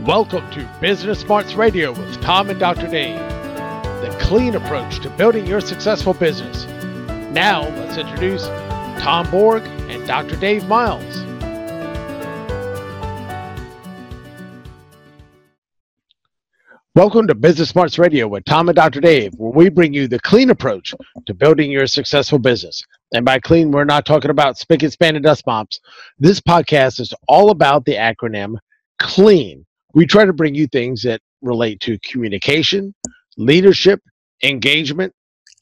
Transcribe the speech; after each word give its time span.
Welcome 0.00 0.50
to 0.50 0.68
Business 0.80 1.20
Smarts 1.20 1.54
Radio 1.54 1.92
with 1.92 2.20
Tom 2.20 2.50
and 2.50 2.58
Dr. 2.58 2.88
Dave, 2.88 3.16
the 3.16 4.14
clean 4.20 4.56
approach 4.56 4.98
to 5.00 5.10
building 5.10 5.46
your 5.46 5.60
successful 5.60 6.12
business. 6.12 6.66
Now, 7.32 7.68
let's 7.76 7.96
introduce 7.96 8.44
Tom 9.00 9.30
Borg 9.30 9.62
and 9.62 10.04
Dr. 10.04 10.34
Dave 10.34 10.66
Miles. 10.66 11.00
Welcome 16.96 17.28
to 17.28 17.36
Business 17.36 17.68
Smarts 17.68 17.96
Radio 17.96 18.26
with 18.26 18.44
Tom 18.44 18.68
and 18.68 18.74
Dr. 18.76 19.00
Dave, 19.00 19.32
where 19.36 19.52
we 19.52 19.68
bring 19.70 19.94
you 19.94 20.08
the 20.08 20.18
clean 20.18 20.50
approach 20.50 20.92
to 21.26 21.34
building 21.34 21.70
your 21.70 21.86
successful 21.86 22.40
business. 22.40 22.84
And 23.14 23.24
by 23.24 23.38
clean, 23.38 23.70
we're 23.70 23.84
not 23.84 24.04
talking 24.04 24.32
about 24.32 24.58
spick 24.58 24.82
and 24.82 24.92
span 24.92 25.14
and 25.14 25.24
dust 25.24 25.46
mops. 25.46 25.78
This 26.18 26.40
podcast 26.40 26.98
is 26.98 27.14
all 27.28 27.50
about 27.50 27.84
the 27.84 27.94
acronym 27.94 28.56
CLEAN. 28.98 29.64
We 29.94 30.06
try 30.06 30.24
to 30.24 30.32
bring 30.32 30.54
you 30.54 30.66
things 30.68 31.02
that 31.02 31.20
relate 31.42 31.80
to 31.80 31.98
communication, 32.00 32.94
leadership, 33.36 34.00
engagement, 34.42 35.12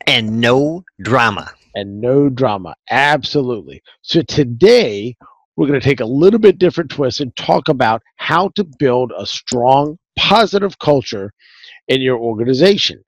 and 0.06 0.40
no 0.40 0.84
drama. 1.02 1.52
and 1.74 2.00
no 2.00 2.28
drama. 2.28 2.74
Absolutely. 2.90 3.82
So 4.02 4.22
today, 4.22 5.16
we're 5.56 5.66
going 5.68 5.80
to 5.80 5.84
take 5.86 6.00
a 6.00 6.04
little 6.06 6.38
bit 6.40 6.58
different 6.58 6.90
twist 6.90 7.20
and 7.20 7.34
talk 7.36 7.68
about 7.68 8.02
how 8.16 8.50
to 8.56 8.64
build 8.78 9.12
a 9.16 9.26
strong, 9.26 9.98
positive 10.18 10.78
culture 10.78 11.32
in 11.88 12.00
your 12.02 12.18
organization. 12.18 13.02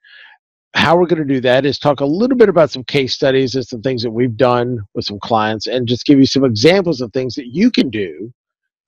How 0.75 0.97
we're 0.97 1.06
going 1.06 1.27
to 1.27 1.34
do 1.34 1.41
that 1.42 1.66
is 1.66 1.78
talk 1.78 2.00
a 2.00 2.06
little 2.06 2.36
bit 2.36 2.48
about 2.48 2.70
some 2.70 2.84
case 2.84 3.14
studies 3.14 3.55
and 3.55 3.66
some 3.66 3.83
things 3.83 4.02
that 4.02 4.11
we've 4.11 4.36
done 4.36 4.80
with 4.95 5.05
some 5.05 5.20
clients 5.20 5.66
and 5.66 5.86
just 5.88 6.06
give 6.06 6.19
you 6.19 6.27
some 6.27 6.45
examples 6.45 7.00
of 7.00 7.12
things 7.12 7.34
that 7.36 7.48
you 7.48 7.70
can 7.70 7.91
do 7.91 8.33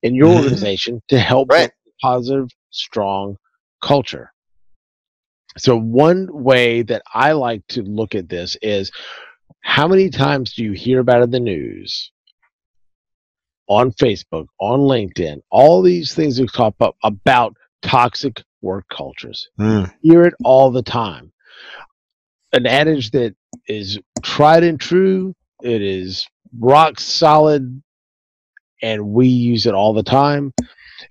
in 0.02 0.14
your 0.14 0.30
Mhm. 0.30 0.36
organization 0.36 1.02
to 1.08 1.18
help 1.18 1.50
Right. 1.50 1.70
Positive, 2.00 2.48
strong 2.70 3.36
culture. 3.82 4.32
So, 5.58 5.78
one 5.78 6.28
way 6.30 6.82
that 6.82 7.02
I 7.14 7.32
like 7.32 7.66
to 7.68 7.82
look 7.82 8.14
at 8.14 8.28
this 8.28 8.56
is 8.60 8.90
how 9.62 9.88
many 9.88 10.10
times 10.10 10.54
do 10.54 10.62
you 10.62 10.72
hear 10.72 11.00
about 11.00 11.20
it 11.20 11.24
in 11.24 11.30
the 11.30 11.40
news, 11.40 12.12
on 13.68 13.90
Facebook, 13.92 14.46
on 14.60 14.80
LinkedIn, 14.80 15.40
all 15.50 15.82
these 15.82 16.14
things 16.14 16.36
that 16.36 16.52
pop 16.52 16.80
up 16.80 16.96
about 17.02 17.56
toxic 17.82 18.42
work 18.60 18.84
cultures? 18.90 19.48
Mm. 19.58 19.92
Hear 20.02 20.24
it 20.24 20.34
all 20.44 20.70
the 20.70 20.82
time. 20.82 21.32
An 22.52 22.66
adage 22.66 23.10
that 23.12 23.34
is 23.66 23.98
tried 24.22 24.62
and 24.62 24.78
true, 24.78 25.34
it 25.62 25.82
is 25.82 26.26
rock 26.58 27.00
solid, 27.00 27.82
and 28.82 29.08
we 29.08 29.26
use 29.26 29.66
it 29.66 29.74
all 29.74 29.94
the 29.94 30.02
time. 30.02 30.52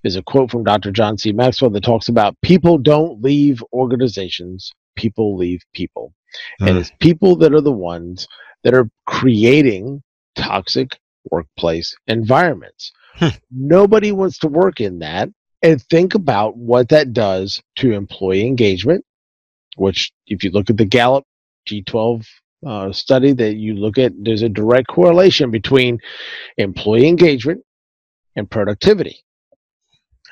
Is 0.04 0.16
a 0.16 0.24
quote 0.24 0.52
from 0.52 0.64
Dr. 0.64 0.92
John 0.92 1.18
C. 1.18 1.32
Maxwell 1.32 1.70
that 1.72 1.84
talks 1.84 2.08
about 2.10 2.36
people 2.42 2.78
don't 2.78 3.22
leave 3.22 3.64
organizations, 3.74 4.72
people 4.96 5.36
leave 5.38 5.62
people 5.74 6.14
and 6.60 6.70
Mm. 6.70 6.80
it's 6.80 6.92
people 7.00 7.36
that 7.38 7.54
are 7.54 7.62
the 7.62 7.72
ones 7.72 8.28
that 8.64 8.74
are 8.74 8.90
creating 9.06 10.02
toxic 10.36 10.98
workplace 11.32 11.96
environments. 12.08 12.92
Hmm. 13.16 13.30
Nobody 13.52 14.12
wants 14.12 14.38
to 14.40 14.48
work 14.48 14.82
in 14.82 15.00
that. 15.00 15.30
And 15.62 15.82
think 15.84 16.14
about 16.14 16.58
what 16.58 16.90
that 16.90 17.14
does 17.14 17.62
to 17.78 17.94
employee 17.94 18.46
engagement, 18.46 19.04
which, 19.78 20.12
if 20.28 20.44
you 20.44 20.52
look 20.52 20.70
at 20.70 20.78
the 20.78 20.86
Gallup 20.86 21.24
Q12 21.68 22.28
uh, 22.66 22.92
study 22.92 23.32
that 23.34 23.56
you 23.56 23.74
look 23.76 23.98
at, 23.98 24.12
there's 24.18 24.42
a 24.44 24.50
direct 24.50 24.88
correlation 24.88 25.52
between 25.52 26.00
employee 26.58 27.08
engagement 27.08 27.62
and 28.36 28.50
productivity. 28.50 29.25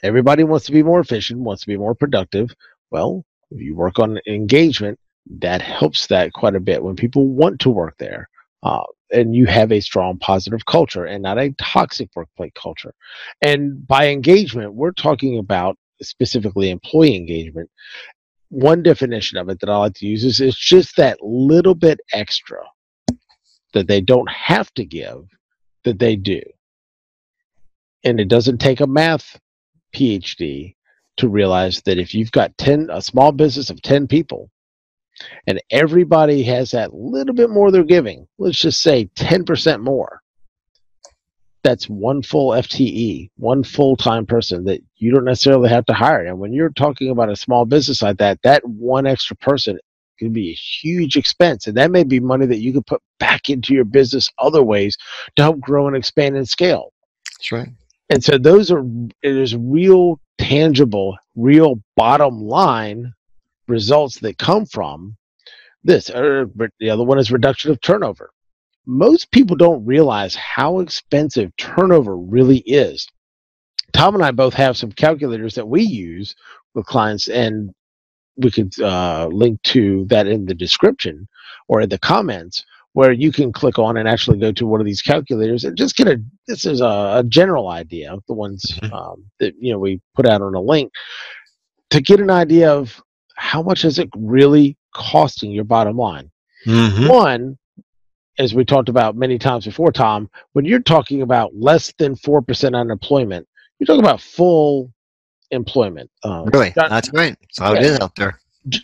Everybody 0.04 0.44
wants 0.44 0.66
to 0.66 0.72
be 0.72 0.84
more 0.84 1.00
efficient, 1.00 1.40
wants 1.40 1.62
to 1.62 1.68
be 1.68 1.78
more 1.78 1.96
productive. 1.96 2.54
Well, 2.92 3.26
if 3.52 3.62
you 3.62 3.76
work 3.76 4.00
on 4.00 4.20
engagement, 4.28 5.00
that 5.40 5.62
helps 5.62 6.08
that 6.08 6.34
quite 6.34 6.56
a 6.56 6.60
bit 6.60 6.84
when 6.84 6.96
people 6.96 7.28
want 7.28 7.60
to 7.62 7.70
work 7.70 7.96
there 7.98 8.28
uh, 8.64 8.84
and 9.12 9.36
you 9.36 9.46
have 9.46 9.72
a 9.72 9.80
strong 9.80 10.18
positive 10.18 10.66
culture 10.66 11.06
and 11.06 11.24
not 11.24 11.38
a 11.38 11.52
toxic 11.58 12.10
workplace 12.16 12.52
culture. 12.56 12.94
And 13.42 13.86
by 13.88 14.10
engagement 14.10 14.74
we're 14.74 14.92
talking 14.92 15.38
about 15.38 15.78
specifically 16.02 16.70
employee 16.70 17.16
engagement. 17.16 17.70
One 18.50 18.84
definition 18.84 19.38
of 19.38 19.50
it 19.50 19.60
that 19.62 19.70
i 19.70 19.78
like 19.78 19.94
to 19.96 20.06
use 20.06 20.24
is 20.24 20.40
it's 20.40 20.58
just 20.58 20.98
that 20.98 21.18
little 21.22 21.76
bit 21.76 22.00
extra 22.12 22.60
that 23.74 23.88
they 23.88 24.02
don't 24.02 24.30
have 24.30 24.72
to 24.76 24.86
give 24.86 25.26
that 25.84 26.00
they 26.00 26.16
do. 26.16 26.42
And 28.04 28.20
it 28.20 28.28
doesn't 28.28 28.60
take 28.60 28.82
a 28.82 28.88
math 28.88 29.40
phd 29.94 30.76
to 31.18 31.30
realize 31.30 31.82
that 31.84 32.00
if 32.00 32.14
you've 32.14 32.32
got 32.32 32.58
10 32.58 32.90
a 32.92 33.02
small 33.02 33.32
business 33.32 33.70
of 33.70 33.82
10 33.82 34.08
people 34.08 34.50
and 35.48 35.62
everybody 35.70 36.44
has 36.44 36.72
that 36.72 36.94
little 36.94 37.36
bit 37.36 37.50
more 37.50 37.72
they're 37.72 37.84
giving, 37.84 38.28
let's 38.38 38.60
just 38.60 38.82
say 38.82 39.06
10% 39.16 39.82
more. 39.82 40.22
That's 41.64 41.88
one 41.88 42.22
full 42.22 42.50
FTE, 42.50 43.30
one 43.38 43.64
full 43.64 43.96
time 43.96 44.26
person 44.26 44.66
that 44.66 44.82
you 44.98 45.12
don't 45.12 45.24
necessarily 45.24 45.70
have 45.70 45.86
to 45.86 45.94
hire. 45.94 46.26
And 46.26 46.40
when 46.40 46.52
you're 46.52 46.72
talking 46.72 47.10
about 47.10 47.30
a 47.30 47.38
small 47.38 47.64
business 47.66 48.02
like 48.02 48.18
that, 48.18 48.40
that 48.44 48.68
one 48.68 49.08
extra 49.08 49.38
person 49.38 49.80
can 50.20 50.34
be 50.34 50.50
a 50.50 50.54
huge 50.54 51.16
expense. 51.16 51.68
And 51.68 51.78
that 51.78 51.92
may 51.92 52.04
be 52.04 52.20
money 52.20 52.46
that 52.48 52.60
you 52.60 52.74
could 52.74 52.86
put 52.86 53.02
back 53.18 53.50
into 53.50 53.74
your 53.74 53.86
business 53.86 54.30
other 54.40 54.62
ways 54.62 54.98
to 55.38 55.44
help 55.44 55.62
grow 55.62 55.88
and 55.88 55.96
expand 55.96 56.36
and 56.36 56.48
scale. 56.48 56.92
That's 57.32 57.52
right. 57.52 57.70
And 58.10 58.24
so 58.24 58.38
those 58.38 58.72
are 58.72 58.84
is 59.22 59.56
real 59.56 60.20
tangible, 60.38 61.18
real 61.36 61.82
bottom 61.96 62.42
line 62.42 63.14
results 63.68 64.20
that 64.20 64.38
come 64.38 64.66
from 64.66 65.16
this. 65.84 66.10
Or 66.10 66.50
the 66.80 66.90
other 66.90 67.04
one 67.04 67.20
is 67.20 67.32
reduction 67.32 67.72
of 67.72 67.82
turnover. 67.82 68.32
Most 68.86 69.32
people 69.32 69.56
don't 69.56 69.86
realize 69.86 70.36
how 70.36 70.80
expensive 70.80 71.56
turnover 71.56 72.18
really 72.18 72.60
is. 72.60 73.08
Tom 73.94 74.16
and 74.16 74.24
I 74.24 74.32
both 74.32 74.54
have 74.56 74.76
some 74.76 74.92
calculators 74.92 75.56
that 75.56 75.68
we 75.68 75.84
use 75.84 76.36
with 76.74 76.86
clients, 76.86 77.30
and 77.30 77.72
we 78.36 78.52
could 78.52 78.78
uh, 78.82 79.30
link 79.32 79.62
to 79.64 80.06
that 80.06 80.28
in 80.28 80.46
the 80.46 80.56
description 80.56 81.28
or 81.68 81.82
in 81.82 81.90
the 81.90 82.00
comments 82.00 82.66
where 82.94 83.12
you 83.12 83.32
can 83.32 83.52
click 83.52 83.78
on 83.80 83.98
and 83.98 84.08
actually 84.08 84.38
go 84.38 84.52
to 84.52 84.66
one 84.68 84.80
of 84.80 84.86
these 84.86 85.02
calculators 85.02 85.64
and 85.64 85.76
just 85.78 85.96
get 85.96 86.08
a 86.08 86.22
this 86.48 86.66
is 86.66 86.80
a, 86.82 87.16
a 87.18 87.24
general 87.28 87.70
idea 87.70 88.14
of 88.14 88.24
the 88.28 88.34
ones 88.34 88.64
Mhm. 88.82 88.92
um, 88.94 89.26
that 89.40 89.54
you 89.60 89.72
know 89.74 89.80
we 89.80 90.00
put 90.16 90.26
out 90.28 90.42
on 90.42 90.54
a 90.56 90.62
link 90.62 90.92
to 91.90 92.02
get 92.02 92.20
an 92.20 92.30
idea 92.30 92.72
of 92.72 93.02
how 93.36 93.62
much 93.64 93.84
is 93.86 94.00
it 94.00 94.10
really 94.16 94.78
costing 94.96 95.52
your 95.52 95.64
bottom 95.64 95.98
line 95.98 96.30
Mhm. 96.68 97.10
one 97.10 97.58
as 98.40 98.54
we 98.56 98.64
talked 98.66 98.90
about 98.90 99.16
many 99.16 99.38
times 99.38 99.66
before 99.66 99.92
tom 99.92 100.30
when 100.54 100.66
you're 100.66 100.80
talking 100.80 101.22
about 101.24 101.52
less 101.56 101.92
than 101.98 102.16
4% 102.16 102.76
unemployment 102.76 103.48
you're 103.80 103.86
talking 103.88 104.04
about 104.04 104.22
full 104.22 104.92
employment 105.52 106.10
um, 106.24 106.46
Really? 106.46 106.72
John- 106.72 106.90
That's 106.90 107.12
right. 107.14 107.36
That's 107.42 107.60
how 107.60 107.74
it 107.74 107.82
Yeah. 107.82 107.88
is 107.90 108.00
out 108.00 108.16
there. 108.16 108.40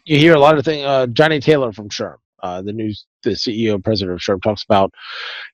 You 0.05 0.17
hear 0.19 0.35
a 0.35 0.39
lot 0.39 0.57
of 0.57 0.65
things. 0.65 0.83
Uh, 0.85 1.07
Johnny 1.07 1.39
Taylor 1.39 1.71
from 1.71 1.87
SHRM, 1.89 2.17
uh, 2.43 2.61
the 2.61 2.73
news, 2.73 3.05
the 3.23 3.31
CEO 3.31 3.75
and 3.75 3.83
president 3.83 4.15
of 4.15 4.21
SHRM, 4.21 4.41
talks 4.41 4.63
about, 4.63 4.93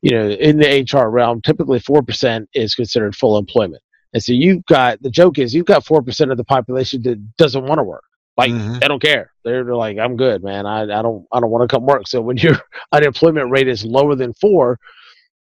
you 0.02 0.12
know, 0.12 0.30
in 0.30 0.58
the 0.58 0.88
HR 0.92 1.10
realm, 1.10 1.42
typically 1.42 1.80
four 1.80 2.02
percent 2.02 2.50
is 2.54 2.76
considered 2.76 3.16
full 3.16 3.38
employment, 3.38 3.82
and 4.14 4.24
so 4.24 4.32
you've 4.34 4.66
got 4.66 5.02
the 5.02 5.10
joke 5.10 5.38
is 5.40 5.54
you've 5.54 5.66
got 5.66 5.86
four 5.86 6.02
percent 6.02 6.32
of 6.32 6.38
the 6.38 6.44
population 6.44 7.02
that 7.04 7.38
doesn't 7.38 7.66
want 7.66 7.80
to 7.80 7.84
work. 7.84 8.04
Like 8.38 8.52
Mhm. 8.52 8.82
they 8.82 8.88
don't 8.90 9.02
care. 9.02 9.32
They're, 9.46 9.64
they're 9.64 9.76
like, 9.76 9.98
I'm 9.98 10.18
good, 10.18 10.44
man. 10.44 10.66
I, 10.66 10.82
I 10.82 11.02
don't 11.02 11.26
I 11.32 11.40
don't 11.40 11.52
want 11.52 11.70
to 11.70 11.74
come 11.74 11.86
work. 11.86 12.08
So 12.08 12.22
when 12.22 12.38
your 12.46 12.60
unemployment 12.92 13.50
rate 13.50 13.68
is 13.70 13.86
lower 13.86 14.16
than 14.16 14.34
four, 14.34 14.78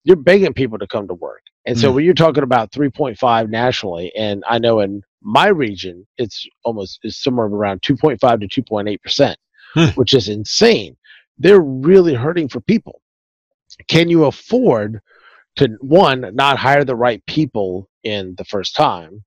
you're 0.04 0.18
begging 0.18 0.54
people 0.54 0.78
to 0.80 0.88
come 0.88 1.08
to 1.08 1.14
work. 1.14 1.42
And 1.66 1.78
so 1.80 1.90
Mm. 1.92 1.96
when 1.96 2.06
you're 2.06 2.14
talking 2.16 2.44
about 2.44 2.72
3.5 2.72 3.50
nationally, 3.50 4.12
and 4.18 4.44
I 4.48 4.58
know 4.60 4.80
in 4.82 5.02
my 5.22 5.48
region 5.48 6.06
it's 6.18 6.46
almost 6.66 7.00
is 7.04 7.22
somewhere 7.22 7.46
around 7.46 7.82
2.5 7.84 8.20
to 8.50 8.62
2.8 8.62 9.02
percent, 9.02 9.38
Hmm. 9.74 9.86
which 9.96 10.14
is 10.14 10.28
insane. 10.28 10.98
They're 11.38 11.62
really 11.62 12.14
hurting 12.14 12.50
for 12.50 12.62
people. 12.62 13.02
Can 13.88 14.10
you 14.10 14.26
afford 14.26 15.02
to 15.56 15.68
one 15.82 16.30
not 16.34 16.58
hire 16.58 16.84
the 16.84 16.96
right 16.96 17.26
people 17.26 17.90
in 18.04 18.36
the 18.38 18.46
first 18.46 18.76
time, 18.76 19.24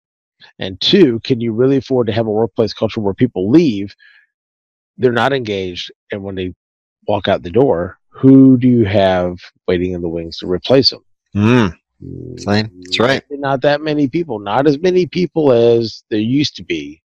and 0.59 0.81
two, 0.81 1.21
can 1.21 1.41
you 1.41 1.53
really 1.53 1.79
afford 1.79 2.07
to 2.07 2.13
have 2.13 2.27
a 2.27 2.31
workplace 2.31 2.73
culture 2.73 3.01
where 3.01 3.15
people 3.15 3.51
leave, 3.51 3.95
they're 4.97 5.13
not 5.13 5.33
engaged, 5.33 5.91
and 6.11 6.23
when 6.23 6.35
they 6.35 6.55
walk 7.07 7.29
out 7.29 7.43
the 7.43 7.51
door, 7.51 7.99
who 8.11 8.57
do 8.57 8.69
you 8.69 8.85
have 8.85 9.39
waiting 9.67 9.93
in 9.93 10.01
the 10.01 10.09
wings 10.09 10.39
to 10.39 10.47
replace 10.47 10.91
them? 10.91 11.05
Mm. 11.35 11.79
Same. 12.39 12.71
That's 12.83 13.01
right. 13.01 13.23
Not 13.31 13.63
that 13.63 13.81
many 13.81 14.09
people. 14.09 14.39
Not 14.39 14.67
as 14.67 14.79
many 14.79 15.07
people 15.07 15.53
as 15.53 16.05
there 16.11 16.21
used 16.21 16.57
to 16.57 16.65
be 16.65 17.03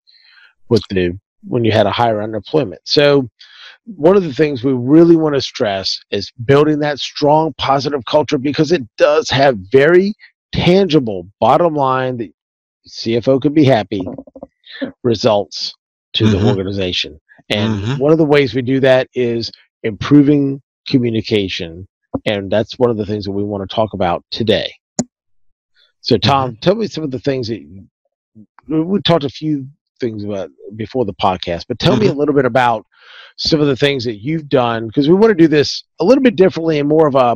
with 0.70 0.82
the 0.90 1.18
when 1.48 1.64
you 1.64 1.72
had 1.72 1.86
a 1.86 1.92
higher 1.92 2.22
unemployment. 2.22 2.82
So 2.84 3.30
one 3.96 4.18
of 4.18 4.24
the 4.24 4.34
things 4.34 4.64
we 4.64 4.74
really 4.74 5.16
want 5.16 5.36
to 5.36 5.42
stress 5.42 6.00
is 6.12 6.32
building 6.46 6.80
that 6.80 7.00
strong 7.00 7.54
positive 7.58 8.04
culture 8.06 8.38
because 8.38 8.72
it 8.72 8.84
does 8.98 9.30
have 9.30 9.58
very 9.72 10.14
tangible 10.52 11.28
bottom 11.40 11.74
line 11.74 12.18
that 12.18 12.32
CFO 12.88 13.42
can 13.42 13.54
be 13.54 13.64
happy. 13.64 14.06
results 15.04 15.74
to 16.14 16.26
Mhm. 16.26 16.32
the 16.32 16.38
organization. 16.38 17.20
And 17.50 17.80
Mhm. 17.80 18.00
one 18.00 18.12
of 18.12 18.18
the 18.18 18.26
ways 18.26 18.54
we 18.54 18.62
do 18.62 18.80
that 18.82 19.08
is 19.14 19.52
improving 19.84 20.62
communication. 20.88 21.88
And 22.26 22.52
that's 22.52 22.78
one 22.78 22.90
of 22.90 22.98
the 22.98 23.06
things 23.06 23.26
that 23.26 23.32
we 23.32 23.44
want 23.44 23.68
to 23.68 23.76
talk 23.76 23.94
about 23.94 24.24
today. 24.32 24.74
So, 26.02 26.18
Tom, 26.18 26.58
tell 26.58 26.76
me 26.76 26.88
some 26.88 27.04
of 27.04 27.12
the 27.12 27.20
things 27.20 27.48
that 27.48 27.62
we 28.68 29.02
talked 29.02 29.24
a 29.24 29.30
few 29.30 29.68
things 30.00 30.24
about 30.24 30.50
before 30.76 31.06
the 31.06 31.14
podcast, 31.14 31.66
but 31.68 31.80
tell 31.80 31.96
me 31.98 32.08
a 32.08 32.14
little 32.14 32.34
bit 32.36 32.46
about 32.46 32.86
some 33.38 33.62
of 33.62 33.68
the 33.68 33.76
things 33.76 34.04
that 34.04 34.18
you've 34.18 34.50
done 34.50 34.88
because 34.88 35.08
we 35.08 35.14
want 35.16 35.30
to 35.30 35.36
do 35.36 35.48
this 35.48 35.84
a 36.00 36.04
little 36.04 36.24
bit 36.24 36.36
differently 36.36 36.80
and 36.80 36.90
more 36.90 37.08
of 37.08 37.16
a 37.16 37.36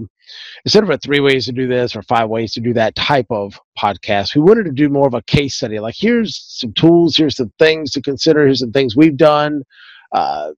instead 0.65 0.83
of 0.83 0.89
a 0.89 0.97
three 0.97 1.19
ways 1.19 1.45
to 1.45 1.51
do 1.51 1.67
this 1.67 1.95
or 1.95 2.01
five 2.03 2.29
ways 2.29 2.53
to 2.53 2.59
do 2.59 2.73
that 2.73 2.95
type 2.95 3.27
of 3.29 3.59
podcast. 3.77 4.35
We 4.35 4.41
wanted 4.41 4.65
to 4.65 4.71
do 4.71 4.89
more 4.89 5.07
of 5.07 5.13
a 5.13 5.21
case 5.23 5.55
study. 5.55 5.79
Like, 5.79 5.95
here's 5.97 6.41
some 6.59 6.73
tools, 6.73 7.15
here's 7.15 7.35
some 7.35 7.51
things 7.59 7.91
to 7.91 8.01
consider, 8.01 8.45
here's 8.45 8.59
some 8.59 8.71
things 8.71 8.95
we've 8.95 9.17
done. 9.17 9.63
Uh, 10.11 10.51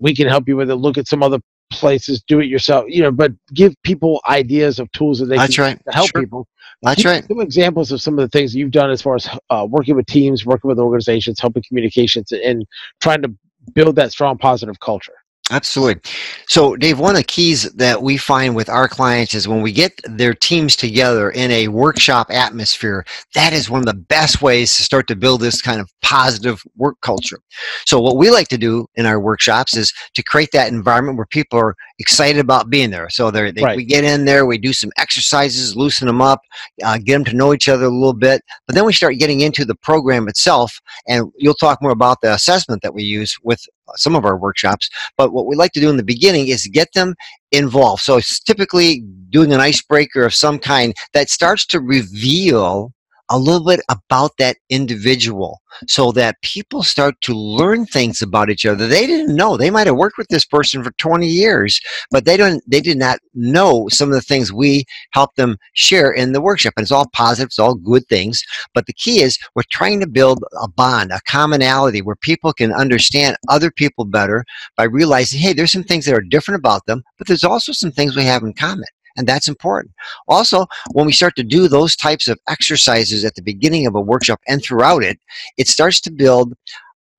we 0.00 0.14
can 0.14 0.28
help 0.28 0.48
you 0.48 0.56
with 0.56 0.70
it. 0.70 0.76
Look 0.76 0.98
at 0.98 1.08
some 1.08 1.22
other 1.22 1.38
places, 1.70 2.22
do 2.26 2.40
it 2.40 2.46
yourself. 2.46 2.84
You 2.88 3.02
know, 3.02 3.10
but 3.12 3.32
give 3.54 3.74
people 3.84 4.20
ideas 4.28 4.78
of 4.78 4.90
tools 4.92 5.18
that 5.20 5.26
they 5.26 5.36
That's 5.36 5.54
can 5.56 5.64
right. 5.64 5.78
help 5.90 6.10
Sure. 6.10 6.20
people. 6.22 6.48
That's 6.84 7.04
right. 7.04 7.26
Some 7.26 7.40
examples 7.40 7.92
of 7.92 8.00
some 8.02 8.18
of 8.18 8.22
the 8.22 8.28
things 8.28 8.54
you've 8.54 8.70
done 8.70 8.90
as 8.90 9.00
far 9.02 9.14
as 9.16 9.28
uh, 9.50 9.66
working 9.68 9.96
with 9.96 10.06
teams, 10.06 10.44
working 10.44 10.68
with 10.68 10.78
organizations, 10.78 11.40
helping 11.40 11.62
communications, 11.66 12.30
and 12.30 12.66
trying 13.00 13.22
to 13.22 13.34
build 13.72 13.96
that 13.96 14.12
strong 14.12 14.36
positive 14.36 14.78
culture. 14.80 15.14
Absolutely. 15.50 16.00
So, 16.48 16.74
Dave, 16.74 16.98
one 16.98 17.10
of 17.10 17.18
the 17.18 17.24
keys 17.24 17.64
that 17.72 18.02
we 18.02 18.16
find 18.16 18.56
with 18.56 18.70
our 18.70 18.88
clients 18.88 19.34
is 19.34 19.46
when 19.46 19.60
we 19.60 19.72
get 19.72 19.92
their 20.04 20.32
teams 20.32 20.74
together 20.74 21.30
in 21.32 21.50
a 21.50 21.68
workshop 21.68 22.28
atmosphere, 22.30 23.04
that 23.34 23.52
is 23.52 23.68
one 23.68 23.80
of 23.80 23.86
the 23.86 23.92
best 23.92 24.40
ways 24.40 24.74
to 24.76 24.82
start 24.82 25.06
to 25.08 25.16
build 25.16 25.42
this 25.42 25.60
kind 25.60 25.82
of 25.82 25.90
positive 26.00 26.62
work 26.76 26.96
culture. 27.02 27.40
So, 27.84 28.00
what 28.00 28.16
we 28.16 28.30
like 28.30 28.48
to 28.48 28.58
do 28.58 28.86
in 28.94 29.04
our 29.04 29.20
workshops 29.20 29.76
is 29.76 29.92
to 30.14 30.22
create 30.22 30.48
that 30.54 30.72
environment 30.72 31.18
where 31.18 31.26
people 31.26 31.58
are 31.58 31.74
excited 31.98 32.40
about 32.40 32.70
being 32.70 32.88
there. 32.90 33.10
So, 33.10 33.30
they're, 33.30 33.52
Right. 33.54 33.76
we 33.76 33.84
get 33.84 34.02
in 34.02 34.24
there, 34.24 34.46
we 34.46 34.56
do 34.56 34.72
some 34.72 34.92
exercises, 34.96 35.76
loosen 35.76 36.06
them 36.06 36.22
up, 36.22 36.40
uh, 36.82 36.96
get 36.96 37.12
them 37.12 37.24
to 37.26 37.34
know 37.36 37.52
each 37.52 37.68
other 37.68 37.84
a 37.84 37.90
little 37.90 38.14
bit, 38.14 38.40
but 38.66 38.74
then 38.74 38.86
we 38.86 38.94
start 38.94 39.18
getting 39.18 39.42
into 39.42 39.66
the 39.66 39.74
program 39.74 40.26
itself, 40.26 40.80
and 41.06 41.30
you'll 41.36 41.52
talk 41.52 41.82
more 41.82 41.90
about 41.92 42.22
the 42.22 42.32
assessment 42.32 42.80
that 42.80 42.94
we 42.94 43.02
use 43.02 43.36
with 43.42 43.60
some 43.96 44.16
of 44.16 44.24
our 44.24 44.36
workshops. 44.36 44.88
But 45.16 45.32
what 45.32 45.46
we 45.46 45.56
like 45.56 45.72
to 45.72 45.80
do 45.80 45.90
in 45.90 45.96
the 45.96 46.02
beginning 46.02 46.48
is 46.48 46.66
get 46.72 46.88
them 46.94 47.14
involved. 47.52 48.02
So 48.02 48.16
it's 48.16 48.40
typically 48.40 49.02
doing 49.30 49.52
an 49.52 49.60
icebreaker 49.60 50.24
of 50.24 50.34
some 50.34 50.58
kind 50.58 50.94
that 51.12 51.28
starts 51.28 51.66
to 51.66 51.80
reveal 51.80 52.92
a 53.30 53.38
little 53.38 53.64
bit 53.64 53.80
about 53.88 54.32
that 54.38 54.56
individual 54.70 55.60
so 55.88 56.12
that 56.12 56.40
people 56.42 56.82
start 56.82 57.14
to 57.22 57.34
learn 57.34 57.86
things 57.86 58.22
about 58.22 58.50
each 58.50 58.66
other. 58.66 58.86
They 58.86 59.06
didn't 59.06 59.34
know. 59.34 59.56
They 59.56 59.70
might 59.70 59.86
have 59.86 59.96
worked 59.96 60.18
with 60.18 60.28
this 60.28 60.44
person 60.44 60.84
for 60.84 60.92
20 60.92 61.26
years 61.26 61.80
but 62.10 62.24
they 62.24 62.36
don't 62.36 62.62
they 62.66 62.80
did 62.80 62.96
not 62.98 63.18
know 63.34 63.88
some 63.88 64.08
of 64.08 64.14
the 64.14 64.20
things 64.20 64.52
we 64.52 64.84
help 65.10 65.34
them 65.34 65.56
share 65.74 66.12
in 66.12 66.32
the 66.32 66.40
workshop. 66.40 66.74
And 66.76 66.84
it's 66.84 66.92
all 66.92 67.08
positive 67.12 67.46
it's 67.46 67.58
all 67.58 67.74
good 67.74 68.06
things. 68.08 68.42
But 68.74 68.86
the 68.86 68.92
key 68.92 69.22
is 69.22 69.38
we're 69.54 69.62
trying 69.70 70.00
to 70.00 70.06
build 70.06 70.44
a 70.62 70.68
bond 70.68 71.12
a 71.12 71.20
commonality 71.26 72.02
where 72.02 72.16
people 72.16 72.52
can 72.52 72.72
understand 72.72 73.36
other 73.48 73.70
people 73.70 74.04
better 74.04 74.44
by 74.76 74.84
realizing, 74.84 75.40
hey, 75.40 75.52
there's 75.52 75.72
some 75.72 75.84
things 75.84 76.06
that 76.06 76.14
are 76.14 76.20
different 76.20 76.58
about 76.58 76.86
them, 76.86 77.02
but 77.18 77.26
there's 77.26 77.44
also 77.44 77.72
some 77.72 77.90
things 77.90 78.16
we 78.16 78.24
have 78.24 78.42
in 78.42 78.52
common. 78.52 78.84
And 79.16 79.26
that's 79.26 79.48
important. 79.48 79.92
Also, 80.28 80.66
when 80.92 81.06
we 81.06 81.12
start 81.12 81.36
to 81.36 81.44
do 81.44 81.68
those 81.68 81.96
types 81.96 82.28
of 82.28 82.38
exercises 82.48 83.24
at 83.24 83.34
the 83.34 83.42
beginning 83.42 83.86
of 83.86 83.94
a 83.94 84.00
workshop 84.00 84.40
and 84.48 84.62
throughout 84.62 85.04
it, 85.04 85.18
it 85.56 85.68
starts 85.68 86.00
to 86.02 86.10
build 86.10 86.54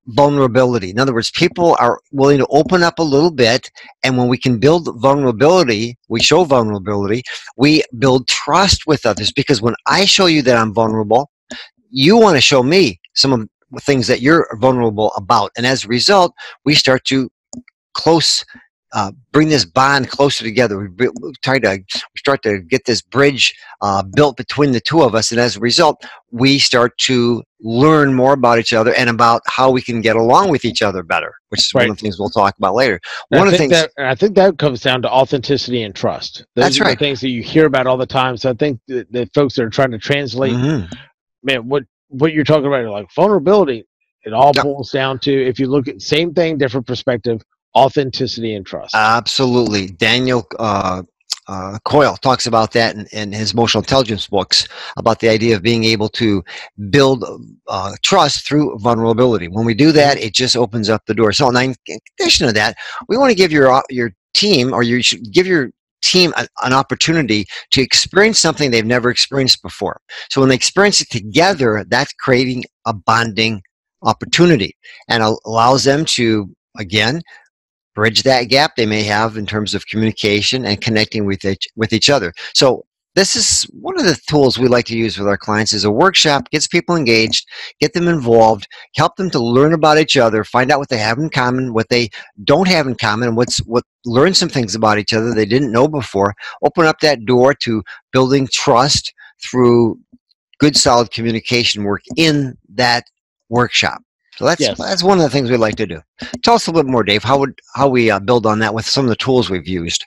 vulnerability. 0.08 0.90
In 0.90 0.98
other 0.98 1.12
words, 1.12 1.30
people 1.30 1.76
are 1.80 2.00
willing 2.12 2.38
to 2.38 2.46
open 2.46 2.82
up 2.82 2.98
a 2.98 3.02
little 3.02 3.30
bit. 3.30 3.70
And 4.04 4.16
when 4.16 4.28
we 4.28 4.38
can 4.38 4.58
build 4.58 4.88
vulnerability, 5.00 5.96
we 6.08 6.20
show 6.20 6.44
vulnerability, 6.44 7.22
we 7.56 7.82
build 7.98 8.28
trust 8.28 8.86
with 8.86 9.04
others. 9.04 9.32
Because 9.32 9.60
when 9.60 9.74
I 9.86 10.04
show 10.04 10.26
you 10.26 10.42
that 10.42 10.56
I'm 10.56 10.72
vulnerable, 10.72 11.30
you 11.90 12.16
want 12.16 12.36
to 12.36 12.40
show 12.40 12.62
me 12.62 13.00
some 13.14 13.32
of 13.32 13.48
the 13.70 13.80
things 13.80 14.06
that 14.06 14.20
you're 14.20 14.48
vulnerable 14.60 15.12
about. 15.16 15.50
And 15.56 15.66
as 15.66 15.84
a 15.84 15.88
result, 15.88 16.32
we 16.64 16.74
start 16.74 17.04
to 17.06 17.30
close 17.94 18.44
uh, 18.92 19.10
bring 19.32 19.48
this 19.48 19.64
bond 19.64 20.08
closer 20.08 20.44
together 20.44 20.78
we, 20.78 21.08
try 21.42 21.58
to 21.58 21.68
we 21.78 22.18
start 22.18 22.42
to 22.42 22.60
get 22.60 22.84
this 22.84 23.00
bridge 23.02 23.54
uh, 23.82 24.02
built 24.14 24.36
between 24.36 24.72
the 24.72 24.80
two 24.80 25.02
of 25.02 25.14
us 25.14 25.30
and 25.30 25.40
as 25.40 25.56
a 25.56 25.60
result 25.60 26.04
we 26.30 26.58
start 26.58 26.96
to 26.98 27.42
learn 27.60 28.14
more 28.14 28.32
about 28.34 28.58
each 28.58 28.72
other 28.72 28.94
and 28.94 29.08
about 29.10 29.42
how 29.46 29.70
we 29.70 29.80
can 29.82 30.00
get 30.00 30.16
along 30.16 30.50
with 30.50 30.64
each 30.64 30.82
other 30.82 31.02
better 31.02 31.34
which 31.48 31.60
is 31.60 31.74
one 31.74 31.88
of 31.90 31.96
the 31.96 32.00
things 32.00 32.18
we'll 32.18 32.30
talk 32.30 32.54
about 32.58 32.74
later 32.74 33.00
And 33.30 33.38
one 33.40 33.48
I 33.48 33.50
of 33.50 33.52
the 33.52 33.58
think 33.58 33.72
things 33.72 33.88
that 33.96 34.06
I 34.06 34.14
think 34.14 34.34
that 34.36 34.58
comes 34.58 34.80
down 34.80 35.02
to 35.02 35.10
authenticity 35.10 35.82
and 35.82 35.94
trust. 35.94 36.44
Those 36.54 36.64
That's 36.64 36.80
are 36.80 36.84
right. 36.84 36.98
the 36.98 37.04
things 37.04 37.20
that 37.22 37.30
you 37.30 37.42
hear 37.42 37.66
about 37.66 37.86
all 37.86 37.96
the 37.96 38.06
time. 38.06 38.36
So 38.36 38.50
I 38.50 38.54
think 38.54 38.80
that 38.88 39.10
the 39.12 39.28
folks 39.34 39.54
that 39.56 39.64
are 39.64 39.70
trying 39.70 39.90
to 39.92 39.98
translate, 39.98 40.52
Mhm. 40.52 40.92
man, 41.42 41.68
what 41.68 41.84
what 42.08 42.32
you're 42.32 42.44
talking 42.44 42.66
about, 42.66 42.84
like 42.86 43.08
vulnerability, 43.16 43.84
it 44.24 44.32
all 44.32 44.52
boils 44.52 44.90
down 44.92 45.18
to 45.20 45.32
if 45.32 45.58
you 45.58 45.66
look 45.68 45.88
at 45.88 46.00
same 46.02 46.32
thing, 46.34 46.56
different 46.58 46.86
perspective, 46.86 47.42
authenticity 47.76 48.54
and 48.54 48.66
trust. 48.66 48.94
Absolutely. 48.94 49.88
Daniel 49.88 50.46
uh, 50.58 51.02
uh, 51.48 51.78
Coyle 51.84 52.16
talks 52.16 52.46
about 52.46 52.72
that 52.72 52.96
in, 52.96 53.06
in 53.12 53.32
his 53.32 53.52
emotional 53.52 53.82
intelligence 53.82 54.26
books 54.26 54.66
about 54.96 55.20
the 55.20 55.28
idea 55.28 55.54
of 55.54 55.62
being 55.62 55.84
able 55.84 56.08
to 56.08 56.42
build 56.90 57.24
uh, 57.68 57.92
trust 58.02 58.46
through 58.46 58.76
vulnerability. 58.78 59.48
When 59.48 59.64
we 59.64 59.74
do 59.74 59.92
that, 59.92 60.18
it 60.18 60.34
just 60.34 60.56
opens 60.56 60.88
up 60.88 61.04
the 61.06 61.14
door. 61.14 61.32
So, 61.32 61.50
now 61.50 61.60
in 61.60 61.74
addition 62.18 62.46
to 62.46 62.52
that, 62.54 62.76
we 63.08 63.16
want 63.16 63.30
to 63.30 63.36
give 63.36 63.52
your 63.52 63.70
uh, 63.70 63.82
your 63.90 64.12
team, 64.34 64.72
or 64.72 64.82
you 64.82 65.02
should 65.02 65.32
give 65.32 65.46
your 65.46 65.70
team 66.02 66.32
an 66.36 66.72
opportunity 66.72 67.46
to 67.70 67.80
experience 67.80 68.38
something 68.38 68.70
they've 68.70 68.84
never 68.84 69.10
experienced 69.10 69.62
before. 69.62 70.00
So, 70.30 70.40
when 70.40 70.48
they 70.48 70.56
experience 70.56 71.00
it 71.00 71.10
together, 71.10 71.84
that's 71.88 72.12
creating 72.14 72.64
a 72.86 72.92
bonding 72.92 73.62
opportunity 74.02 74.76
and 75.08 75.22
allows 75.22 75.84
them 75.84 76.04
to 76.04 76.52
again 76.78 77.22
bridge 77.96 78.22
that 78.22 78.44
gap 78.44 78.76
they 78.76 78.86
may 78.86 79.02
have 79.02 79.36
in 79.36 79.46
terms 79.46 79.74
of 79.74 79.86
communication 79.88 80.64
and 80.64 80.80
connecting 80.80 81.24
with 81.24 81.44
each, 81.44 81.66
with 81.74 81.92
each 81.92 82.08
other. 82.08 82.32
So 82.54 82.84
this 83.16 83.34
is 83.34 83.62
one 83.72 83.98
of 83.98 84.04
the 84.04 84.20
tools 84.28 84.58
we 84.58 84.68
like 84.68 84.84
to 84.84 84.96
use 84.96 85.18
with 85.18 85.26
our 85.26 85.38
clients 85.38 85.72
is 85.72 85.84
a 85.84 85.90
workshop 85.90 86.50
gets 86.50 86.68
people 86.68 86.94
engaged 86.94 87.48
get 87.80 87.94
them 87.94 88.06
involved 88.06 88.68
help 88.94 89.16
them 89.16 89.30
to 89.30 89.40
learn 89.40 89.72
about 89.72 89.98
each 89.98 90.16
other 90.16 90.44
find 90.44 90.70
out 90.70 90.78
what 90.78 90.90
they 90.90 90.98
have 90.98 91.18
in 91.18 91.30
common 91.30 91.72
what 91.72 91.88
they 91.88 92.08
don't 92.44 92.68
have 92.68 92.86
in 92.86 92.94
common 92.94 93.28
and 93.28 93.36
what's 93.36 93.58
what 93.60 93.84
learn 94.04 94.34
some 94.34 94.50
things 94.50 94.74
about 94.74 94.98
each 94.98 95.14
other 95.14 95.32
they 95.32 95.46
didn't 95.46 95.72
know 95.72 95.88
before 95.88 96.34
open 96.62 96.84
up 96.84 97.00
that 97.00 97.24
door 97.24 97.54
to 97.54 97.82
building 98.12 98.46
trust 98.52 99.14
through 99.42 99.98
good 100.58 100.76
solid 100.76 101.10
communication 101.10 101.84
work 101.84 102.02
in 102.16 102.54
that 102.68 103.04
workshop 103.48 104.02
so 104.36 104.44
that's 104.44 104.60
Yes. 104.60 104.78
that's 104.78 105.02
one 105.02 105.18
of 105.18 105.24
the 105.24 105.30
things 105.30 105.50
we 105.50 105.56
like 105.56 105.76
to 105.76 105.86
do 105.86 106.00
tell 106.42 106.54
us 106.54 106.66
a 106.66 106.70
little 106.70 106.84
bit 106.84 106.90
more 106.92 107.04
dave 107.04 107.22
how 107.22 107.38
would 107.38 107.58
how 107.74 107.88
we 107.88 108.10
uh, 108.10 108.18
build 108.18 108.46
on 108.46 108.58
that 108.60 108.74
with 108.74 108.86
some 108.86 109.04
of 109.04 109.08
the 109.08 109.16
tools 109.16 109.50
we've 109.50 109.68
used 109.68 110.04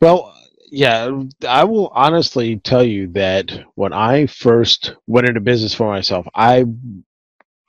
Well, 0.00 0.32
yeah, 0.70 1.10
I 1.48 1.64
will 1.64 1.88
honestly 1.94 2.56
tell 2.58 2.82
you 2.84 3.06
that 3.12 3.52
when 3.76 3.92
I 3.92 4.26
first 4.26 4.94
went 5.06 5.28
into 5.28 5.40
business 5.40 5.72
for 5.72 5.86
myself, 5.88 6.26
I, 6.34 6.64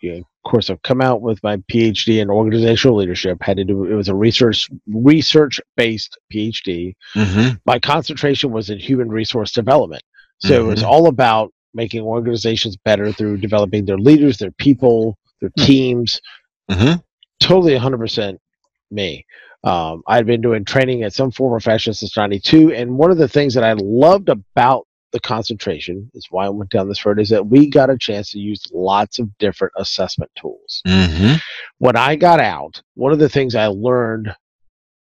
you 0.02 0.12
know, 0.12 0.18
of 0.18 0.52
course, 0.52 0.70
I've 0.72 0.82
come 0.82 1.00
out 1.02 1.22
with 1.22 1.42
my 1.44 1.58
PhD 1.72 2.20
in 2.22 2.30
organizational 2.30 2.98
leadership. 2.98 3.38
Had 3.42 3.58
to 3.58 3.64
do 3.64 3.86
it 3.86 3.94
was 3.94 4.10
a 4.10 4.16
research 4.16 4.68
research 4.88 5.62
based 5.76 6.18
PhD. 6.34 6.96
mm-hmm. 7.16 7.56
My 7.66 7.78
concentration 7.80 8.52
was 8.52 8.70
in 8.72 8.80
human 8.80 9.10
resource 9.10 9.52
development, 9.52 10.04
so 10.40 10.54
it 10.60 10.68
was 10.68 10.82
Mhm. 10.82 10.88
all 10.88 11.08
about 11.08 11.54
making 11.76 12.02
organizations 12.02 12.76
better 12.78 13.12
through 13.12 13.38
developing 13.38 13.86
their 13.86 14.00
leaders, 14.00 14.38
their 14.40 14.52
people, 14.52 15.18
their 15.42 15.52
Hmm. 15.58 15.64
teams. 15.66 16.22
Mm-hmm. 16.70 17.00
Totally, 17.40 17.74
100% 17.78 18.38
me. 18.92 19.26
Um, 19.64 20.04
I'd 20.08 20.26
been 20.26 20.42
doing 20.42 20.66
training 20.66 21.04
at 21.04 21.14
some 21.14 21.32
form 21.32 21.54
or 21.54 21.60
fashion 21.60 21.94
since 21.94 22.16
92. 22.16 22.72
And 22.74 22.98
one 22.98 23.12
of 23.12 23.18
the 23.18 23.28
things 23.28 23.54
that 23.56 23.64
I 23.64 23.74
loved 23.74 24.30
about 24.30 24.88
the 25.14 25.20
concentration 25.22 26.12
is 26.14 26.28
why 26.30 26.46
I 26.46 26.50
went 26.50 26.70
down 26.70 26.88
this 26.90 27.06
road 27.06 27.20
is 27.20 27.30
that 27.30 27.48
we 27.48 27.70
got 27.70 27.90
a 27.90 27.98
chance 27.98 28.32
to 28.32 28.40
use 28.40 28.64
lots 28.74 29.20
of 29.20 29.36
different 29.38 29.74
assessment 29.78 30.32
tools. 30.36 30.82
Mm-hmm. 30.86 31.36
When 31.80 31.96
I 31.96 32.16
got 32.16 32.40
out, 32.40 32.82
one 32.96 33.14
of 33.14 33.20
the 33.20 33.30
things 33.30 33.56
I 33.56 33.68
learned 33.68 34.36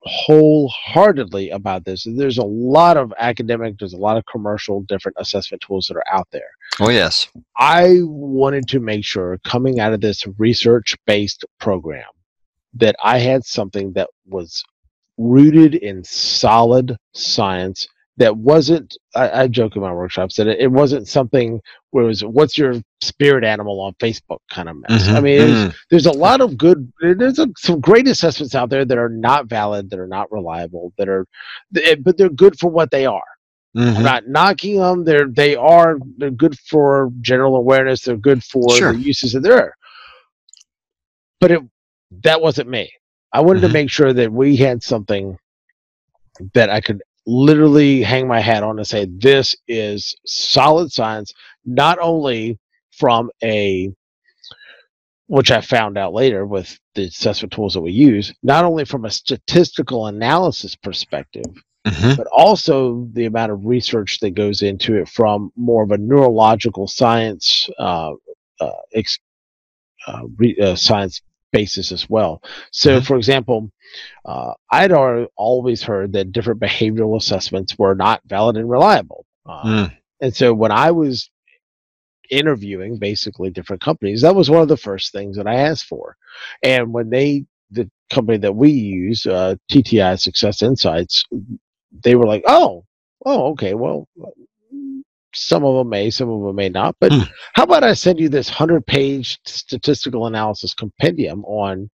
wholeheartedly 0.06 1.50
about 1.50 1.84
this 1.84 2.06
there's 2.16 2.38
a 2.38 2.44
lot 2.44 2.96
of 2.96 3.12
academic, 3.18 3.78
there's 3.78 3.92
a 3.92 3.98
lot 3.98 4.16
of 4.16 4.24
commercial 4.30 4.82
different 4.82 5.16
assessment 5.18 5.62
tools 5.66 5.86
that 5.86 5.96
are 5.96 6.14
out 6.14 6.28
there. 6.30 6.50
oh 6.80 6.90
yes 6.90 7.28
I 7.56 7.98
wanted 8.02 8.68
to 8.68 8.80
make 8.80 9.04
sure 9.04 9.38
coming 9.44 9.80
out 9.80 9.92
of 9.92 10.00
this 10.00 10.24
research 10.38 10.94
based 11.06 11.44
program 11.58 12.04
that 12.74 12.96
I 13.02 13.18
had 13.18 13.44
something 13.44 13.92
that 13.94 14.08
was 14.26 14.62
rooted 15.18 15.74
in 15.74 16.04
solid 16.04 16.96
science 17.14 17.88
that 18.18 18.36
wasn't 18.36 18.96
I, 19.14 19.42
I 19.42 19.48
joke 19.48 19.76
in 19.76 19.82
my 19.82 19.92
workshops 19.92 20.36
that 20.36 20.46
it, 20.46 20.58
it 20.60 20.72
wasn't 20.72 21.06
something 21.08 21.60
where 21.90 22.04
it 22.04 22.08
was 22.08 22.24
what's 22.24 22.56
your 22.56 22.74
spirit 23.02 23.44
animal 23.44 23.80
on 23.80 23.92
Facebook 23.94 24.38
kind 24.50 24.68
of 24.68 24.76
mess. 24.76 25.08
I 25.08 25.20
Mhm, 25.20 25.22
mean, 25.22 25.38
there's, 25.38 25.58
mm. 25.72 25.74
there's 25.90 26.06
a 26.06 26.12
lot 26.12 26.40
of 26.40 26.56
good 26.56 26.90
there's 27.00 27.38
a, 27.38 27.48
some 27.58 27.80
great 27.80 28.08
assessments 28.08 28.54
out 28.54 28.70
there 28.70 28.84
that 28.84 28.98
are 28.98 29.08
not 29.10 29.46
valid, 29.48 29.90
that 29.90 29.98
are 29.98 30.06
not 30.06 30.30
reliable, 30.32 30.92
that 30.98 31.08
are 31.08 31.26
th- 31.74 32.02
but 32.02 32.16
they're 32.16 32.28
good 32.30 32.58
for 32.58 32.70
what 32.70 32.90
they 32.90 33.04
are. 33.06 33.22
Mhm. 33.76 33.96
I'm 33.96 34.02
not 34.02 34.28
knocking 34.28 34.78
them. 34.78 35.04
They're 35.04 35.28
they 35.28 35.54
are 35.54 35.98
they're 36.16 36.30
good 36.30 36.58
for 36.60 37.10
general 37.20 37.56
awareness. 37.56 38.00
They're 38.02 38.16
good 38.16 38.42
for 38.42 38.70
Sure. 38.70 38.92
the 38.92 38.98
uses 38.98 39.34
of 39.34 39.42
there. 39.42 39.74
But 41.40 41.50
it 41.50 41.60
that 42.22 42.40
wasn't 42.40 42.70
me. 42.70 42.90
I 43.32 43.40
wanted 43.42 43.60
to 43.60 43.68
make 43.68 43.90
sure 43.90 44.14
that 44.14 44.32
we 44.32 44.56
had 44.56 44.82
something 44.82 45.36
that 46.54 46.70
I 46.70 46.80
could 46.80 47.02
literally 47.26 48.02
hang 48.02 48.28
my 48.28 48.40
hat 48.40 48.62
on 48.62 48.78
and 48.78 48.86
say 48.86 49.06
this 49.18 49.56
is 49.68 50.14
solid 50.26 50.92
science, 50.92 51.32
not 51.64 51.98
only 52.00 52.58
from 52.92 53.30
a 53.42 53.92
which 55.28 55.50
I 55.50 55.60
found 55.60 55.98
out 55.98 56.12
later 56.12 56.46
with 56.46 56.78
the 56.94 57.06
assessment 57.06 57.52
tools 57.52 57.74
that 57.74 57.80
we 57.80 57.90
use, 57.90 58.32
not 58.44 58.64
only 58.64 58.84
from 58.84 59.04
a 59.04 59.10
statistical 59.10 60.06
analysis 60.06 60.76
perspective, 60.76 61.44
Mhm. 61.84 62.16
but 62.16 62.26
also 62.28 63.08
the 63.12 63.24
amount 63.24 63.50
of 63.52 63.66
research 63.66 64.20
that 64.20 64.30
goes 64.30 64.62
into 64.62 64.94
it 64.94 65.08
from 65.08 65.50
more 65.56 65.82
of 65.82 65.90
a 65.90 65.98
neurological 65.98 66.86
science 66.86 67.68
uh, 67.78 68.12
uh, 68.60 68.70
ex- 68.94 69.18
uh, 70.06 70.22
re- 70.36 70.56
uh, 70.60 70.76
science 70.76 71.20
basis 71.52 71.92
as 71.92 72.08
well. 72.08 72.42
So, 72.72 73.00
Mhm. 73.00 73.06
for 73.06 73.16
example, 73.16 73.70
uh, 74.24 74.52
I'd 74.70 74.92
always 74.92 75.82
heard 75.82 76.12
that 76.12 76.32
different 76.32 76.60
behavioral 76.60 77.16
assessments 77.16 77.78
were 77.78 77.94
not 77.94 78.20
valid 78.26 78.56
and 78.56 78.68
reliable. 78.68 79.24
Uh, 79.46 79.62
Mm. 79.64 79.96
and 80.20 80.34
so, 80.36 80.52
when 80.54 80.72
I 80.72 80.90
was 80.90 81.30
interviewing 82.30 82.98
basically 82.98 83.50
different 83.50 83.82
companies, 83.82 84.22
that 84.22 84.34
was 84.34 84.50
one 84.50 84.62
of 84.62 84.68
the 84.68 84.76
first 84.76 85.12
things 85.12 85.36
that 85.36 85.46
I 85.46 85.54
asked 85.54 85.84
for. 85.86 86.16
And 86.62 86.92
when 86.92 87.08
they, 87.10 87.44
the 87.70 87.88
company 88.10 88.38
that 88.38 88.54
we 88.54 88.70
use, 88.70 89.26
uh, 89.26 89.56
TTI 89.70 90.16
Success 90.16 90.62
Insights, 90.62 91.24
they 92.02 92.14
were 92.16 92.26
like, 92.26 92.42
"Oh, 92.46 92.84
oh, 93.24 93.50
okay. 93.52 93.74
Well, 93.74 94.08
some 95.36 95.64
of 95.64 95.76
them 95.76 95.88
may, 95.88 96.10
some 96.10 96.30
of 96.30 96.42
them 96.42 96.56
may 96.56 96.68
not. 96.68 96.96
But 97.00 97.12
Hmm. 97.12 97.22
how 97.54 97.64
about 97.64 97.84
I 97.84 97.94
send 97.94 98.18
you 98.20 98.28
this 98.28 98.48
hundred-page 98.48 99.38
statistical 99.44 100.26
analysis 100.26 100.74
compendium 100.74 101.44
on 101.44 101.90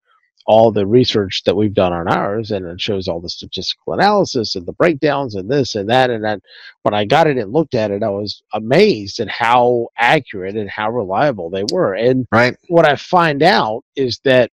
all 0.48 0.72
the 0.72 0.88
research 0.88 1.44
that 1.46 1.56
we've 1.56 1.74
done 1.74 1.94
on 1.94 2.08
ours, 2.08 2.52
and 2.52 2.66
it 2.66 2.82
shows 2.82 3.08
all 3.08 3.20
the 3.22 3.30
statistical 3.30 3.94
analysis 3.94 4.56
and 4.56 4.66
the 4.66 4.74
breakdowns 4.74 5.36
and 5.36 5.50
this 5.50 5.76
and 5.76 5.90
that 5.90 6.10
and 6.10 6.24
that." 6.24 6.42
When 6.84 6.94
I 6.94 7.06
got 7.06 7.28
it 7.28 7.38
and 7.38 7.52
looked 7.54 7.76
at 7.76 7.92
it, 7.92 8.04
I 8.04 8.10
was 8.10 8.42
amazed 8.54 9.20
at 9.20 9.30
how 9.30 9.90
accurate 9.98 10.56
and 10.56 10.70
how 10.70 10.90
reliable 10.92 11.50
they 11.50 11.64
were. 11.64 11.94
And 11.94 12.28
Right. 12.32 12.56
what 12.70 12.88
I 12.88 12.96
find 12.96 13.44
out 13.44 13.84
is 13.96 14.20
that 14.24 14.50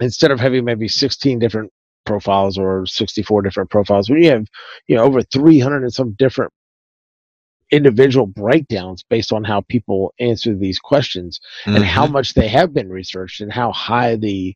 instead 0.00 0.30
of 0.30 0.40
having 0.40 0.64
maybe 0.64 0.88
16 0.88 1.38
different 1.38 1.70
profiles 2.04 2.58
or 2.58 2.84
64 2.86 3.42
different 3.42 3.70
profiles, 3.70 4.10
when 4.10 4.22
you 4.22 4.30
have 4.30 4.46
you 4.88 4.96
know 4.96 5.04
over 5.04 5.22
300 5.22 5.82
and 5.82 5.92
some 5.92 6.12
different 6.18 6.52
individual 7.72 8.26
breakdowns 8.26 9.02
based 9.02 9.32
on 9.32 9.42
how 9.42 9.62
people 9.62 10.14
answer 10.20 10.54
these 10.54 10.78
questions 10.78 11.40
and 11.66 11.82
how 11.82 12.06
Mhm. 12.06 12.12
much 12.12 12.34
they 12.34 12.46
have 12.46 12.72
been 12.72 12.88
researched 12.90 13.40
and 13.40 13.52
how 13.52 13.72
high 13.72 14.14
the 14.16 14.54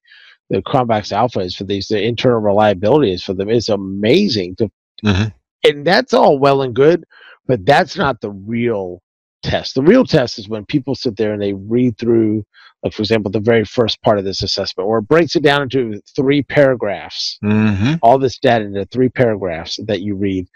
the 0.48 0.62
Cronbach's 0.62 1.10
alpha 1.10 1.40
is 1.40 1.56
for 1.56 1.64
these, 1.64 1.88
the 1.88 2.00
internal 2.00 2.38
reliability 2.38 3.12
is 3.12 3.24
for 3.24 3.34
them. 3.34 3.50
It's 3.50 3.68
amazing 3.68 4.54
to 4.56 4.70
Mhm. 5.04 5.32
and 5.64 5.84
that's 5.84 6.14
all 6.14 6.38
well 6.38 6.62
and 6.62 6.72
good, 6.72 7.02
but 7.48 7.66
that's 7.66 7.96
not 7.96 8.20
the 8.20 8.30
real 8.30 9.02
test. 9.42 9.74
The 9.74 9.82
real 9.82 10.04
test 10.04 10.38
is 10.38 10.48
when 10.48 10.64
people 10.64 10.94
sit 10.94 11.16
there 11.16 11.32
and 11.32 11.42
they 11.42 11.52
read 11.54 11.98
through, 11.98 12.44
like 12.84 12.92
for 12.92 13.02
example, 13.02 13.30
the 13.32 13.40
very 13.40 13.64
first 13.64 14.00
part 14.02 14.18
of 14.18 14.24
this 14.24 14.40
assessment, 14.42 14.88
where 14.88 15.00
it 15.00 15.08
breaks 15.08 15.34
it 15.34 15.42
down 15.42 15.62
into 15.62 16.00
three 16.14 16.42
paragraphs, 16.42 17.38
Mhm. 17.42 17.98
all 18.02 18.18
this 18.18 18.38
data 18.38 18.64
into 18.64 18.84
three 18.86 19.08
paragraphs 19.08 19.80
that 19.88 20.00
you 20.02 20.14
read. 20.14 20.46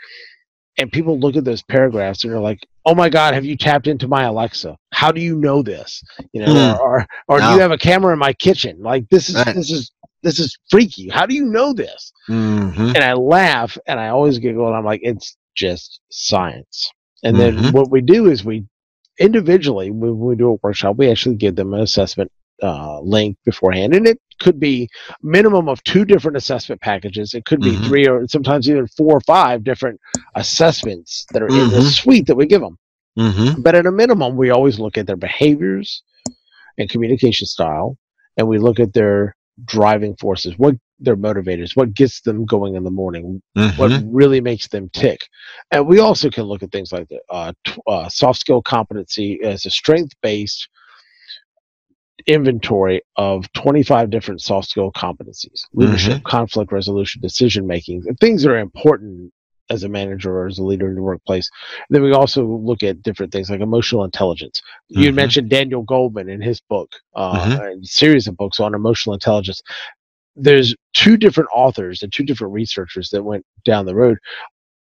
And 0.79 0.91
people 0.91 1.19
look 1.19 1.37
at 1.37 1.45
those 1.45 1.63
paragraphs 1.63 2.25
and 2.25 2.33
they're 2.33 2.41
like, 2.41 2.67
"Oh 2.87 2.95
my 2.95 3.09
God, 3.11 3.35
have 3.35 3.45
you 3.45 3.57
tapped 3.57 3.87
into 3.87 4.09
my 4.09 4.25
Alexa? 4.25 4.77
How 4.93 5.13
do 5.13 5.21
you 5.21 5.37
know 5.37 5.63
this? 5.63 6.03
You 6.33 6.43
know, 6.43 6.53
Hmm. 6.53 6.81
or 6.81 6.81
or, 6.91 7.07
or 7.29 7.41
do 7.41 7.47
you 7.51 7.61
have 7.61 7.73
a 7.73 7.79
camera 7.79 8.13
in 8.13 8.19
my 8.19 8.33
kitchen? 8.33 8.81
Like 8.81 9.09
this 9.11 9.29
is 9.29 9.35
Right. 9.37 9.55
this 9.55 9.71
is 9.71 9.93
this 10.23 10.39
is 10.39 10.57
freaky. 10.71 11.09
How 11.09 11.27
do 11.27 11.35
you 11.35 11.45
know 11.47 11.73
this?" 11.73 12.13
Mhm. 12.31 12.95
and 12.95 13.05
I 13.05 13.15
laugh 13.15 13.77
and 13.87 13.99
I 14.01 14.09
always 14.09 14.39
giggle 14.39 14.67
and 14.69 14.77
I'm 14.77 14.85
like, 14.85 15.01
it's 15.03 15.37
just 15.57 16.01
science. 16.11 16.91
And 17.25 17.39
then 17.39 17.55
Mhm. 17.57 17.73
what 17.73 17.91
we 17.91 18.01
do 18.01 18.29
is 18.31 18.45
we 18.45 18.65
individually, 19.19 19.91
when 19.91 20.19
we 20.19 20.37
do 20.37 20.51
a 20.51 20.59
workshop, 20.63 20.97
we 20.97 21.11
actually 21.11 21.37
give 21.37 21.57
them 21.57 21.75
an 21.75 21.81
assessment 21.81 22.31
uh, 22.63 23.01
link 23.01 23.37
beforehand. 23.45 23.95
And 23.95 24.07
it 24.07 24.21
could 24.41 24.59
be 24.59 24.89
minimum 25.23 25.69
of 25.69 25.83
two 25.85 26.05
different 26.05 26.37
assessment 26.37 26.81
packages. 26.81 27.35
It 27.35 27.45
could 27.45 27.61
be 27.61 27.77
Mhm. 27.77 27.85
three 27.87 28.09
or 28.09 28.27
sometimes 28.27 28.69
even 28.69 28.87
four 28.89 29.17
or 29.17 29.21
five 29.21 29.63
different 29.63 30.01
assessments 30.35 31.27
that 31.33 31.43
are 31.43 31.49
in 31.49 31.69
the 31.71 31.79
Mhm. 31.79 31.93
suite 31.93 32.27
that 32.27 32.37
we 32.37 32.47
give 32.47 32.63
them. 32.63 32.77
Mhm. 33.19 33.63
But 33.63 33.75
at 33.75 33.87
a 33.87 33.93
minimum, 33.93 34.37
we 34.37 34.51
always 34.51 34.79
look 34.79 34.99
at 34.99 35.07
their 35.07 35.17
behaviors 35.17 36.03
and 36.79 36.89
communication 36.89 37.47
style, 37.47 37.97
and 38.37 38.49
we 38.49 38.59
look 38.59 38.81
at 38.81 38.93
their 38.93 39.37
driving 39.67 40.17
forces, 40.17 40.55
what 40.59 40.75
their 40.99 41.17
motivators, 41.17 41.77
what 41.77 41.95
gets 41.95 42.21
them 42.21 42.45
going 42.45 42.75
in 42.77 42.85
the 42.85 42.91
morning, 42.91 43.43
what 43.77 43.91
Mhm. 43.91 44.09
really 44.11 44.41
makes 44.41 44.69
them 44.69 44.89
tick. 44.93 45.21
And 45.71 45.87
we 45.87 45.99
also 45.99 46.31
can 46.31 46.45
look 46.45 46.63
at 46.63 46.71
things 46.73 46.93
like 46.93 47.09
the 47.09 47.21
uh, 47.31 47.53
t- 47.65 47.81
uh, 47.87 48.09
soft 48.09 48.41
skill 48.41 48.63
competency 48.63 49.41
as 49.43 49.67
a 49.67 49.71
strength 49.71 50.15
based 50.23 50.69
inventory 52.27 53.03
of 53.17 53.51
25 53.53 54.11
different 54.11 54.41
soft 54.41 54.69
skill 54.69 54.91
competencies 54.93 55.63
leadership, 55.75 56.23
conflict 56.25 56.73
resolution, 56.73 57.21
decision 57.21 57.67
making, 57.67 58.03
things 58.21 58.43
that 58.43 58.51
are 58.51 58.59
important 58.59 59.33
as 59.71 59.85
a 59.85 59.89
manager 59.89 60.37
or 60.37 60.47
as 60.49 60.59
a 60.59 60.65
leader 60.65 60.89
in 60.89 60.97
the 60.97 61.03
workplace. 61.03 61.49
Then 61.91 62.03
we 62.03 62.13
also 62.13 62.45
look 62.45 62.83
at 62.83 63.03
different 63.03 63.33
things 63.33 63.51
like 63.51 63.61
emotional 63.61 64.05
intelligence. 64.05 64.61
You 64.89 65.05
had 65.05 65.13
Mhm. 65.13 65.17
mentioned 65.17 65.51
Daniel 65.51 65.85
Goleman 65.85 66.29
in 66.29 66.41
his 66.41 66.61
book, 66.61 66.91
uh, 67.15 67.39
Mhm. 67.39 67.73
and 67.73 67.87
series 67.87 68.27
of 68.27 68.37
books 68.37 68.59
on 68.59 68.75
emotional 68.75 69.15
intelligence. 69.15 69.63
There's 70.35 70.75
two 70.93 71.17
different 71.17 71.51
authors 71.55 72.03
and 72.03 72.13
two 72.13 72.25
different 72.25 72.53
researchers 72.53 73.11
that 73.11 73.23
went 73.23 73.45
down 73.65 73.87
the 73.87 73.95
road. 73.95 74.19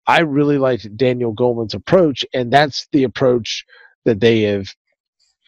I 0.06 0.20
really 0.20 0.58
liked 0.58 0.96
Daniel 0.96 1.34
Goleman's 1.34 1.74
approach, 1.74 2.24
and 2.32 2.52
that's 2.52 2.86
the 2.92 3.02
approach 3.02 3.64
that 4.04 4.20
they 4.20 4.42
have 4.42 4.72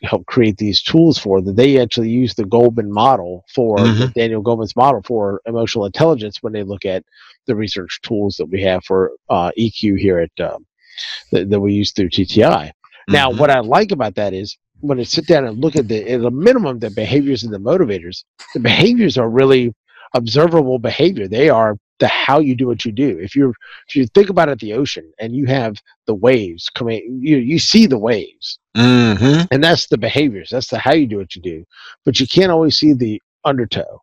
helped 0.03 0.27
create 0.27 0.57
these 0.59 0.83
tools 0.83 1.19
for. 1.19 1.41
That 1.41 1.57
they 1.57 1.81
actually 1.81 2.11
use 2.11 2.35
the 2.35 2.45
Goleman 2.45 2.89
model 2.89 3.45
for 3.55 3.79
Mhm. 3.79 4.13
Daniel 4.15 4.43
Goleman's 4.43 4.77
model 4.77 5.03
for 5.03 5.41
emotional 5.47 5.87
intelligence 5.87 6.39
when 6.43 6.53
they 6.53 6.63
look 6.63 6.85
at 6.85 7.05
the 7.47 7.57
research 7.57 8.01
tools 8.03 8.37
that 8.37 8.47
we 8.47 8.63
have 8.63 8.85
for 8.85 9.13
uh, 9.29 9.51
EQ 9.59 9.99
here 9.99 10.19
at 10.19 10.41
um, 10.41 10.67
that, 11.33 11.51
that 11.51 11.61
we 11.61 11.73
use 11.75 11.93
through 11.93 12.11
TTI. 12.11 12.71
Now, 13.09 13.31
Mhm. 13.31 13.39
what 13.39 13.51
I 13.51 13.61
like 13.61 13.91
about 13.93 14.15
that 14.17 14.35
is 14.35 14.57
when 14.81 15.01
I 15.01 15.03
sit 15.05 15.27
down 15.27 15.45
and 15.47 15.59
look 15.59 15.77
at 15.77 15.89
the 15.89 16.09
at 16.09 16.21
a 16.25 16.31
minimum 16.31 16.79
the 16.79 16.91
behaviors 16.91 17.43
and 17.43 17.53
the 17.53 17.59
motivators, 17.59 18.25
the 18.55 18.61
behaviors 18.61 19.19
are 19.19 19.29
really 19.29 19.73
observable 20.15 20.79
behavior. 20.79 21.27
They 21.29 21.49
are 21.49 21.77
the 21.99 22.09
how 22.09 22.39
you 22.39 22.55
do 22.55 22.67
what 22.67 22.85
you 22.85 22.93
do. 22.93 23.19
If 23.19 23.35
you're 23.35 23.53
if 23.89 23.97
you 23.97 24.07
think 24.07 24.31
about 24.31 24.49
it, 24.49 24.61
the 24.61 24.73
ocean 24.75 25.11
and 25.19 25.35
you 25.35 25.47
have 25.47 25.77
the 26.07 26.15
waves 26.15 26.69
coming, 26.69 27.19
you 27.23 27.39
you 27.39 27.59
see 27.59 27.87
the 27.87 27.99
waves, 27.99 28.59
Mhm. 28.77 29.49
and 29.51 29.63
that's 29.65 29.89
the 29.89 29.99
behaviors. 29.99 30.51
That's 30.51 30.69
the 30.69 30.79
how 30.79 30.95
you 30.95 31.07
do 31.07 31.19
what 31.19 31.35
you 31.35 31.43
do. 31.43 31.65
But 32.05 32.21
you 32.21 32.27
can't 32.29 32.53
always 32.53 32.79
see 32.79 32.93
the 32.93 33.21
undertow 33.45 34.03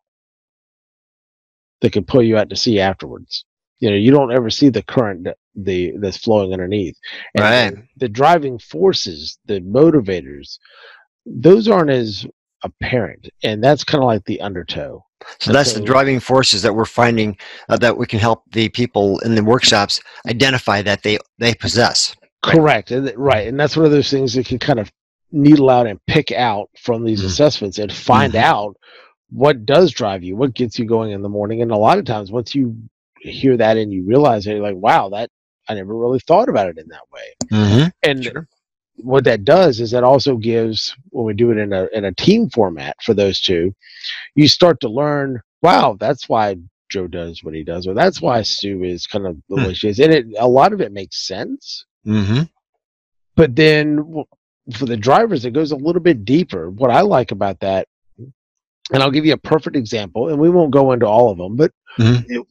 that 1.80 1.92
can 1.92 2.04
pull 2.04 2.22
you 2.22 2.36
out 2.36 2.50
to 2.50 2.56
sea 2.56 2.80
afterwards. 2.80 3.44
You 3.78 3.90
know, 3.90 3.96
you 3.96 4.10
don't 4.10 4.32
ever 4.32 4.48
see 4.50 4.68
the 4.70 4.82
current 4.82 5.24
that 5.24 5.36
the 5.54 5.92
that's 5.98 6.16
flowing 6.16 6.52
underneath. 6.52 6.96
And 7.34 7.42
Right. 7.44 7.74
the, 7.98 8.06
the 8.06 8.08
driving 8.08 8.58
forces, 8.58 9.38
the 9.46 9.60
motivators, 9.60 10.58
those 11.26 11.68
aren't 11.68 11.90
as 11.90 12.26
apparent, 12.62 13.28
and 13.42 13.62
that's 13.62 13.84
kind 13.84 14.02
of 14.02 14.06
like 14.08 14.24
the 14.24 14.40
undertow. 14.40 15.04
So 15.40 15.52
that's 15.52 15.72
the 15.72 15.80
driving 15.80 16.20
forces 16.20 16.62
that 16.62 16.74
we're 16.74 16.84
finding 16.84 17.36
uh, 17.68 17.76
that 17.78 17.96
we 17.96 18.06
can 18.06 18.18
help 18.18 18.42
the 18.52 18.68
people 18.68 19.18
in 19.20 19.34
the 19.34 19.42
workshops 19.42 20.00
identify 20.28 20.82
that 20.82 21.02
they 21.02 21.18
they 21.38 21.54
possess. 21.54 22.14
Right. 22.44 22.54
Correct, 22.54 22.90
and 22.90 23.12
right, 23.16 23.48
and 23.48 23.58
that's 23.58 23.76
one 23.76 23.86
of 23.86 23.92
those 23.92 24.10
things 24.10 24.34
that 24.34 24.46
can 24.46 24.58
kind 24.58 24.78
of 24.78 24.90
needle 25.32 25.68
out 25.70 25.86
and 25.86 25.98
pick 26.06 26.30
out 26.32 26.70
from 26.78 27.04
these 27.04 27.22
Mhm. 27.22 27.26
assessments 27.26 27.78
and 27.78 27.92
find 27.92 28.34
Mhm. 28.34 28.42
out 28.42 28.76
what 29.30 29.66
does 29.66 29.90
drive 29.90 30.22
you, 30.22 30.36
what 30.36 30.54
gets 30.54 30.78
you 30.78 30.84
going 30.84 31.10
in 31.10 31.22
the 31.22 31.28
morning. 31.28 31.60
And 31.62 31.72
a 31.72 31.76
lot 31.76 31.98
of 31.98 32.04
times, 32.04 32.30
once 32.30 32.54
you 32.54 32.76
hear 33.20 33.56
that 33.56 33.76
and 33.76 33.92
you 33.92 34.04
realize 34.06 34.46
it, 34.46 34.52
you're 34.52 34.62
like, 34.62 34.76
"Wow, 34.76 35.08
that 35.08 35.30
I 35.68 35.74
never 35.74 35.96
really 35.96 36.20
thought 36.20 36.48
about 36.48 36.68
it 36.68 36.78
in 36.78 36.86
that 36.88 37.02
way." 37.12 37.34
Mm-hmm. 37.50 37.88
And 38.04 38.22
Sure. 38.24 38.46
What 38.98 39.24
that 39.24 39.44
does 39.44 39.80
is 39.80 39.90
that 39.90 40.04
also 40.04 40.36
gives 40.36 40.94
when 41.10 41.24
we 41.26 41.34
do 41.34 41.50
it 41.50 41.58
in 41.58 41.72
a 41.72 41.86
in 41.92 42.04
a 42.06 42.12
team 42.12 42.48
format 42.50 42.96
for 43.02 43.14
those 43.14 43.40
two, 43.40 43.74
you 44.34 44.48
start 44.48 44.80
to 44.80 44.88
learn. 44.88 45.40
Wow, 45.62 45.96
that's 45.98 46.28
why 46.28 46.56
Joe 46.88 47.06
does 47.06 47.42
what 47.42 47.54
he 47.54 47.64
does, 47.64 47.86
or 47.86 47.94
that's 47.94 48.20
why 48.22 48.42
Sue 48.42 48.84
is 48.84 49.06
kind 49.06 49.26
of 49.26 49.36
the 49.48 49.56
Hmm. 49.56 49.64
way 49.66 49.74
she 49.74 49.88
is. 49.88 49.98
And 50.00 50.12
it, 50.12 50.26
a 50.38 50.46
lot 50.48 50.72
of 50.72 50.80
it 50.80 50.92
makes 50.92 51.26
sense. 51.26 51.84
Mm-hmm. 52.06 52.42
But 53.34 53.56
then 53.56 54.24
for 54.74 54.86
the 54.86 54.96
drivers, 54.96 55.44
it 55.44 55.52
goes 55.52 55.72
a 55.72 55.76
little 55.76 56.02
bit 56.02 56.24
deeper. 56.24 56.70
What 56.70 56.90
I 56.90 57.00
like 57.02 57.32
about 57.32 57.60
that, 57.60 57.88
and 58.18 59.02
I'll 59.02 59.10
give 59.10 59.26
you 59.26 59.32
a 59.34 59.38
perfect 59.38 59.76
example, 59.76 60.28
and 60.28 60.38
we 60.38 60.48
won't 60.50 60.70
go 60.70 60.92
into 60.92 61.06
all 61.06 61.30
of 61.30 61.38
them, 61.38 61.56
but 61.56 61.72
Mhm. 61.98 62.24
it- 62.28 62.46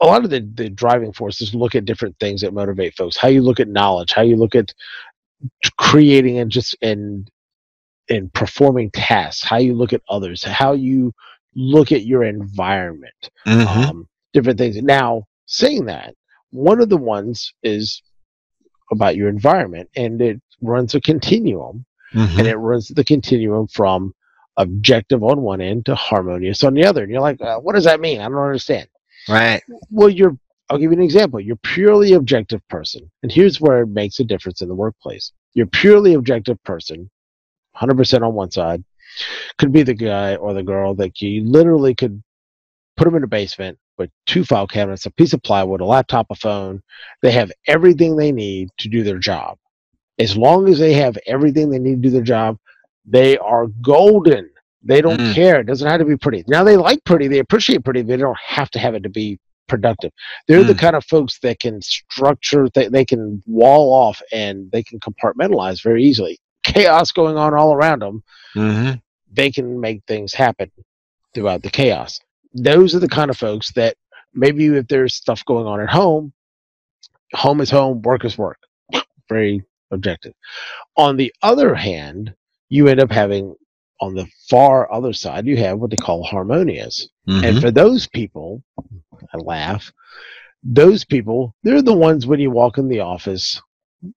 a 0.00 0.06
lot 0.06 0.24
of 0.24 0.30
the, 0.30 0.40
the 0.54 0.68
driving 0.68 1.12
forces 1.12 1.54
look 1.54 1.74
at 1.74 1.84
different 1.84 2.18
things 2.18 2.40
that 2.42 2.52
motivate 2.52 2.94
folks. 2.96 3.16
How 3.16 3.28
you 3.28 3.42
look 3.42 3.60
at 3.60 3.68
knowledge, 3.68 4.12
how 4.12 4.22
you 4.22 4.36
look 4.36 4.54
at 4.54 4.74
creating 5.78 6.38
and 6.38 6.50
just 6.50 6.76
and 6.82 7.30
and 8.10 8.32
performing 8.32 8.90
tasks, 8.90 9.44
how 9.44 9.58
you 9.58 9.74
look 9.74 9.92
at 9.92 10.02
others, 10.08 10.42
how 10.42 10.72
you 10.72 11.12
look 11.54 11.92
at 11.92 12.06
your 12.06 12.24
environment 12.24 13.30
Mm-hmm. 13.46 13.90
um, 13.90 14.08
different 14.32 14.58
things. 14.58 14.80
Now, 14.82 15.24
saying 15.46 15.86
that, 15.86 16.14
one 16.50 16.80
of 16.80 16.88
the 16.88 16.96
ones 16.96 17.52
is 17.62 18.02
about 18.90 19.16
your 19.16 19.28
environment, 19.28 19.88
and 19.96 20.20
it 20.20 20.40
runs 20.62 20.94
a 20.94 21.00
continuum, 21.00 21.84
mm-hmm. 22.14 22.38
and 22.38 22.46
it 22.48 22.56
runs 22.56 22.88
the 22.88 23.04
continuum 23.04 23.68
from 23.68 24.14
objective 24.56 25.22
on 25.22 25.42
one 25.42 25.60
end 25.60 25.86
to 25.86 25.94
harmonious 25.94 26.64
on 26.64 26.74
the 26.74 26.84
other. 26.84 27.02
And 27.02 27.12
you're 27.12 27.20
like, 27.20 27.40
uh, 27.40 27.58
what 27.58 27.74
does 27.74 27.84
that 27.84 28.00
mean? 28.00 28.20
I 28.20 28.24
don't 28.24 28.38
understand. 28.38 28.88
Right. 29.28 29.62
Well, 29.90 30.08
you're. 30.08 30.36
I'll 30.70 30.78
give 30.78 30.92
you 30.92 30.98
an 30.98 31.02
example. 31.04 31.40
You're 31.40 31.56
purely 31.56 32.12
objective 32.12 32.66
person, 32.68 33.10
and 33.22 33.32
here's 33.32 33.60
where 33.60 33.82
it 33.82 33.88
makes 33.88 34.20
a 34.20 34.24
difference 34.24 34.60
in 34.60 34.68
the 34.68 34.74
workplace. 34.74 35.32
You're 35.54 35.66
purely 35.66 36.14
objective 36.14 36.62
person, 36.64 37.10
100% 37.76 38.22
on 38.22 38.34
one 38.34 38.50
side. 38.50 38.84
Could 39.56 39.72
be 39.72 39.82
the 39.82 39.94
guy 39.94 40.36
or 40.36 40.52
the 40.52 40.62
girl 40.62 40.94
that 40.96 41.20
you 41.22 41.42
literally 41.44 41.94
could 41.94 42.22
put 42.96 43.04
them 43.04 43.14
in 43.14 43.22
a 43.24 43.28
basement 43.28 43.78
with 43.96 44.10
two 44.26 44.44
file 44.44 44.66
cabinets, 44.66 45.06
a 45.06 45.10
piece 45.12 45.32
of 45.32 45.42
plywood, 45.42 45.80
a 45.80 45.84
laptop, 45.84 46.26
a 46.30 46.34
phone. 46.34 46.82
They 47.22 47.30
have 47.32 47.50
everything 47.66 48.16
they 48.16 48.30
need 48.30 48.68
to 48.78 48.88
do 48.88 49.02
their 49.02 49.18
job. 49.18 49.58
As 50.18 50.36
long 50.36 50.68
as 50.68 50.78
they 50.78 50.92
have 50.94 51.16
everything 51.26 51.70
they 51.70 51.78
need 51.78 52.02
to 52.02 52.08
do 52.08 52.10
their 52.10 52.22
job, 52.22 52.58
they 53.06 53.38
are 53.38 53.68
golden. 53.82 54.50
They 54.82 55.00
don't 55.00 55.18
Mm. 55.18 55.34
care. 55.34 55.60
It 55.60 55.66
doesn't 55.66 55.88
have 55.88 56.00
to 56.00 56.04
be 56.04 56.16
pretty. 56.16 56.44
Now 56.46 56.62
they 56.62 56.76
like 56.76 57.02
pretty, 57.04 57.26
they 57.28 57.38
appreciate 57.38 57.84
pretty, 57.84 58.02
they 58.02 58.16
don't 58.16 58.38
have 58.38 58.70
to 58.72 58.78
have 58.78 58.94
it 58.94 59.02
to 59.04 59.08
be 59.08 59.38
productive. 59.68 60.10
They're 60.48 60.64
the 60.64 60.72
Mm. 60.74 60.78
kind 60.78 60.96
of 60.96 61.04
folks 61.04 61.38
that 61.40 61.60
can 61.60 61.80
structure, 61.82 62.68
they, 62.74 62.88
they 62.88 63.04
can 63.04 63.42
wall 63.46 63.92
off 63.92 64.20
and 64.32 64.70
they 64.72 64.82
can 64.82 64.98
compartmentalize 65.00 65.82
very 65.82 66.02
easily. 66.04 66.38
Chaos 66.64 67.12
going 67.12 67.36
on 67.36 67.54
all 67.54 67.72
around 67.74 68.00
them, 68.02 68.22
Mm-hmm. 68.56 68.94
they 69.32 69.50
can 69.50 69.80
make 69.80 70.02
things 70.06 70.32
happen 70.34 70.70
throughout 71.34 71.62
the 71.62 71.70
chaos. 71.70 72.18
Those 72.54 72.94
are 72.94 72.98
the 72.98 73.08
kind 73.08 73.30
of 73.30 73.36
folks 73.36 73.72
that 73.74 73.96
maybe 74.34 74.66
if 74.66 74.88
there's 74.88 75.14
stuff 75.14 75.44
going 75.44 75.66
on 75.66 75.80
at 75.80 75.90
home, 75.90 76.32
home 77.34 77.60
is 77.60 77.70
home, 77.70 78.00
work 78.02 78.24
is 78.24 78.36
work. 78.38 78.58
Very 79.28 79.62
objective. 79.90 80.32
On 80.96 81.16
the 81.16 81.32
other 81.42 81.74
hand, 81.74 82.34
you 82.70 82.88
end 82.88 83.00
up 83.00 83.10
having 83.12 83.54
on 84.00 84.14
the 84.14 84.26
far 84.48 84.90
other 84.92 85.12
side, 85.12 85.46
you 85.46 85.56
have 85.56 85.78
what 85.78 85.90
they 85.90 85.96
call 85.96 86.22
harmonious. 86.22 87.08
Mm-hmm. 87.28 87.44
And 87.44 87.60
for 87.60 87.70
those 87.70 88.06
people, 88.06 88.62
I 89.34 89.38
laugh, 89.38 89.92
those 90.62 91.04
people, 91.04 91.54
they're 91.62 91.82
the 91.82 91.92
ones 91.94 92.26
when 92.26 92.40
you 92.40 92.50
walk 92.50 92.78
in 92.78 92.88
the 92.88 93.00
office, 93.00 93.60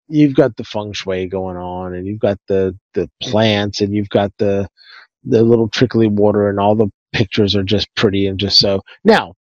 you've 0.08 0.34
got 0.34 0.56
the 0.56 0.64
feng 0.64 0.92
shui 0.92 1.26
going 1.26 1.56
on 1.56 1.94
and 1.94 2.06
you've 2.06 2.20
got 2.20 2.38
the, 2.48 2.76
the 2.94 3.10
plants 3.22 3.80
and 3.80 3.94
you've 3.94 4.08
got 4.08 4.32
the, 4.38 4.68
the 5.24 5.42
little 5.42 5.68
trickly 5.68 6.08
water 6.08 6.48
and 6.48 6.58
all 6.58 6.74
the 6.74 6.88
pictures 7.12 7.54
are 7.54 7.62
just 7.62 7.88
pretty 7.94 8.26
and 8.26 8.38
just 8.40 8.58
so. 8.58 8.80
Now, 9.04 9.34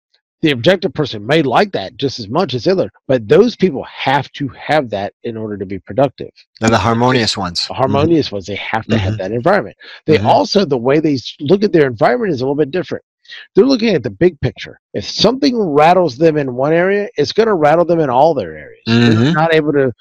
the 0.43 0.53
objective 0.53 0.95
person 0.95 1.27
may 1.27 1.43
like 1.43 1.73
that 1.73 1.97
just 1.99 2.19
as 2.19 2.27
much 2.29 2.55
as 2.55 2.65
the 2.65 2.73
other, 2.73 2.91
but 3.07 3.29
those 3.29 3.57
people 3.57 3.83
have 3.85 4.31
to 4.33 4.49
have 4.49 4.89
that 4.91 5.13
in 5.23 5.37
order 5.37 5.59
to 5.59 5.67
be 5.67 5.79
productive 5.79 6.31
They're 6.61 6.71
the 6.71 6.79
harmonious 6.79 7.37
ones. 7.37 7.67
the 7.69 7.75
harmonious 7.75 8.33
ones 8.33 8.47
they 8.47 8.57
have 8.57 8.87
to 8.87 8.97
have 8.97 9.15
Mhm. 9.15 9.19
that 9.19 9.33
environment 9.33 9.77
they 10.07 10.17
Mhm. 10.17 10.25
also 10.25 10.65
the 10.65 10.79
way 10.79 10.99
they 10.99 11.19
look 11.41 11.63
at 11.63 11.73
their 11.73 11.87
environment 11.87 12.33
is 12.33 12.41
a 12.41 12.45
little 12.45 12.55
bit 12.55 12.71
different 12.71 13.05
they're 13.55 13.65
looking 13.67 13.95
at 13.95 14.03
the 14.03 14.11
big 14.11 14.41
picture 14.41 14.81
if 14.95 15.05
something 15.09 15.59
rattles 15.59 16.17
them 16.17 16.37
in 16.37 16.55
one 16.55 16.73
area 16.73 17.09
it's 17.17 17.33
going 17.33 17.47
to 17.47 17.55
rattle 17.55 17.85
them 17.85 18.01
in 18.01 18.11
all 18.11 18.35
their 18.35 18.57
areas 18.57 18.83
they're 18.87 19.15
Mhm. 19.15 19.35
not 19.35 19.55
able 19.55 19.73
to 19.73 19.93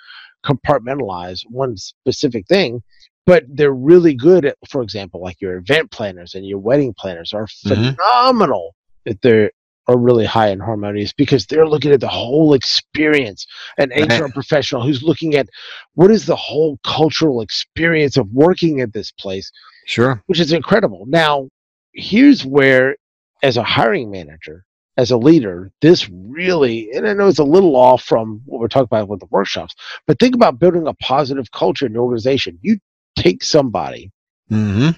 compartmentalize 0.46 1.42
one 1.50 1.76
specific 1.78 2.48
thing 2.48 2.82
but 3.26 3.44
they're 3.50 3.74
really 3.74 4.14
good 4.16 4.46
at 4.46 4.56
for 4.68 4.82
example 4.82 5.22
like 5.22 5.40
your 5.42 5.58
event 5.58 5.92
planners 5.92 6.34
and 6.36 6.46
your 6.48 6.60
wedding 6.60 6.94
planners 6.98 7.34
are 7.34 7.46
Mhm. 7.66 7.96
phenomenal 7.96 8.76
if 9.06 9.20
they're 9.22 9.52
are 9.88 9.98
really 9.98 10.26
high 10.26 10.50
in 10.50 10.60
harmonious 10.60 11.12
because 11.14 11.48
they're 11.48 11.68
looking 11.68 11.92
at 11.92 12.00
the 12.00 12.08
whole 12.08 12.54
experience 12.54 13.46
an 13.80 13.90
Right. 13.90 14.20
hr 14.22 14.28
professional 14.28 14.84
who's 14.84 15.02
looking 15.02 15.34
at 15.36 15.48
what 15.96 16.12
is 16.12 16.28
the 16.28 16.36
whole 16.36 16.78
cultural 16.84 17.42
experience 17.42 18.16
of 18.16 18.30
working 18.32 18.82
at 18.82 18.94
this 18.94 19.12
place 19.12 19.52
Sure. 19.88 20.22
which 20.28 20.40
is 20.40 20.52
incredible 20.54 21.06
now 21.08 21.50
here's 21.94 22.46
where 22.46 22.96
as 23.44 23.58
a 23.58 23.64
hiring 23.64 24.12
manager 24.12 24.66
as 24.98 25.12
a 25.12 25.18
leader 25.18 25.72
this 25.82 26.10
really 26.10 26.90
and 26.92 27.08
i 27.08 27.14
know 27.14 27.28
it's 27.28 27.40
a 27.40 27.44
little 27.44 27.76
off 27.76 28.04
from 28.04 28.42
what 28.46 28.60
we're 28.60 28.68
talking 28.68 28.86
about 28.86 29.08
with 29.08 29.20
the 29.20 29.26
workshops 29.28 29.76
but 30.08 30.20
think 30.20 30.36
about 30.36 30.60
building 30.60 30.88
a 30.88 30.94
positive 30.96 31.52
culture 31.52 31.86
in 31.86 31.94
your 31.94 32.04
organization 32.04 32.58
you 32.62 32.78
take 33.16 33.44
somebody 33.44 34.12
Mm-hmm. 34.52 34.90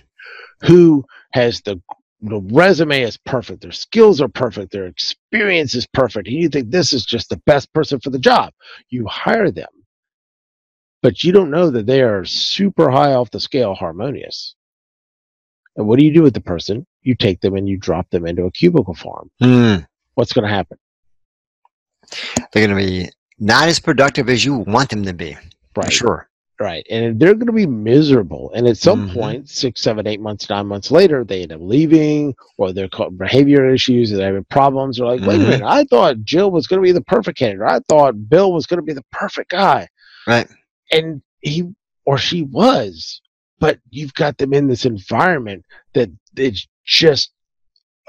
who 0.65 1.03
has 1.33 1.61
the 1.61 1.81
the 2.21 2.39
resume 2.53 3.01
is 3.01 3.17
perfect, 3.17 3.61
their 3.61 3.71
skills 3.71 4.21
are 4.21 4.27
perfect, 4.27 4.71
their 4.71 4.85
experience 4.85 5.73
is 5.73 5.87
perfect, 5.87 6.27
and 6.27 6.37
you 6.37 6.49
think 6.49 6.69
this 6.69 6.93
is 6.93 7.03
just 7.03 7.29
the 7.29 7.41
best 7.47 7.73
person 7.73 7.99
for 7.99 8.11
the 8.11 8.19
job. 8.19 8.53
You 8.89 9.07
hire 9.07 9.49
them, 9.49 9.69
but 11.01 11.23
you 11.23 11.31
don't 11.31 11.49
know 11.49 11.71
that 11.71 11.87
they 11.87 12.01
are 12.01 12.23
super 12.23 12.91
high 12.91 13.13
off 13.13 13.31
the 13.31 13.39
scale 13.39 13.73
harmonious. 13.73 14.55
And 15.75 15.87
what 15.87 15.97
do 15.97 16.05
you 16.05 16.13
do 16.13 16.21
with 16.21 16.35
the 16.35 16.41
person? 16.41 16.85
You 17.03 17.15
take 17.15 17.41
them 17.41 17.55
and 17.55 17.67
you 17.67 17.77
drop 17.77 18.09
them 18.09 18.25
into 18.25 18.43
a 18.45 18.51
cubicle 18.51 18.93
farm. 18.95 19.31
Mm. 19.41 19.87
What's 20.15 20.33
going 20.33 20.47
to 20.47 20.53
happen? 20.53 20.77
They're 22.53 22.67
going 22.67 22.69
to 22.69 22.75
be 22.75 23.09
not 23.39 23.67
as 23.67 23.79
productive 23.79 24.29
as 24.29 24.43
you 24.45 24.57
want 24.57 24.89
them 24.89 25.03
to 25.05 25.13
be. 25.13 25.33
For 25.73 25.81
Right. 25.81 25.91
sure. 25.91 26.27
Right. 26.59 26.85
And 26.91 27.19
they're 27.19 27.33
going 27.33 27.47
to 27.47 27.53
be 27.53 27.65
miserable. 27.65 28.51
And 28.53 28.67
at 28.67 28.77
some 28.77 29.09
Mhm. 29.09 29.13
point, 29.13 29.49
six, 29.49 29.81
seven, 29.81 30.05
eight 30.05 30.19
months, 30.21 30.47
nine 30.47 30.67
months 30.67 30.91
later, 30.91 31.23
they 31.23 31.41
end 31.41 31.53
up 31.53 31.61
leaving 31.61 32.35
or 32.57 32.71
they're 32.71 32.87
caught 32.89 33.17
behavior 33.17 33.67
issues, 33.73 34.13
or 34.13 34.17
they're 34.17 34.27
having 34.27 34.43
problems. 34.43 34.97
They're 34.97 35.07
like, 35.07 35.21
wait 35.21 35.39
Mhm. 35.39 35.45
a 35.45 35.49
minute, 35.49 35.65
I 35.67 35.85
thought 35.85 36.23
Jill 36.23 36.51
was 36.51 36.67
going 36.67 36.79
to 36.79 36.83
be 36.83 36.91
the 36.91 37.01
perfect 37.01 37.39
candidate. 37.39 37.67
I 37.67 37.79
thought 37.89 38.29
Bill 38.29 38.53
was 38.53 38.67
going 38.67 38.77
to 38.79 38.85
be 38.85 38.93
the 38.93 39.05
perfect 39.11 39.49
guy. 39.49 39.87
Right. 40.27 40.47
And 40.91 41.23
he 41.39 41.63
or 42.05 42.19
she 42.19 42.43
was. 42.43 43.21
But 43.59 43.79
you've 43.89 44.13
got 44.13 44.37
them 44.37 44.53
in 44.53 44.67
this 44.67 44.85
environment 44.85 45.65
that 45.93 46.09
it's 46.35 46.67
just 46.85 47.31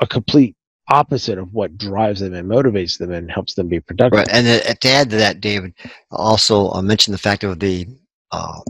a 0.00 0.06
complete 0.06 0.56
opposite 0.90 1.38
of 1.38 1.52
what 1.52 1.78
drives 1.78 2.20
them 2.20 2.34
and 2.34 2.50
motivates 2.50 2.98
them 2.98 3.12
and 3.12 3.30
helps 3.30 3.54
them 3.54 3.68
be 3.68 3.80
productive. 3.80 4.18
Right. 4.18 4.28
And 4.32 4.46
uh, 4.46 4.74
to 4.74 4.88
add 4.88 5.10
to 5.10 5.16
that, 5.16 5.40
David, 5.40 5.74
also 6.10 6.70
uh, 6.70 6.82
mention 6.82 7.12
the 7.12 7.18
fact 7.18 7.44
of 7.44 7.58
the 7.60 7.86
uh, 8.30 8.60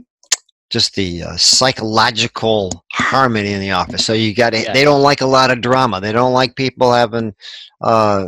just 0.71 0.95
the 0.95 1.23
uh, 1.23 1.37
psychological 1.37 2.85
harmony 2.93 3.53
in 3.53 3.61
the 3.61 3.71
office. 3.71 4.05
So 4.07 4.15
you 4.15 4.35
got 4.35 4.55
to, 4.55 4.65
they 4.73 4.85
don't 4.85 5.03
like 5.03 5.21
a 5.21 5.27
lot 5.27 5.51
of 5.51 5.61
drama. 5.61 6.01
They 6.01 6.13
don't 6.13 6.33
like 6.33 6.57
people 6.57 6.93
having 6.93 7.35
uh, 7.83 8.27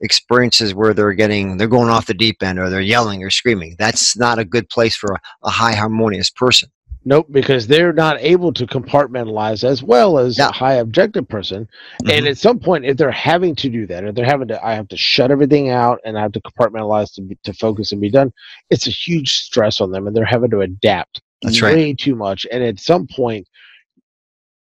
experiences 0.00 0.74
where 0.74 0.92
they're 0.92 1.12
getting 1.12 1.56
they're 1.56 1.68
going 1.68 1.88
off 1.88 2.06
the 2.06 2.14
deep 2.14 2.42
end 2.42 2.58
or 2.58 2.68
they're 2.68 2.80
yelling 2.80 3.22
or 3.22 3.30
screaming. 3.30 3.76
That's 3.78 4.16
not 4.16 4.38
a 4.38 4.44
good 4.44 4.68
place 4.68 4.96
for 4.96 5.12
a, 5.14 5.20
a 5.44 5.50
high 5.50 5.74
harmonious 5.74 6.28
person. 6.28 6.68
Nope, 7.08 7.28
because 7.30 7.68
they're 7.68 7.92
not 7.92 8.16
able 8.20 8.52
to 8.52 8.66
compartmentalize 8.66 9.62
as 9.62 9.80
well 9.80 10.18
as 10.18 10.36
Yeah. 10.36 10.48
a 10.48 10.52
high 10.52 10.74
objective 10.74 11.28
person. 11.28 11.68
And 12.00 12.26
Mhm. 12.26 12.30
at 12.30 12.36
some 12.38 12.58
point, 12.58 12.84
if 12.84 12.96
they're 12.96 13.12
having 13.12 13.54
to 13.54 13.68
do 13.70 13.86
that, 13.86 14.02
or 14.02 14.10
they're 14.10 14.24
having 14.24 14.48
to, 14.48 14.62
I 14.66 14.74
have 14.74 14.88
to 14.88 14.96
shut 14.96 15.30
everything 15.30 15.70
out 15.70 16.00
and 16.04 16.18
I 16.18 16.22
have 16.22 16.32
to 16.32 16.40
compartmentalize 16.40 17.14
to, 17.14 17.22
be, 17.22 17.38
to 17.44 17.52
focus 17.54 17.92
and 17.92 18.00
be 18.00 18.10
done, 18.10 18.32
it's 18.70 18.88
a 18.88 18.90
huge 18.90 19.36
stress 19.36 19.80
on 19.80 19.92
them 19.92 20.08
and 20.08 20.16
they're 20.16 20.24
having 20.24 20.50
to 20.50 20.62
adapt 20.62 21.22
That's 21.42 21.62
right. 21.62 21.76
way 21.76 21.94
too 21.94 22.16
much. 22.16 22.44
And 22.50 22.64
at 22.64 22.80
some 22.80 23.06
point, 23.06 23.46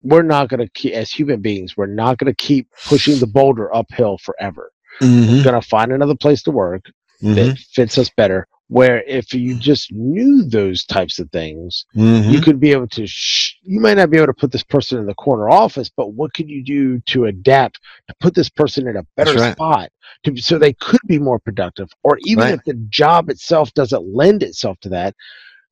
we're 0.03 0.21
not 0.21 0.49
going 0.49 0.59
to 0.59 0.69
keep, 0.75 0.93
as 0.93 1.11
human 1.11 1.41
beings, 1.41 1.75
we're 1.75 1.87
not 1.87 2.19
going 2.19 2.31
to 2.31 2.35
keep 2.45 2.67
pushing 2.85 3.17
the 3.19 3.27
boulder 3.27 3.75
uphill 3.75 4.19
forever. 4.19 4.71
Mhm. 5.01 5.29
We're 5.37 5.43
going 5.43 5.59
to 5.59 5.67
find 5.67 5.91
another 5.91 6.15
place 6.15 6.43
to 6.43 6.51
work 6.51 6.85
Mhm. 7.23 7.35
that 7.35 7.57
fits 7.57 7.97
us 7.97 8.11
better. 8.15 8.47
Where 8.69 9.01
if 9.07 9.33
you 9.33 9.55
just 9.55 9.91
knew 9.91 10.43
those 10.43 10.85
types 10.85 11.17
of 11.19 11.29
things, 11.31 11.85
Mhm. 11.95 12.31
you 12.31 12.39
could 12.39 12.59
be 12.59 12.71
able 12.71 12.87
to 12.89 13.07
sh- 13.07 13.55
you 13.63 13.79
might 13.79 13.97
not 13.97 14.11
be 14.11 14.17
able 14.17 14.27
to 14.27 14.33
put 14.33 14.51
this 14.51 14.63
person 14.63 14.99
in 14.99 15.05
the 15.07 15.13
corner 15.15 15.49
office 15.49 15.89
but 15.95 16.13
what 16.13 16.33
could 16.33 16.47
you 16.49 16.63
do 16.63 16.99
to 17.01 17.25
adapt 17.25 17.79
to 18.07 18.15
put 18.19 18.33
this 18.35 18.49
person 18.49 18.87
in 18.87 18.95
a 18.95 19.03
better 19.17 19.33
right. 19.39 19.53
spot 19.53 19.89
to, 20.23 20.35
so 20.37 20.57
they 20.57 20.73
could 20.73 21.01
be 21.07 21.19
more 21.19 21.39
productive 21.39 21.89
or 22.03 22.17
even 22.25 22.43
Right. 22.45 22.53
if 22.53 22.63
the 22.63 22.73
job 22.89 23.29
itself 23.29 23.73
doesn't 23.73 24.13
lend 24.15 24.43
itself 24.43 24.79
to 24.81 24.89
that 24.89 25.15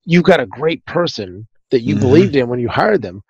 you've 0.05 0.23
got 0.23 0.39
a 0.39 0.45
great 0.45 0.83
person 0.85 1.47
that 1.71 1.81
you 1.81 1.95
Mhm. 1.95 1.99
believed 2.01 2.35
in 2.35 2.49
when 2.49 2.59
you 2.59 2.69
hired 2.69 3.01
them 3.01 3.21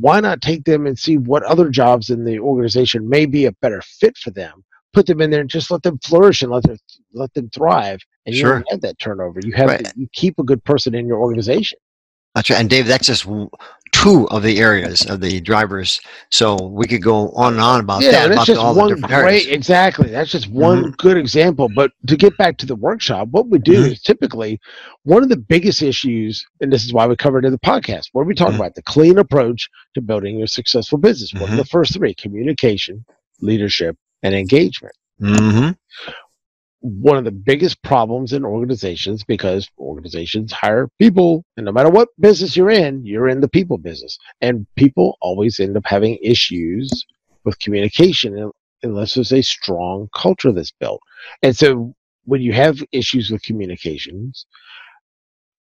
why 0.00 0.20
not 0.20 0.40
take 0.42 0.64
them 0.64 0.86
and 0.86 0.98
see 0.98 1.16
what 1.18 1.42
other 1.44 1.68
jobs 1.70 2.10
in 2.10 2.24
the 2.24 2.38
organization 2.38 3.08
may 3.08 3.26
be 3.26 3.44
a 3.46 3.52
better 3.62 3.82
fit 3.82 4.16
for 4.18 4.30
them 4.30 4.64
put 4.92 5.06
them 5.06 5.20
in 5.20 5.30
there 5.30 5.40
and 5.40 5.50
just 5.50 5.70
let 5.70 5.82
them 5.82 5.98
flourish 6.04 6.42
and 6.42 6.50
let 6.50 6.64
them 6.64 6.76
let 7.14 7.32
them 7.34 7.48
thrive. 7.50 8.00
And 8.26 8.34
you 8.34 8.40
Sure. 8.42 8.54
don't 8.54 8.66
have 8.70 8.80
that 8.82 8.98
turnover. 8.98 9.40
You 9.42 9.52
have 9.54 9.68
Right. 9.68 9.84
to, 9.84 9.92
you 9.96 10.08
keep 10.12 10.38
a 10.38 10.42
good 10.44 10.62
person 10.64 10.94
in 10.94 11.06
your 11.06 11.18
organization. 11.18 11.78
That's 12.34 12.48
right. 12.48 12.60
And 12.60 12.70
Dave, 12.70 12.86
that's 12.86 13.06
just 13.08 13.26
two 13.92 14.28
of 14.28 14.44
the 14.44 14.60
areas 14.60 15.04
of 15.04 15.20
the 15.20 15.40
drivers. 15.40 16.00
So 16.30 16.54
we 16.68 16.86
could 16.86 17.02
go 17.02 17.30
on 17.30 17.54
and 17.54 17.62
on 17.62 17.80
about 17.80 18.02
yeah, 18.02 18.12
that, 18.12 18.28
that's 18.28 18.46
just 18.46 18.62
one 18.62 19.00
great 19.00 19.10
areas. 19.12 19.46
exactly. 19.48 20.10
That's 20.10 20.30
just 20.30 20.48
one 20.48 20.82
Mm-hmm. 20.84 20.90
good 20.98 21.16
example. 21.16 21.68
But 21.74 21.90
to 22.06 22.16
get 22.16 22.36
back 22.36 22.56
to 22.58 22.66
the 22.66 22.76
workshop, 22.76 23.28
what 23.32 23.48
we 23.48 23.58
do 23.58 23.82
Mhm. 23.82 23.90
is 23.92 24.02
typically 24.02 24.60
one 25.02 25.24
of 25.24 25.28
the 25.28 25.36
biggest 25.36 25.82
issues, 25.82 26.46
and 26.60 26.72
this 26.72 26.84
is 26.84 26.92
why 26.92 27.04
we 27.08 27.16
covered 27.16 27.44
it 27.44 27.48
in 27.48 27.52
the 27.52 27.58
podcast. 27.58 28.10
What 28.12 28.22
do 28.22 28.28
we 28.28 28.34
talk 28.34 28.52
Mhm. 28.52 28.56
about? 28.56 28.74
The 28.76 28.82
clean 28.82 29.18
approach 29.18 29.68
to 29.94 30.00
building 30.00 30.40
a 30.40 30.46
successful 30.46 30.98
business. 30.98 31.34
What 31.34 31.50
are 31.50 31.54
Mhm. 31.54 31.56
the 31.56 31.64
first 31.64 31.94
three? 31.94 32.14
Communication, 32.14 33.04
leadership, 33.40 33.96
and 34.22 34.36
engagement. 34.36 34.94
One 36.80 37.18
of 37.18 37.24
the 37.24 37.30
biggest 37.30 37.82
problems 37.82 38.32
in 38.32 38.44
organizations 38.44 39.22
because 39.22 39.68
organizations 39.78 40.52
hire 40.52 40.88
people 40.98 41.44
and 41.56 41.66
no 41.66 41.72
matter 41.72 41.90
what 41.90 42.08
business 42.18 42.56
you're 42.56 42.70
in 42.70 43.04
you're 43.04 43.28
in 43.28 43.40
the 43.40 43.48
people 43.48 43.78
business. 43.78 44.18
And 44.40 44.66
people 44.76 45.18
always 45.20 45.60
end 45.60 45.76
up 45.76 45.84
having 45.84 46.18
issues 46.22 46.90
with 47.44 47.58
communication 47.58 48.50
unless 48.82 49.14
there's 49.14 49.32
a 49.32 49.42
strong 49.42 50.08
culture 50.14 50.52
that's 50.52 50.72
built. 50.72 51.00
And 51.42 51.56
so 51.56 51.94
when 52.24 52.40
you 52.40 52.52
have 52.52 52.82
issues 52.92 53.30
with 53.30 53.42
communications 53.42 54.46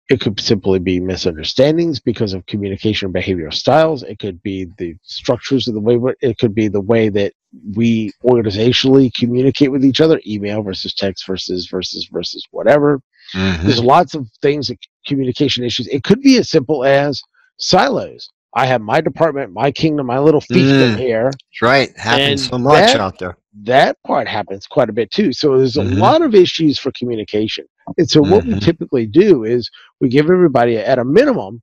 it 0.09 0.21
could 0.21 0.39
simply 0.39 0.79
be 0.79 0.99
misunderstandings 0.99 1.99
because 1.99 2.33
of 2.33 2.45
communication 2.45 3.11
behavioral 3.11 3.53
styles. 3.53 4.03
It 4.03 4.19
could 4.19 4.41
be 4.43 4.67
the 4.77 4.95
structures 5.01 5.67
of 5.67 5.73
the 5.73 5.79
way 5.79 5.97
it 6.21 6.37
could 6.37 6.53
be 6.53 6.67
the 6.67 6.81
way 6.81 7.09
that 7.09 7.33
we 7.75 8.11
organizationally 8.23 9.13
communicate 9.13 9.71
with 9.71 9.85
each 9.85 10.01
other 10.01 10.19
email 10.27 10.61
versus 10.61 10.93
text 10.93 11.25
versus 11.25 11.67
versus 11.67 12.07
versus 12.11 12.43
whatever 12.51 12.99
hmm 13.33 13.65
there's 13.65 13.81
lots 13.81 14.13
of 14.13 14.27
things 14.41 14.67
that 14.67 14.77
communication 15.07 15.63
issues 15.63 15.87
it 15.87 16.03
could 16.03 16.21
be 16.21 16.37
as 16.37 16.49
simple 16.49 16.83
as 16.85 17.21
silos 17.57 18.29
i 18.55 18.65
have 18.65 18.81
my 18.81 19.01
department 19.01 19.51
my 19.51 19.71
kingdom 19.71 20.05
my 20.05 20.19
little 20.19 20.41
fiefdom 20.41 20.93
Mm. 20.95 20.97
here 20.97 21.23
That's 21.31 21.61
right. 21.61 21.97
Happens 21.97 22.41
And 22.41 22.51
so 22.51 22.57
much 22.57 22.91
that- 22.93 22.99
out 22.99 23.17
there. 23.19 23.37
that 23.63 23.97
part 24.05 24.27
happens 24.27 24.67
quite 24.67 24.89
a 24.89 24.93
bit 24.93 25.09
too. 25.11 25.31
So 25.31 25.57
there's 25.57 25.77
a 25.77 25.81
Mhm. 25.81 25.97
lot 25.97 26.21
of 26.21 26.35
issues 26.35 26.77
for 26.77 26.91
communication. 26.91 27.65
And 27.97 28.07
so 28.09 28.21
what 28.21 28.43
we 28.45 28.53
Mhm. 28.55 28.61
typically 28.61 29.05
do 29.05 29.45
is 29.45 29.69
we 30.01 30.09
give 30.09 30.25
everybody 30.29 30.77
at 30.77 30.99
a 30.99 31.05
minimum 31.05 31.61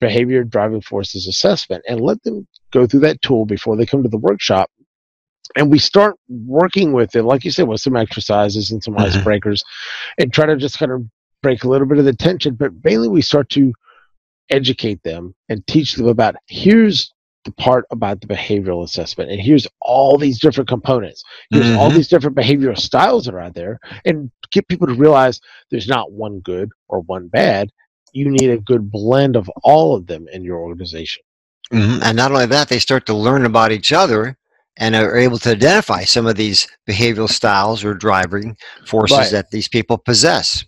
behavior 0.00 0.44
driving 0.44 0.80
forces 0.82 1.26
assessment 1.26 1.82
and 1.88 2.00
let 2.00 2.22
them 2.22 2.46
go 2.72 2.86
through 2.86 3.00
that 3.00 3.20
tool 3.22 3.44
before 3.44 3.76
they 3.76 3.86
come 3.86 4.02
to 4.04 4.08
the 4.08 4.18
workshop. 4.28 4.70
And 5.56 5.70
we 5.70 5.78
start 5.78 6.16
working 6.28 6.92
with 6.92 7.14
it, 7.14 7.22
like 7.22 7.44
you 7.44 7.50
said, 7.50 7.68
with 7.68 7.80
some 7.80 7.96
exercises 7.96 8.70
and 8.70 8.82
some 8.82 8.94
Mhm. 8.94 9.06
icebreakers 9.06 9.60
and 10.18 10.32
try 10.32 10.46
to 10.46 10.56
just 10.56 10.78
kind 10.78 10.92
of 10.92 11.04
break 11.42 11.64
a 11.64 11.68
little 11.68 11.86
bit 11.86 11.98
of 11.98 12.04
the 12.04 12.12
tension. 12.14 12.54
But 12.54 12.72
mainly 12.82 13.08
we 13.08 13.22
start 13.22 13.48
to 13.50 13.72
educate 14.50 15.02
them 15.02 15.34
and 15.48 15.66
teach 15.66 15.94
them 15.94 16.06
about 16.08 16.36
here's 16.48 17.12
the 17.44 17.52
part 17.52 17.84
about 17.90 18.20
the 18.20 18.26
behavioral 18.26 18.82
assessment 18.84 19.30
and 19.30 19.40
here's 19.40 19.68
all 19.80 20.18
these 20.18 20.40
different 20.40 20.68
components 20.68 21.22
here's 21.50 21.76
all 21.76 21.90
Mhm. 21.90 21.94
these 21.94 22.08
different 22.08 22.36
behavioral 22.36 22.78
styles 22.78 23.24
that 23.24 23.34
are 23.34 23.40
out 23.40 23.54
there 23.54 23.78
and 24.04 24.30
get 24.52 24.66
people 24.66 24.86
to 24.86 24.94
realize 24.94 25.40
there's 25.70 25.86
not 25.88 26.12
one 26.12 26.40
good 26.40 26.70
or 26.88 27.00
one 27.02 27.28
bad 27.28 27.70
you 28.12 28.28
need 28.28 28.50
a 28.50 28.58
good 28.58 28.90
blend 28.90 29.36
of 29.36 29.48
all 29.62 29.94
of 29.94 30.06
them 30.06 30.26
in 30.32 30.42
your 30.42 30.58
organization 30.58 31.22
Mhm. 31.72 32.00
And 32.02 32.16
not 32.16 32.30
only 32.30 32.46
that, 32.46 32.68
they 32.68 32.78
start 32.78 33.06
to 33.06 33.14
learn 33.14 33.44
about 33.44 33.72
each 33.72 33.92
other 33.92 34.36
and 34.78 34.94
are 34.94 35.16
able 35.16 35.38
to 35.38 35.50
identify 35.50 36.04
some 36.04 36.26
of 36.26 36.36
these 36.36 36.66
behavioral 36.88 37.28
styles 37.28 37.82
or 37.84 37.94
driving 37.94 38.56
forces 38.86 39.30
that 39.30 39.50
these 39.50 39.68
people 39.68 39.96
possess. 39.98 40.64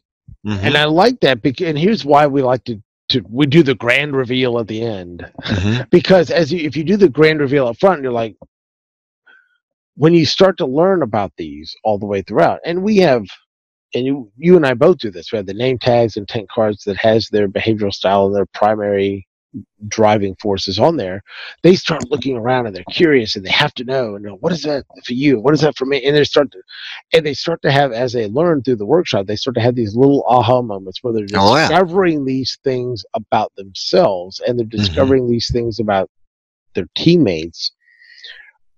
Mhm. 0.46 0.58
and 0.62 0.76
i 0.76 0.84
like 0.84 1.18
that 1.20 1.42
because 1.42 1.66
and 1.66 1.76
here's 1.78 2.04
why 2.04 2.26
we 2.26 2.42
like 2.42 2.62
to 2.64 2.80
to 3.08 3.22
we 3.28 3.44
do 3.46 3.62
the 3.62 3.74
grand 3.74 4.14
reveal 4.14 4.58
at 4.60 4.68
the 4.68 4.82
end 4.82 5.26
Mhm. 5.42 5.90
because 5.90 6.30
as 6.30 6.52
you 6.52 6.60
if 6.60 6.76
you 6.76 6.84
do 6.84 6.96
the 6.96 7.08
grand 7.08 7.40
reveal 7.40 7.66
up 7.66 7.76
front 7.78 8.02
you're 8.02 8.12
like 8.12 8.36
when 9.96 10.14
you 10.14 10.24
start 10.24 10.56
to 10.58 10.66
learn 10.66 11.02
about 11.02 11.32
these 11.36 11.74
all 11.84 11.98
the 11.98 12.06
way 12.06 12.22
throughout 12.22 12.60
and 12.64 12.82
we 12.82 12.98
have 12.98 13.24
and 13.94 14.06
you 14.06 14.30
you 14.36 14.54
and 14.56 14.64
i 14.66 14.74
both 14.74 14.98
do 14.98 15.10
this 15.10 15.32
we 15.32 15.36
have 15.36 15.46
the 15.46 15.54
name 15.54 15.78
tags 15.78 16.16
and 16.16 16.28
tank 16.28 16.48
cards 16.48 16.84
that 16.84 16.96
has 16.96 17.28
their 17.28 17.48
behavioral 17.48 17.92
style 17.92 18.26
and 18.26 18.36
their 18.36 18.46
primary 18.54 19.26
driving 19.88 20.36
forces 20.40 20.78
on 20.78 20.96
there 20.96 21.22
they 21.62 21.74
start 21.74 22.08
looking 22.10 22.36
around 22.36 22.66
and 22.66 22.76
they're 22.76 22.84
curious 22.90 23.34
and 23.34 23.44
they 23.44 23.50
have 23.50 23.72
to 23.72 23.84
know 23.84 24.14
and 24.14 24.24
know, 24.24 24.36
what 24.40 24.52
is 24.52 24.62
that 24.62 24.84
for 25.04 25.14
you 25.14 25.40
what 25.40 25.54
is 25.54 25.60
that 25.60 25.76
for 25.76 25.86
me 25.86 26.04
and 26.04 26.14
they 26.14 26.24
start 26.24 26.50
to 26.52 26.58
and 27.14 27.24
they 27.24 27.32
start 27.32 27.60
to 27.62 27.70
have 27.70 27.92
as 27.92 28.12
they 28.12 28.28
learn 28.28 28.62
through 28.62 28.76
the 28.76 28.84
workshop 28.86 29.26
they 29.26 29.36
start 29.36 29.54
to 29.54 29.60
have 29.60 29.74
these 29.74 29.96
little 29.96 30.22
aha 30.28 30.60
moments 30.60 31.02
where 31.02 31.12
they're 31.14 31.26
Oh, 31.34 31.56
yeah. 31.56 31.68
discovering 31.68 32.24
these 32.24 32.58
things 32.62 33.04
about 33.14 33.54
themselves 33.56 34.40
and 34.46 34.58
they're 34.58 34.66
mm-hmm. 34.66 34.78
discovering 34.78 35.30
these 35.30 35.50
things 35.50 35.80
about 35.80 36.10
their 36.74 36.88
teammates 36.94 37.72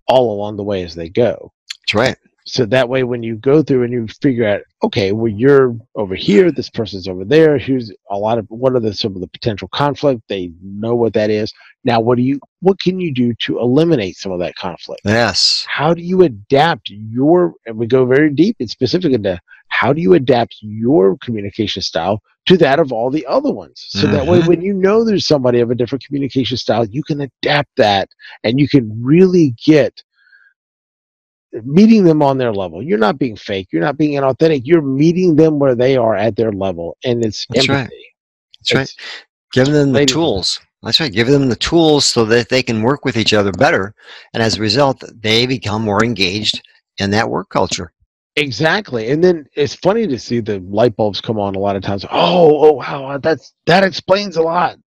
all 0.06 0.32
along 0.32 0.56
the 0.56 0.64
way 0.64 0.82
as 0.84 0.94
they 0.94 1.08
go 1.08 1.52
That's 1.80 1.94
right. 1.94 2.16
So 2.50 2.66
that 2.66 2.88
way 2.88 3.04
when 3.04 3.22
you 3.22 3.36
go 3.36 3.62
through 3.62 3.84
and 3.84 3.92
you 3.92 4.06
figure 4.20 4.46
out 4.46 4.60
okay 4.82 5.12
well 5.12 5.28
you're 5.32 5.76
over 5.94 6.14
here 6.14 6.50
this 6.50 6.68
person's 6.70 7.06
over 7.06 7.24
there 7.24 7.58
here's 7.58 7.92
a 8.10 8.16
lot 8.18 8.38
of 8.38 8.46
what 8.48 8.74
are 8.74 8.80
the 8.80 8.92
some 8.92 9.14
of 9.14 9.20
the 9.20 9.28
potential 9.28 9.68
conflict 9.68 10.20
they 10.28 10.50
know 10.62 10.94
what 10.94 11.12
that 11.12 11.30
is 11.30 11.52
now 11.84 12.00
what 12.00 12.16
do 12.16 12.22
you 12.22 12.40
what 12.60 12.80
can 12.80 12.98
you 13.00 13.12
do 13.12 13.32
to 13.34 13.58
eliminate 13.58 14.16
some 14.16 14.32
of 14.32 14.38
that 14.40 14.54
conflict 14.56 15.00
Yes. 15.04 15.64
how 15.68 15.94
do 15.94 16.02
you 16.02 16.22
adapt 16.22 16.90
your 16.90 17.54
and 17.66 17.76
we 17.76 17.86
go 17.86 18.04
very 18.04 18.30
deep 18.34 18.56
and 18.60 18.68
specific 18.70 19.12
into 19.12 19.38
how 19.68 19.92
do 19.92 20.00
you 20.00 20.14
adapt 20.14 20.56
your 20.60 21.16
communication 21.18 21.82
style 21.82 22.20
to 22.46 22.56
that 22.56 22.80
of 22.80 22.90
all 22.92 23.10
the 23.10 23.26
other 23.26 23.52
ones 23.52 23.86
so 23.90 24.06
that 24.08 24.26
way 24.26 24.40
Mhm. 24.40 24.46
when 24.48 24.62
you 24.62 24.74
know 24.74 25.04
there's 25.04 25.26
somebody 25.26 25.60
of 25.60 25.70
a 25.70 25.74
different 25.74 26.04
communication 26.04 26.56
style 26.56 26.84
you 26.86 27.02
can 27.02 27.20
adapt 27.20 27.70
that 27.76 28.08
and 28.44 28.58
you 28.58 28.68
can 28.68 28.90
really 29.02 29.54
get 29.64 30.02
meeting 31.64 32.04
them 32.04 32.22
on 32.22 32.38
their 32.38 32.52
level 32.52 32.82
you're 32.82 32.98
not 32.98 33.18
being 33.18 33.36
fake 33.36 33.68
you're 33.72 33.82
not 33.82 33.96
being 33.96 34.18
inauthentic 34.20 34.62
you're 34.64 34.82
meeting 34.82 35.34
them 35.36 35.58
where 35.58 35.74
they 35.74 35.96
are 35.96 36.14
at 36.16 36.36
their 36.36 36.52
level 36.52 36.96
and 37.04 37.24
it's 37.24 37.46
That's 37.48 37.68
right. 37.68 37.90
empathy 37.90 38.04
That's 38.60 38.74
right. 38.74 38.94
Giving 39.52 39.74
them 39.74 39.92
the 39.92 40.04
tools. 40.04 40.60
That's 40.82 41.00
right. 41.00 41.12
Giving 41.12 41.32
them 41.34 41.48
the 41.48 41.56
tools 41.56 42.04
so 42.06 42.24
that 42.26 42.48
they 42.48 42.62
can 42.62 42.82
work 42.82 43.04
with 43.04 43.16
each 43.16 43.32
other 43.32 43.52
better. 43.52 43.94
And 44.32 44.42
as 44.42 44.56
a 44.56 44.60
result, 44.60 45.02
they 45.14 45.46
become 45.46 45.82
more 45.82 46.04
engaged 46.04 46.62
in 46.98 47.10
that 47.10 47.28
work 47.30 47.48
culture. 47.50 47.92
Exactly. 48.36 49.10
And 49.10 49.22
then 49.22 49.46
it's 49.54 49.74
funny 49.74 50.06
to 50.06 50.18
see 50.18 50.40
the 50.40 50.60
light 50.60 50.96
bulbs 50.96 51.20
come 51.20 51.38
on 51.38 51.54
a 51.54 51.58
lot 51.58 51.76
of 51.76 51.82
times. 51.82 52.04
Oh, 52.10 52.68
oh 52.68 52.72
wow, 52.72 53.18
that's 53.18 53.54
that 53.66 53.82
explains 53.84 54.36
a 54.36 54.42
lot. 54.42 54.78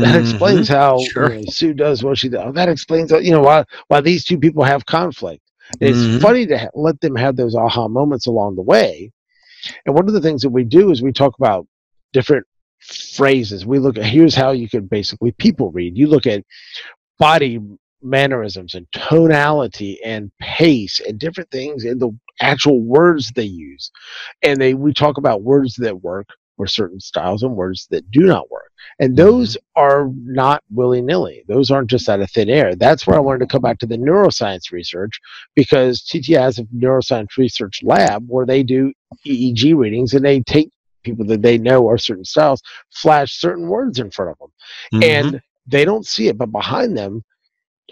That 0.00 0.14
Mhm. 0.14 0.20
explains 0.20 0.68
how 0.68 1.12
you 1.16 1.28
know, 1.28 1.44
Sue 1.46 1.74
does 1.74 2.02
what 2.04 2.18
she 2.18 2.28
does. 2.28 2.42
Oh, 2.44 2.52
that 2.52 2.68
explains 2.68 3.10
you 3.12 3.30
know 3.32 3.40
why 3.42 3.64
why 3.88 4.00
these 4.00 4.24
two 4.24 4.38
people 4.38 4.64
have 4.64 4.84
conflict. 4.86 5.42
And 5.72 5.90
It's 5.90 5.98
Mhm. 5.98 6.20
funny 6.20 6.46
to 6.46 6.58
ha- 6.58 6.68
let 6.74 7.00
them 7.00 7.16
have 7.16 7.36
those 7.36 7.54
aha 7.54 7.88
moments 7.88 8.26
along 8.26 8.56
the 8.56 8.62
way. 8.62 9.12
And 9.86 9.94
one 9.94 10.06
of 10.08 10.14
the 10.14 10.20
things 10.20 10.42
that 10.42 10.50
we 10.50 10.64
do 10.64 10.90
is 10.90 11.02
we 11.02 11.12
talk 11.12 11.34
about 11.38 11.66
different 12.12 12.46
phrases. 12.80 13.66
We 13.66 13.78
look 13.78 13.98
at 13.98 14.04
here's 14.04 14.34
how 14.34 14.52
you 14.52 14.68
can 14.68 14.86
basically 14.86 15.32
people 15.32 15.70
read. 15.72 15.96
You 15.96 16.06
look 16.06 16.26
at 16.26 16.44
body 17.18 17.60
mannerisms 18.00 18.74
and 18.74 18.86
tonality 18.92 20.00
and 20.04 20.30
pace 20.40 21.00
and 21.00 21.18
different 21.18 21.50
things 21.50 21.84
and 21.84 22.00
the 22.00 22.10
actual 22.40 22.80
words 22.80 23.32
they 23.32 23.44
use. 23.44 23.90
And 24.42 24.60
they 24.60 24.74
we 24.74 24.92
talk 24.92 25.18
about 25.18 25.42
words 25.42 25.74
that 25.76 26.02
work 26.02 26.28
or 26.58 26.66
certain 26.66 27.00
styles 27.00 27.42
and 27.42 27.56
words 27.56 27.86
that 27.90 28.10
do 28.10 28.20
not 28.20 28.50
work. 28.50 28.70
And 29.00 29.16
those 29.16 29.56
are 29.76 30.10
not 30.14 30.62
willy 30.70 31.00
nilly. 31.00 31.44
Those 31.48 31.70
aren't 31.70 31.90
just 31.90 32.08
out 32.08 32.20
of 32.20 32.30
thin 32.30 32.50
air. 32.50 32.74
That's 32.74 33.06
where 33.06 33.16
I 33.16 33.20
wanted 33.20 33.40
to 33.40 33.46
come 33.46 33.62
back 33.62 33.78
to 33.78 33.86
the 33.86 33.96
neuroscience 33.96 34.72
research 34.72 35.20
because 35.54 36.02
TTI 36.02 36.40
has 36.40 36.58
a 36.58 36.64
neuroscience 36.64 37.36
research 37.36 37.80
lab 37.82 38.24
where 38.28 38.44
they 38.44 38.62
do 38.62 38.92
EEG 39.24 39.76
readings 39.76 40.14
and 40.14 40.24
they 40.24 40.40
take 40.40 40.70
people 41.04 41.24
that 41.26 41.42
they 41.42 41.58
know 41.58 41.88
are 41.88 41.96
certain 41.98 42.24
styles, 42.24 42.60
flash 42.90 43.38
certain 43.38 43.68
words 43.68 43.98
in 43.98 44.10
front 44.10 44.32
of 44.32 44.38
them 44.38 45.00
Mhm. 45.00 45.04
and 45.04 45.40
they 45.66 45.84
don't 45.84 46.06
see 46.06 46.28
it, 46.28 46.36
but 46.38 46.50
behind 46.50 46.96
them, 46.96 47.22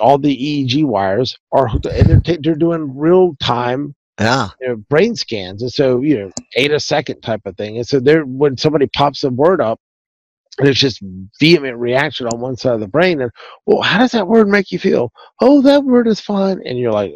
all 0.00 0.18
the 0.18 0.34
EEG 0.34 0.84
wires 0.84 1.38
are 1.52 1.68
hooked, 1.68 1.86
and 1.86 2.06
they're 2.08 2.20
ta- 2.20 2.40
they're 2.42 2.54
doing 2.54 2.96
real 2.96 3.34
time 3.40 3.94
yeah. 4.18 4.48
you 4.60 4.68
know, 4.68 4.76
brain 4.76 5.14
scans, 5.16 5.62
and 5.62 5.72
so 5.72 6.00
you 6.00 6.18
know, 6.18 6.30
eight 6.56 6.72
a 6.72 6.80
second 6.80 7.20
type 7.20 7.42
of 7.44 7.56
thing. 7.56 7.76
And 7.78 7.86
so 7.86 8.00
there, 8.00 8.24
when 8.24 8.56
somebody 8.56 8.86
pops 8.88 9.24
a 9.24 9.30
word 9.30 9.60
up, 9.60 9.80
there's 10.58 10.78
just 10.78 11.02
vehement 11.38 11.76
reaction 11.76 12.26
on 12.26 12.40
one 12.40 12.56
side 12.56 12.74
of 12.74 12.80
the 12.80 12.88
brain, 12.88 13.20
and 13.20 13.30
well, 13.66 13.82
how 13.82 13.98
does 13.98 14.12
that 14.12 14.28
word 14.28 14.48
make 14.48 14.72
you 14.72 14.78
feel? 14.78 15.12
Oh, 15.40 15.60
that 15.62 15.84
word 15.84 16.08
is 16.08 16.20
fine, 16.20 16.60
and 16.64 16.78
you're 16.78 16.92
like, 16.92 17.12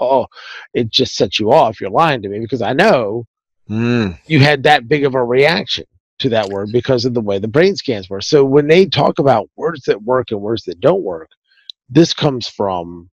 oh, 0.00 0.26
it 0.74 0.90
just 0.90 1.14
sets 1.16 1.38
you 1.38 1.52
off. 1.52 1.80
You're 1.80 1.90
lying 1.90 2.22
to 2.22 2.28
me 2.28 2.40
because 2.40 2.62
I 2.62 2.72
know 2.72 3.26
Mm. 3.68 4.18
you 4.26 4.40
had 4.40 4.62
that 4.62 4.88
big 4.88 5.04
of 5.04 5.14
a 5.14 5.22
reaction 5.22 5.84
to 6.20 6.30
that 6.30 6.48
word 6.48 6.70
because 6.72 7.04
of 7.04 7.14
the 7.14 7.20
way 7.20 7.38
the 7.38 7.48
brain 7.48 7.76
scans 7.76 8.08
were. 8.08 8.20
So 8.20 8.44
when 8.44 8.66
they 8.66 8.86
talk 8.86 9.18
about 9.18 9.50
words 9.56 9.82
that 9.84 10.02
work 10.02 10.30
and 10.30 10.40
words 10.40 10.64
that 10.64 10.80
don't 10.80 11.02
work, 11.02 11.28
this 11.88 12.12
comes 12.12 12.48
from 12.48 13.10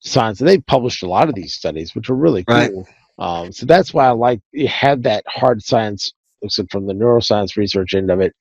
science. 0.00 0.40
And 0.40 0.48
they 0.48 0.58
published 0.58 1.02
a 1.02 1.08
lot 1.08 1.28
of 1.28 1.34
these 1.34 1.54
studies, 1.54 1.94
which 1.94 2.10
are 2.10 2.14
really 2.16 2.44
cool. 2.44 2.86
Um, 3.18 3.50
so 3.52 3.64
that's 3.66 3.94
why 3.94 4.06
I 4.06 4.10
like 4.10 4.40
you 4.52 4.68
had 4.68 5.02
that 5.04 5.24
hard 5.26 5.62
science 5.62 6.12
looks 6.42 6.58
at 6.58 6.70
from 6.70 6.86
the 6.86 6.92
neuroscience 6.92 7.56
research 7.56 7.94
end 7.94 8.10
of 8.10 8.20
it, 8.20 8.34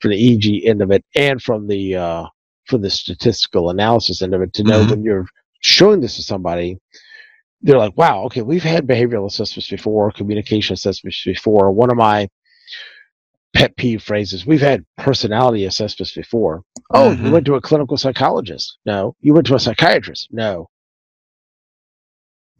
from 0.00 0.10
the 0.10 0.16
EEG 0.18 0.68
end 0.68 0.82
of 0.82 0.90
it, 0.90 1.02
and 1.14 1.42
from 1.42 1.66
the 1.66 1.96
uh, 1.96 2.26
from 2.66 2.82
the 2.82 2.90
statistical 2.90 3.70
analysis 3.70 4.20
end 4.22 4.34
of 4.34 4.42
it 4.42 4.52
to 4.54 4.64
know 4.64 4.84
Mhm. 4.84 4.90
when 4.90 5.02
you're 5.02 5.26
showing 5.60 6.00
this 6.00 6.16
to 6.16 6.22
somebody, 6.22 6.76
they're 7.62 7.78
like, 7.78 7.96
"Wow, 7.96 8.24
okay, 8.24 8.42
we've 8.42 8.62
had 8.62 8.86
behavioral 8.86 9.26
assessments 9.26 9.70
before, 9.70 10.10
communication 10.12 10.74
assessments 10.74 11.22
before." 11.24 11.72
One 11.72 11.90
of 11.90 11.96
my 11.96 12.28
pet 13.54 13.74
peeve 13.76 14.02
phrases: 14.02 14.44
"We've 14.46 14.60
had 14.60 14.84
personality 14.98 15.64
assessments 15.64 16.12
before." 16.14 16.62
Oh, 16.90 17.10
you 17.12 17.16
Mhm. 17.16 17.32
went 17.32 17.46
to 17.46 17.54
a 17.54 17.60
clinical 17.62 17.96
psychologist? 17.96 18.76
No. 18.84 19.16
You 19.20 19.32
went 19.34 19.46
to 19.46 19.54
a 19.54 19.60
psychiatrist? 19.60 20.28
No. 20.30 20.68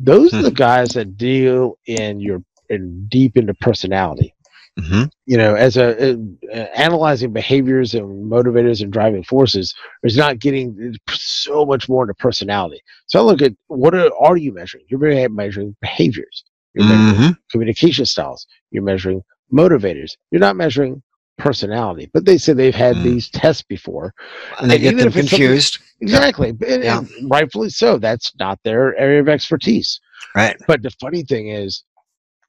Those 0.05 0.33
are 0.35 0.43
the 0.43 0.51
guys 0.51 0.88
that 0.95 1.17
deal 1.17 1.79
in 1.87 2.21
your 2.21 2.43
in 2.69 3.07
deep 3.09 3.37
into 3.37 3.55
personality 3.55 4.35
Mhm. 4.79 5.11
you 5.27 5.37
know, 5.37 5.55
as 5.55 5.77
a, 5.77 6.15
uh, 6.53 6.57
analyzing 6.75 7.33
behaviors 7.33 7.95
and 7.95 8.31
motivators 8.31 8.83
and 8.83 8.93
driving 8.93 9.23
forces 9.23 9.75
is 10.03 10.17
not 10.17 10.38
getting 10.38 10.95
so 11.11 11.67
much 11.67 11.88
more 11.88 12.05
into 12.05 12.15
personality. 12.15 12.81
So 13.07 13.19
I 13.19 13.23
look 13.23 13.43
at 13.43 13.53
what 13.69 13.95
are, 13.95 14.11
are 14.19 14.37
you 14.37 14.53
measuring? 14.53 14.85
You're 14.88 15.29
measuring 15.29 15.77
behaviors. 15.83 16.45
You're 16.75 16.87
measuring 16.87 17.33
Mhm. 17.33 17.37
communication 17.51 18.07
styles. 18.07 18.47
You're 18.71 18.83
measuring 18.83 19.23
motivators. 19.53 20.12
You're 20.31 20.41
not 20.41 20.57
measuring 20.57 21.03
personality. 21.38 22.11
But 22.12 22.25
they 22.25 22.38
say 22.38 22.53
they've 22.53 22.75
had 22.75 22.97
Mm. 22.97 23.03
these 23.05 23.31
tests 23.31 23.62
before. 23.62 24.14
And 24.61 24.71
they 24.71 24.77
And 24.77 24.83
get 24.83 24.97
them 24.97 25.09
if 25.09 25.16
it's 25.16 25.31
something- 25.31 25.38
confused. 25.47 25.79
Exactly. 26.01 26.51
And- 26.51 26.85
Yeah. 26.85 26.99
and 26.99 27.09
rightfully 27.31 27.71
so. 27.71 27.99
That's 27.99 28.33
not 28.38 28.59
their 28.64 28.97
area 28.99 29.21
of 29.21 29.29
expertise. 29.29 30.01
Right. 30.35 30.57
But 30.66 30.83
the 30.83 30.90
funny 31.01 31.23
thing 31.23 31.49
is, 31.49 31.85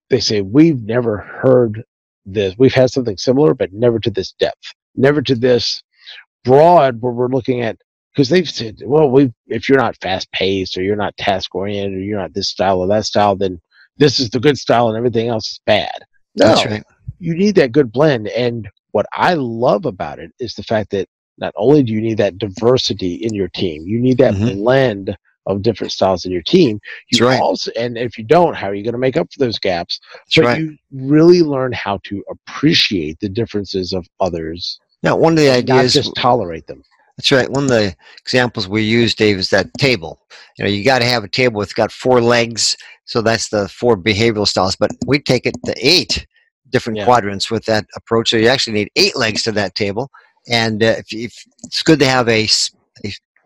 they 0.10 0.20
say 0.20 0.42
we've 0.42 0.82
never 0.82 1.18
heard 1.18 1.84
this. 2.26 2.56
We've 2.58 2.74
had 2.74 2.92
something 2.92 3.18
similar, 3.18 3.54
but 3.54 3.74
never 3.74 4.00
to 4.00 4.10
this 4.12 4.32
depth, 4.34 4.74
never 4.96 5.22
to 5.24 5.36
this 5.36 5.82
broad. 6.44 7.02
Where 7.02 7.12
we're 7.14 7.28
looking 7.30 7.62
at 7.62 7.78
because 8.14 8.30
they've 8.30 8.50
said, 8.50 8.78
well, 8.86 9.10
we 9.10 9.32
if 9.48 9.68
you're 9.68 9.80
not 9.80 9.98
fast 10.02 10.32
paced 10.32 10.78
or 10.78 10.84
you're 10.84 10.96
not 10.96 11.18
task 11.18 11.54
oriented 11.56 11.98
or 11.98 12.02
you're 12.02 12.20
not 12.20 12.34
this 12.34 12.50
style 12.50 12.80
or 12.80 12.88
that 12.88 13.06
style, 13.06 13.36
then 13.36 13.60
this 13.98 14.20
is 14.20 14.30
the 14.30 14.40
good 14.40 14.58
style 14.58 14.88
and 14.88 14.98
everything 14.98 15.30
else 15.30 15.50
is 15.50 15.60
bad. 15.66 16.04
No, 16.36 16.48
That's 16.48 16.66
right. 16.66 16.84
You 17.24 17.34
need 17.34 17.56
that 17.56 17.72
good 17.72 17.92
blend. 17.92 18.28
And 18.28 18.70
what 18.92 19.06
I 19.14 19.34
love 19.36 19.86
about 19.86 20.20
it 20.20 20.32
is 20.40 20.56
the 20.56 20.64
fact 20.64 20.92
that 20.92 21.08
not 21.38 21.54
only 21.56 21.82
do 21.82 21.94
you 21.94 22.02
need 22.02 22.18
that 22.18 22.38
diversity 22.38 23.16
in 23.16 23.34
your 23.34 23.48
team, 23.48 23.88
you 23.88 24.00
need 24.00 24.18
that 24.18 24.34
Mhm. 24.34 24.56
blend 24.56 25.18
of 25.46 25.62
different 25.62 25.92
styles 25.94 26.26
in 26.26 26.32
your 26.32 26.42
team. 26.42 26.80
You 27.10 27.20
That's 27.20 27.22
right. 27.22 27.42
also, 27.42 27.72
and 27.78 27.98
if 27.98 28.18
you 28.18 28.26
don't, 28.26 28.56
how 28.56 28.68
are 28.68 28.74
you 28.74 28.84
going 28.84 28.94
to 28.94 29.00
make 29.00 29.18
up 29.18 29.32
for 29.32 29.40
those 29.40 29.58
gaps? 29.58 30.00
That's 30.14 30.36
but 30.36 30.46
right. 30.46 30.60
you 30.60 30.78
really 30.92 31.42
learn 31.42 31.72
how 31.72 32.00
to 32.06 32.24
appreciate 32.30 33.20
the 33.20 33.30
differences 33.30 33.94
of 33.94 34.06
others, 34.20 34.80
Now, 35.02 35.16
one 35.18 35.34
of 35.34 35.40
the 35.40 35.48
not 35.48 35.58
ideas 35.58 35.94
just 35.94 36.16
tolerate 36.16 36.68
them. 36.68 36.84
That's 37.18 37.32
right. 37.32 37.50
One 37.50 37.64
of 37.64 37.70
the 37.70 37.96
examples 38.20 38.68
we 38.68 38.84
use, 38.84 39.16
Dave, 39.16 39.38
is 39.38 39.50
that 39.50 39.74
table. 39.78 40.20
You 40.58 40.66
know, 40.66 40.72
you 40.72 40.84
got 40.84 41.00
to 41.00 41.06
have 41.06 41.24
a 41.24 41.30
table 41.30 41.60
that's 41.60 41.74
got 41.74 41.92
four 41.92 42.22
legs. 42.22 42.76
So 43.06 43.22
that's 43.22 43.50
the 43.50 43.68
four 43.70 43.98
behavioral 43.98 44.48
styles. 44.48 44.76
But 44.76 44.92
we 45.06 45.20
take 45.20 45.46
it 45.46 45.56
to 45.66 45.74
eight 45.78 46.26
different 46.74 46.98
Yeah. 46.98 47.06
quadrants 47.06 47.50
with 47.50 47.64
that 47.66 47.86
approach. 47.96 48.32
So 48.32 48.38
you 48.38 48.50
actually 48.50 48.74
need 48.74 48.90
eight 48.98 49.16
legs 49.16 49.44
to 49.44 49.52
that 49.54 49.76
table. 49.76 50.10
And 50.50 50.84
uh, 50.84 50.96
if, 50.98 51.06
if 51.14 51.34
it's 51.64 51.82
good 51.84 52.00
to 52.00 52.06
have 52.08 52.28
a 52.28 52.48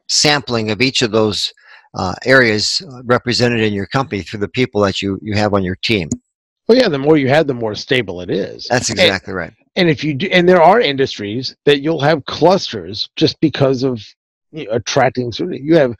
sampling 0.08 0.72
of 0.72 0.82
each 0.82 1.02
of 1.02 1.12
those 1.12 1.54
uh, 1.94 2.16
areas 2.26 2.82
uh, 2.92 3.02
represented 3.06 3.62
in 3.62 3.74
your 3.74 3.86
company 3.88 4.22
through 4.22 4.40
the 4.40 4.48
people 4.48 4.82
that 4.82 5.02
you, 5.02 5.20
you 5.22 5.36
have 5.36 5.54
on 5.54 5.64
your 5.64 5.76
team. 5.76 6.10
Well, 6.68 6.78
yeah, 6.78 6.90
the 6.90 7.00
more 7.00 7.18
you 7.18 7.30
have, 7.30 7.48
the 7.48 7.54
more 7.54 7.76
stable 7.76 8.22
it 8.22 8.30
is. 8.30 8.68
That's 8.70 8.90
And- 8.90 9.00
exactly 9.00 9.34
right. 9.34 9.54
and 9.76 9.90
if 9.90 10.04
you 10.04 10.14
do, 10.14 10.28
and 10.32 10.48
there 10.50 10.62
are 10.62 10.80
industries 10.82 11.56
that 11.66 11.82
you'll 11.82 12.02
have 12.02 12.26
clusters 12.26 13.10
just 13.16 13.40
because 13.40 13.84
of 13.84 14.02
you 14.52 14.66
know, 14.66 14.72
attracting. 14.74 15.32
So 15.32 15.50
you 15.50 15.76
have 15.78 15.94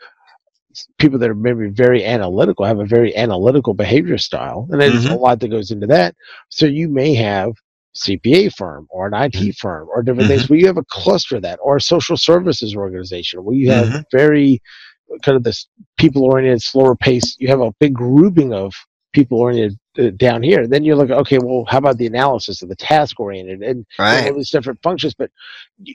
people 0.98 1.18
that 1.20 1.30
are 1.30 1.36
maybe 1.36 1.70
very 1.70 2.06
analytical, 2.06 2.66
have 2.66 2.80
a 2.80 2.86
very 2.86 3.16
analytical 3.16 3.74
behavior 3.74 4.18
style, 4.18 4.68
and 4.72 4.82
there's 4.82 5.06
a 5.06 5.10
Mhm. 5.10 5.20
lot 5.22 5.40
that 5.40 5.50
goes 5.50 5.72
into 5.72 5.88
that. 5.88 6.16
So 6.50 6.66
you 6.66 6.90
may 6.90 7.14
have 7.16 7.52
CPA 7.96 8.50
firm 8.50 8.86
or 8.90 9.08
an 9.08 9.14
IT 9.14 9.52
firm 9.54 9.88
or 9.92 10.04
different 10.04 10.30
things 10.30 10.50
where 10.50 10.60
you 10.60 10.68
have 10.68 10.78
a 10.78 10.86
cluster 10.86 11.38
of 11.38 11.42
that, 11.44 11.60
or 11.62 11.78
a 11.78 11.82
social 11.82 12.18
services 12.18 12.76
organization 12.76 13.44
where 13.44 13.56
you 13.56 13.72
have 13.72 13.88
Mhm. 13.88 14.04
very 14.12 14.62
kind 15.24 15.38
of 15.38 15.44
this 15.44 15.68
people 15.98 16.24
oriented, 16.26 16.62
slower 16.62 16.96
pace. 16.96 17.36
You 17.40 17.48
have 17.48 17.62
a 17.62 17.72
big 17.80 17.94
grouping 17.94 18.54
of 18.54 18.74
people 19.14 19.40
oriented 19.40 19.80
uh, 19.98 20.12
down 20.18 20.44
here. 20.44 20.68
Then 20.68 20.84
you're 20.84 20.96
like, 20.96 21.10
okay, 21.10 21.40
well, 21.40 21.66
how 21.68 21.80
about 21.80 21.98
the 21.98 22.06
analysis 22.06 22.62
of 22.62 22.70
the 22.70 22.76
task 22.76 23.20
oriented 23.20 23.62
and 23.64 23.80
you 23.80 24.04
know, 24.04 24.06
Right. 24.06 24.28
all 24.32 24.36
these 24.38 24.52
different 24.52 24.82
functions? 24.84 25.16
But 25.16 25.32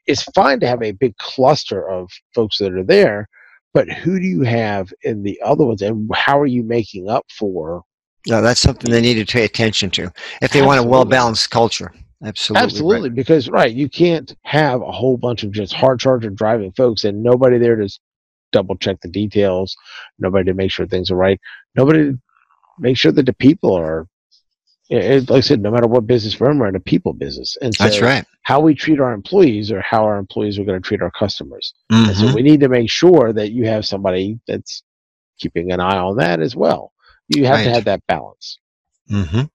it's 0.07 0.23
fine 0.35 0.59
to 0.61 0.67
have 0.67 0.83
a 0.83 0.93
big 0.93 1.17
cluster 1.19 1.89
of 1.89 2.11
folks 2.35 2.59
that 2.59 2.73
are 2.73 2.83
there. 2.85 3.29
But 3.75 3.91
who 3.91 4.21
do 4.21 4.27
you 4.27 4.43
have 4.43 4.93
in 5.03 5.23
the 5.23 5.41
other 5.43 5.65
ones, 5.65 5.83
and 5.83 6.11
how 6.15 6.39
are 6.39 6.47
you 6.47 6.63
making 6.63 7.09
up 7.09 7.25
for? 7.31 7.83
No, 8.29 8.43
that's 8.43 8.61
something 8.61 8.91
they 8.91 9.01
need 9.01 9.25
to 9.25 9.31
pay 9.31 9.45
attention 9.45 9.91
to 9.91 10.13
if 10.43 10.53
they 10.53 10.63
want 10.63 10.81
a 10.81 10.87
well 10.87 11.05
balanced 11.05 11.51
culture. 11.51 11.93
Absolutely. 12.25 12.61
right. 12.61 12.65
Absolutely, 12.65 13.11
because 13.11 13.49
right, 13.49 13.73
you 13.73 13.89
can't 13.89 14.37
have 14.45 14.81
a 14.81 14.93
whole 14.93 15.17
bunch 15.17 15.43
of 15.43 15.51
just 15.51 15.73
hard 15.73 15.99
charger 15.99 16.31
driving 16.31 16.71
folks 16.73 17.05
and 17.05 17.23
nobody 17.23 17.59
there 17.59 17.77
to 17.77 17.89
double 18.53 18.77
check 18.77 19.01
the 19.01 19.09
details, 19.09 19.77
nobody 20.19 20.45
to 20.45 20.55
make 20.55 20.71
sure 20.71 20.87
things 20.87 21.11
are 21.11 21.17
right, 21.17 21.41
nobody 21.75 22.13
to 22.13 22.21
make 22.79 22.97
sure 22.97 23.13
that 23.13 23.27
the 23.27 23.33
people 23.33 23.75
are. 23.75 24.07
It- 24.93 25.31
like 25.31 25.39
I 25.39 25.41
said, 25.41 25.61
no 25.61 25.71
matter 25.71 25.87
what 25.87 26.07
business 26.07 26.39
we're 26.39 26.51
in, 26.51 26.59
we're 26.59 26.69
in 26.69 26.77
a 26.77 26.81
people 26.81 27.13
business, 27.13 27.57
and 27.63 27.75
so 27.75 27.85
That's 27.85 28.01
right. 28.01 28.25
how 28.43 28.61
we 28.61 28.75
treat 28.75 29.01
our 29.01 29.13
employees 29.13 29.73
or 29.73 29.81
how 29.81 30.05
our 30.05 30.19
employees 30.19 30.59
are 30.59 30.65
going 30.65 30.81
to 30.81 30.87
treat 30.87 31.03
our 31.03 31.11
customers. 31.11 31.75
And 31.91 32.17
so 32.17 32.27
we 32.35 32.43
need 32.43 32.61
to 32.61 32.69
make 32.69 32.91
sure 32.91 33.33
that 33.33 33.53
you 33.53 33.67
have 33.67 33.85
somebody 33.87 34.39
that's 34.47 34.83
keeping 35.39 35.73
an 35.73 35.81
eye 35.81 35.97
on 35.99 36.17
that 36.19 36.41
as 36.41 36.55
well. 36.55 36.93
You 37.29 37.47
have 37.47 37.59
to 37.65 37.71
have 37.71 37.85
that 37.85 38.07
balance. 38.07 38.59
Mhm. 39.11 39.51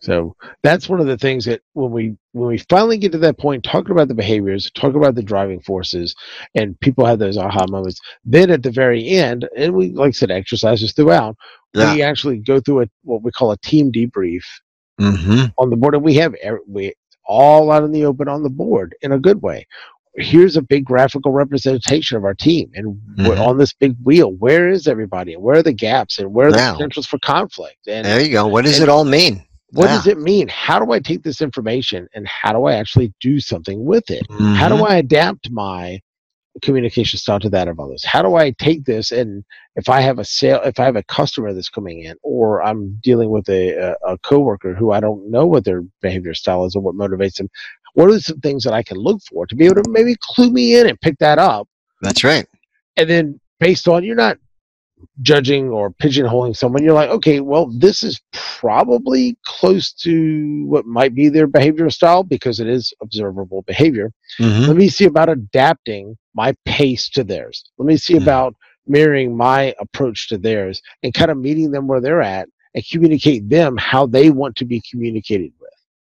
So 0.00 0.36
that's 0.62 0.88
one 0.88 1.00
of 1.00 1.06
the 1.06 1.18
things 1.18 1.44
that 1.46 1.60
when 1.72 1.90
we 1.90 2.16
when 2.32 2.48
we 2.48 2.58
finally 2.68 2.98
get 2.98 3.10
to 3.12 3.18
that 3.18 3.38
point, 3.38 3.64
talking 3.64 3.90
about 3.90 4.08
the 4.08 4.14
behaviors, 4.14 4.70
talking 4.70 4.96
about 4.96 5.14
the 5.16 5.22
driving 5.22 5.60
forces, 5.60 6.14
and 6.54 6.78
people 6.80 7.04
have 7.04 7.18
those 7.18 7.36
aha 7.36 7.66
moments. 7.68 8.00
Then 8.24 8.50
at 8.50 8.62
the 8.62 8.70
very 8.70 9.08
end, 9.08 9.48
and 9.56 9.74
we 9.74 9.90
like 9.90 10.08
I 10.08 10.12
said, 10.12 10.30
exercises 10.30 10.92
throughout. 10.92 11.36
Yeah. 11.74 11.94
We 11.94 12.02
actually 12.02 12.38
go 12.38 12.60
through 12.60 12.82
a 12.82 12.86
what 13.02 13.22
we 13.22 13.30
call 13.32 13.50
a 13.50 13.58
team 13.58 13.90
debrief 13.92 14.44
Mhm. 15.00 15.52
on 15.58 15.70
the 15.70 15.76
board, 15.76 15.94
and 15.94 16.04
we 16.04 16.14
have 16.14 16.34
we 16.68 16.92
all 17.26 17.70
out 17.70 17.84
in 17.84 17.92
the 17.92 18.04
open 18.04 18.28
on 18.28 18.42
the 18.42 18.50
board 18.50 18.94
in 19.02 19.12
a 19.12 19.18
good 19.18 19.42
way. 19.42 19.66
Here's 20.16 20.56
a 20.56 20.62
big 20.62 20.84
graphical 20.84 21.30
representation 21.32 22.16
of 22.16 22.24
our 22.24 22.34
team, 22.34 22.70
and 22.74 22.98
we're 23.18 23.36
Mhm. 23.36 23.46
on 23.46 23.58
this 23.58 23.72
big 23.72 23.94
wheel. 24.02 24.32
Where 24.32 24.68
is 24.68 24.88
everybody? 24.88 25.36
Where 25.36 25.58
are 25.58 25.62
the 25.62 25.72
gaps? 25.72 26.18
And 26.18 26.32
where 26.32 26.48
are 26.48 26.52
the 26.52 26.72
potentials 26.72 27.06
for 27.06 27.18
conflict? 27.18 27.86
And 27.86 28.04
There 28.06 28.20
you 28.20 28.30
go. 28.30 28.46
What 28.46 28.64
does 28.64 28.78
and- 28.78 28.84
it 28.84 28.88
all 28.88 29.04
mean? 29.04 29.42
What 29.70 29.86
Yeah. 29.86 29.96
does 29.96 30.06
it 30.06 30.18
mean? 30.18 30.48
How 30.48 30.78
do 30.78 30.92
I 30.92 30.98
take 30.98 31.22
this 31.22 31.42
information 31.42 32.08
and 32.14 32.26
how 32.26 32.52
do 32.52 32.64
I 32.64 32.74
actually 32.74 33.12
do 33.20 33.38
something 33.38 33.84
with 33.84 34.10
it? 34.10 34.26
How 34.30 34.68
Mhm. 34.68 34.78
do 34.78 34.84
I 34.84 34.96
adapt 34.96 35.50
my 35.50 36.00
communication 36.62 37.18
style 37.18 37.38
to 37.40 37.50
that 37.50 37.68
of 37.68 37.78
others? 37.78 38.04
How 38.04 38.22
do 38.22 38.34
I 38.34 38.50
take 38.52 38.84
this 38.84 39.12
and 39.12 39.44
if 39.76 39.88
I 39.88 40.00
have 40.00 40.18
a 40.18 40.24
sale, 40.24 40.60
if 40.64 40.80
I 40.80 40.84
have 40.84 40.96
a 40.96 41.04
customer 41.04 41.52
that's 41.52 41.68
coming 41.68 42.02
in, 42.02 42.16
or 42.22 42.62
I'm 42.62 42.98
dealing 43.02 43.30
with 43.30 43.48
a, 43.48 43.72
a, 43.72 44.12
a 44.14 44.18
coworker 44.18 44.74
who 44.74 44.90
I 44.90 45.00
don't 45.00 45.30
know 45.30 45.46
what 45.46 45.64
their 45.64 45.82
behavior 46.00 46.34
style 46.34 46.64
is 46.64 46.74
or 46.74 46.82
what 46.82 46.94
motivates 46.94 47.34
them, 47.34 47.48
what 47.94 48.10
are 48.10 48.20
some 48.20 48.40
things 48.40 48.64
that 48.64 48.72
I 48.72 48.82
can 48.82 48.96
look 48.96 49.20
for 49.28 49.46
to 49.46 49.54
be 49.54 49.66
able 49.66 49.82
to 49.82 49.90
maybe 49.90 50.16
clue 50.20 50.50
me 50.50 50.78
in 50.78 50.88
and 50.88 51.00
pick 51.00 51.18
that 51.18 51.38
up? 51.38 51.68
That's 52.00 52.24
right. 52.24 52.46
And 52.96 53.08
then 53.08 53.40
based 53.60 53.86
on 53.86 54.02
you're 54.02 54.16
not 54.16 54.38
judging 55.22 55.68
or 55.70 55.90
pigeonholing 55.90 56.56
someone, 56.56 56.82
you're 56.82 56.94
like, 56.94 57.10
okay, 57.10 57.40
well, 57.40 57.66
this 57.78 58.02
is 58.02 58.20
probably 58.32 59.36
close 59.44 59.92
to 59.92 60.64
what 60.66 60.86
might 60.86 61.14
be 61.14 61.28
their 61.28 61.48
behavioral 61.48 61.92
style 61.92 62.22
because 62.22 62.60
it 62.60 62.68
is 62.68 62.92
observable 63.00 63.62
behavior. 63.62 64.12
Mhm. 64.40 64.68
Let 64.68 64.76
me 64.76 64.88
see 64.88 65.04
about 65.06 65.28
adapting 65.28 66.16
my 66.34 66.54
pace 66.64 67.08
to 67.10 67.24
theirs. 67.24 67.64
Let 67.78 67.86
me 67.86 67.96
see 67.96 68.14
Mhm. 68.14 68.22
about 68.22 68.54
mirroring 68.86 69.36
my 69.36 69.74
approach 69.80 70.28
to 70.28 70.38
theirs 70.38 70.80
and 71.02 71.12
kind 71.12 71.30
of 71.30 71.36
meeting 71.36 71.70
them 71.70 71.86
where 71.86 72.00
they're 72.00 72.22
at 72.22 72.48
and 72.74 72.84
communicate 72.90 73.48
them 73.48 73.76
how 73.76 74.06
they 74.06 74.30
want 74.30 74.56
to 74.56 74.64
be 74.64 74.82
communicated. 74.90 75.52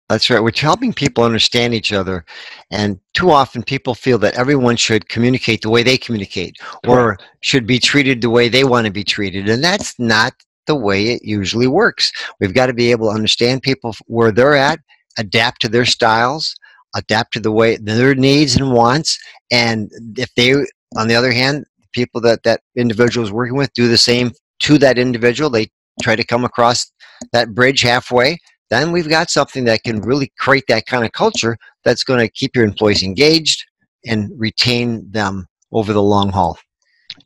That's 0.08 0.30
right. 0.30 0.42
We're 0.42 0.52
helping 0.54 0.92
people 0.92 1.24
understand 1.24 1.74
each 1.74 1.92
other. 1.92 2.24
And 2.70 3.00
too 3.12 3.30
often 3.30 3.62
people 3.62 3.94
feel 3.94 4.18
that 4.18 4.34
everyone 4.34 4.76
should 4.76 5.08
communicate 5.08 5.62
the 5.62 5.70
way 5.70 5.82
they 5.82 5.98
communicate 5.98 6.56
or 6.86 7.18
should 7.40 7.66
be 7.66 7.80
treated 7.80 8.20
the 8.20 8.30
way 8.30 8.48
they 8.48 8.62
want 8.62 8.86
to 8.86 8.92
be 8.92 9.02
treated. 9.02 9.48
And 9.48 9.64
that's 9.64 9.98
not 9.98 10.32
the 10.66 10.76
way 10.76 11.08
it 11.08 11.24
usually 11.24 11.66
works. 11.66 12.12
We've 12.40 12.54
got 12.54 12.66
to 12.66 12.74
be 12.74 12.92
able 12.92 13.08
to 13.08 13.14
understand 13.14 13.62
people 13.62 13.94
where 14.06 14.30
they're 14.30 14.56
at, 14.56 14.78
adapt 15.18 15.60
to 15.62 15.68
their 15.68 15.84
styles, 15.84 16.54
adapt 16.94 17.32
to 17.32 17.40
the 17.40 17.52
way 17.52 17.76
their 17.76 18.14
needs 18.14 18.56
and 18.56 18.72
wants. 18.72 19.18
And 19.50 19.90
if 20.16 20.32
they, 20.36 20.52
on 20.96 21.08
the 21.08 21.16
other 21.16 21.32
hand, 21.32 21.64
people 21.92 22.20
that 22.20 22.44
that 22.44 22.60
individual 22.76 23.24
is 23.24 23.32
working 23.32 23.56
with 23.56 23.72
do 23.72 23.88
the 23.88 23.98
same 23.98 24.30
to 24.60 24.78
that 24.78 24.98
individual. 24.98 25.50
They 25.50 25.68
try 26.02 26.14
to 26.14 26.24
come 26.24 26.44
across 26.44 26.92
that 27.32 27.54
bridge 27.54 27.80
halfway. 27.82 28.38
Then 28.70 28.92
we've 28.92 29.08
got 29.08 29.30
something 29.30 29.64
that 29.64 29.84
can 29.84 30.00
really 30.00 30.32
create 30.38 30.64
that 30.68 30.86
kind 30.86 31.04
of 31.04 31.12
culture 31.12 31.56
that's 31.84 32.04
going 32.04 32.20
to 32.20 32.28
keep 32.28 32.56
your 32.56 32.64
employees 32.64 33.02
engaged 33.02 33.64
and 34.06 34.30
retain 34.36 35.08
them 35.10 35.46
over 35.72 35.92
the 35.92 36.02
long 36.02 36.30
haul. 36.30 36.58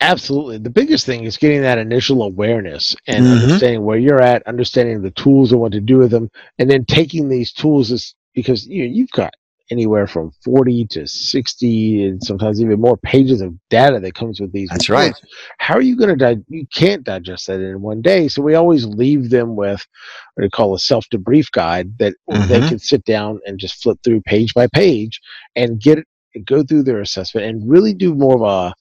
Absolutely. 0.01 0.59
The 0.59 0.71
biggest 0.71 1.05
thing 1.05 1.25
is 1.25 1.37
getting 1.37 1.63
that 1.63 1.79
initial 1.79 2.23
awareness 2.23 2.95
and 3.07 3.27
Mhm. 3.27 3.33
understanding 3.33 3.85
where 3.85 3.99
you're 3.99 4.21
at, 4.23 4.47
understanding 4.47 5.03
the 5.03 5.11
tools 5.13 5.53
and 5.53 5.61
what 5.61 5.73
to 5.73 5.81
do 5.81 5.99
with 5.99 6.11
them, 6.11 6.31
and 6.59 6.71
then 6.71 6.85
taking 6.85 7.29
these 7.29 7.53
tools 7.53 7.91
is 7.91 8.15
because 8.35 8.67
you 8.67 8.85
you've 8.85 9.11
got 9.11 9.35
anywhere 9.71 10.07
from 10.07 10.33
40 10.45 10.87
to 10.87 11.07
60 11.07 12.05
and 12.07 12.23
sometimes 12.23 12.61
even 12.61 12.81
more 12.81 12.97
pages 12.97 13.41
of 13.41 13.55
data 13.69 14.01
that 14.01 14.15
comes 14.15 14.41
with 14.41 14.53
these 14.53 14.69
That's 14.71 14.89
right. 14.89 15.15
How 15.59 15.75
are 15.75 15.83
you 15.83 15.97
going 15.97 16.11
to 16.11 16.17
di- 16.17 16.43
you 16.49 16.67
can't 16.75 17.05
digest 17.05 17.47
that 17.47 17.61
in 17.61 17.81
one 17.81 18.03
day. 18.03 18.29
So 18.29 18.43
we 18.43 18.55
always 18.55 18.85
leave 18.85 19.31
them 19.31 19.55
with 19.57 19.87
what 20.35 20.43
we 20.45 20.51
call 20.51 20.75
a 20.75 20.79
self-debrief 20.79 21.51
guide 21.53 21.97
that 21.99 22.15
they 22.29 22.61
Mhm. 22.61 22.69
can 22.69 22.79
sit 22.79 23.05
down 23.05 23.41
and 23.47 23.59
just 23.59 23.83
flip 23.83 23.99
through 24.03 24.23
page 24.23 24.55
by 24.55 24.67
page 24.69 25.21
and 25.57 25.81
get 25.81 25.99
it 25.99 26.07
go 26.45 26.63
through 26.63 26.85
their 26.85 27.01
assessment 27.01 27.47
and 27.47 27.69
really 27.69 27.93
do 27.93 28.15
more 28.15 28.37
of 28.37 28.43
a 28.43 28.75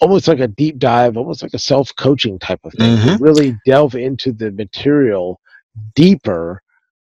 almost 0.00 0.26
like 0.28 0.40
a 0.40 0.48
deep 0.48 0.78
dive, 0.78 1.16
almost 1.16 1.42
like 1.42 1.54
a 1.54 1.58
self 1.58 1.90
coaching 1.96 2.38
type 2.38 2.60
of 2.64 2.72
thing. 2.74 2.96
Mhm. 2.96 3.20
Really 3.20 3.56
delve 3.64 3.94
into 3.94 4.32
the 4.32 4.50
material 4.52 5.40
deeper 5.94 6.62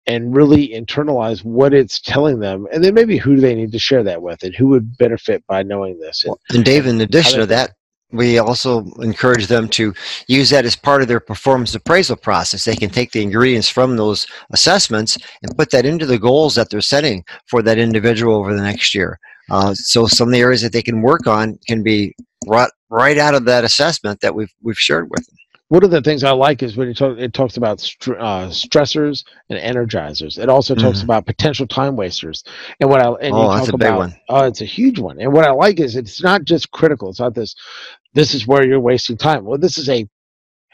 and 0.08 0.36
really 0.36 0.70
internalize 0.70 1.44
what 1.44 1.74
it's 1.74 2.00
telling 2.00 2.40
them, 2.40 2.68
and 2.72 2.84
then 2.84 2.94
maybe 2.94 3.18
who 3.18 3.36
do 3.36 3.42
they 3.42 3.56
need 3.56 3.72
to 3.72 3.80
share 3.80 4.04
that 4.04 4.22
with, 4.22 4.44
and 4.44 4.56
who 4.56 4.68
would 4.68 4.98
benefit 4.98 5.44
by 5.48 5.64
knowing 5.64 6.00
this. 6.00 6.24
And, 6.24 6.36
And 6.50 6.64
Dave, 6.64 6.86
in 6.86 7.02
addition 7.02 7.40
to 7.40 7.46
that, 7.48 7.72
we 8.12 8.38
also 8.38 8.86
encourage 9.02 9.48
them 9.48 9.68
to 9.70 9.94
use 10.28 10.50
that 10.52 10.66
as 10.66 10.76
part 10.76 11.02
of 11.02 11.08
their 11.08 11.20
performance 11.20 11.74
appraisal 11.76 12.16
process. 12.16 12.64
They 12.64 12.76
can 12.76 12.90
take 12.90 13.12
the 13.12 13.22
ingredients 13.22 13.68
from 13.68 13.98
those 13.98 14.28
assessments 14.52 15.18
and 15.42 15.58
put 15.58 15.72
that 15.72 15.86
into 15.86 16.06
the 16.06 16.20
goals 16.20 16.56
that 16.56 16.70
they're 16.70 16.82
setting 16.82 17.24
for 17.48 17.62
that 17.64 17.78
individual 17.78 18.36
over 18.36 18.54
the 18.56 18.62
next 18.62 18.94
year. 18.94 19.20
Uh, 19.50 19.74
so 19.74 20.08
some 20.08 20.30
of 20.30 20.34
the 20.34 20.40
areas 20.40 20.62
that 20.62 20.72
they 20.72 20.82
can 20.82 21.02
work 21.02 21.28
on 21.28 21.58
can 21.68 21.84
be 21.84 22.16
brought 22.46 22.72
right 22.90 23.18
out 23.18 23.36
of 23.36 23.46
that 23.46 23.64
assessment 23.64 24.20
that 24.22 24.34
we've 24.34 24.54
we've 24.62 24.80
shared 24.80 25.10
with 25.10 25.26
them. 25.26 25.35
One 25.70 25.84
of 25.84 25.90
the 25.92 26.02
things 26.02 26.24
I 26.24 26.32
like 26.32 26.62
is 26.62 26.78
when 26.78 26.90
it, 26.90 26.98
talk, 26.98 27.18
it 27.18 27.34
talks 27.34 27.58
about 27.58 27.80
str- 27.80 28.20
uh, 28.20 28.48
stressors 28.50 29.24
and 29.50 29.60
energizers. 29.60 30.38
It 30.38 30.48
also 30.50 30.76
talks 30.76 31.00
Mhm. 31.00 31.04
about 31.06 31.26
potential 31.26 31.66
time 31.68 31.96
wasters. 31.96 32.44
And 32.80 32.90
what 32.90 33.02
I 33.02 33.10
and 33.26 33.34
Oh, 33.36 33.42
you 33.52 33.58
that's 33.58 33.70
a 33.70 33.72
big 33.74 33.82
about, 33.88 33.98
one. 33.98 34.16
Oh, 34.30 34.44
it's 34.46 34.62
a 34.62 34.66
huge 34.66 35.00
one. 35.00 35.20
And 35.20 35.34
what 35.34 35.46
I 35.46 35.52
like 35.52 35.80
is 35.80 35.96
it's 35.96 36.22
not 36.22 36.44
just 36.46 36.72
critical. 36.72 37.10
It's 37.10 37.20
not 37.20 37.34
this. 37.34 37.56
This 38.14 38.34
is 38.34 38.46
where 38.48 38.66
you're 38.66 38.80
wasting 38.80 39.18
time. 39.18 39.44
Well, 39.44 39.58
this 39.58 39.78
is 39.78 39.90
a, 39.90 40.08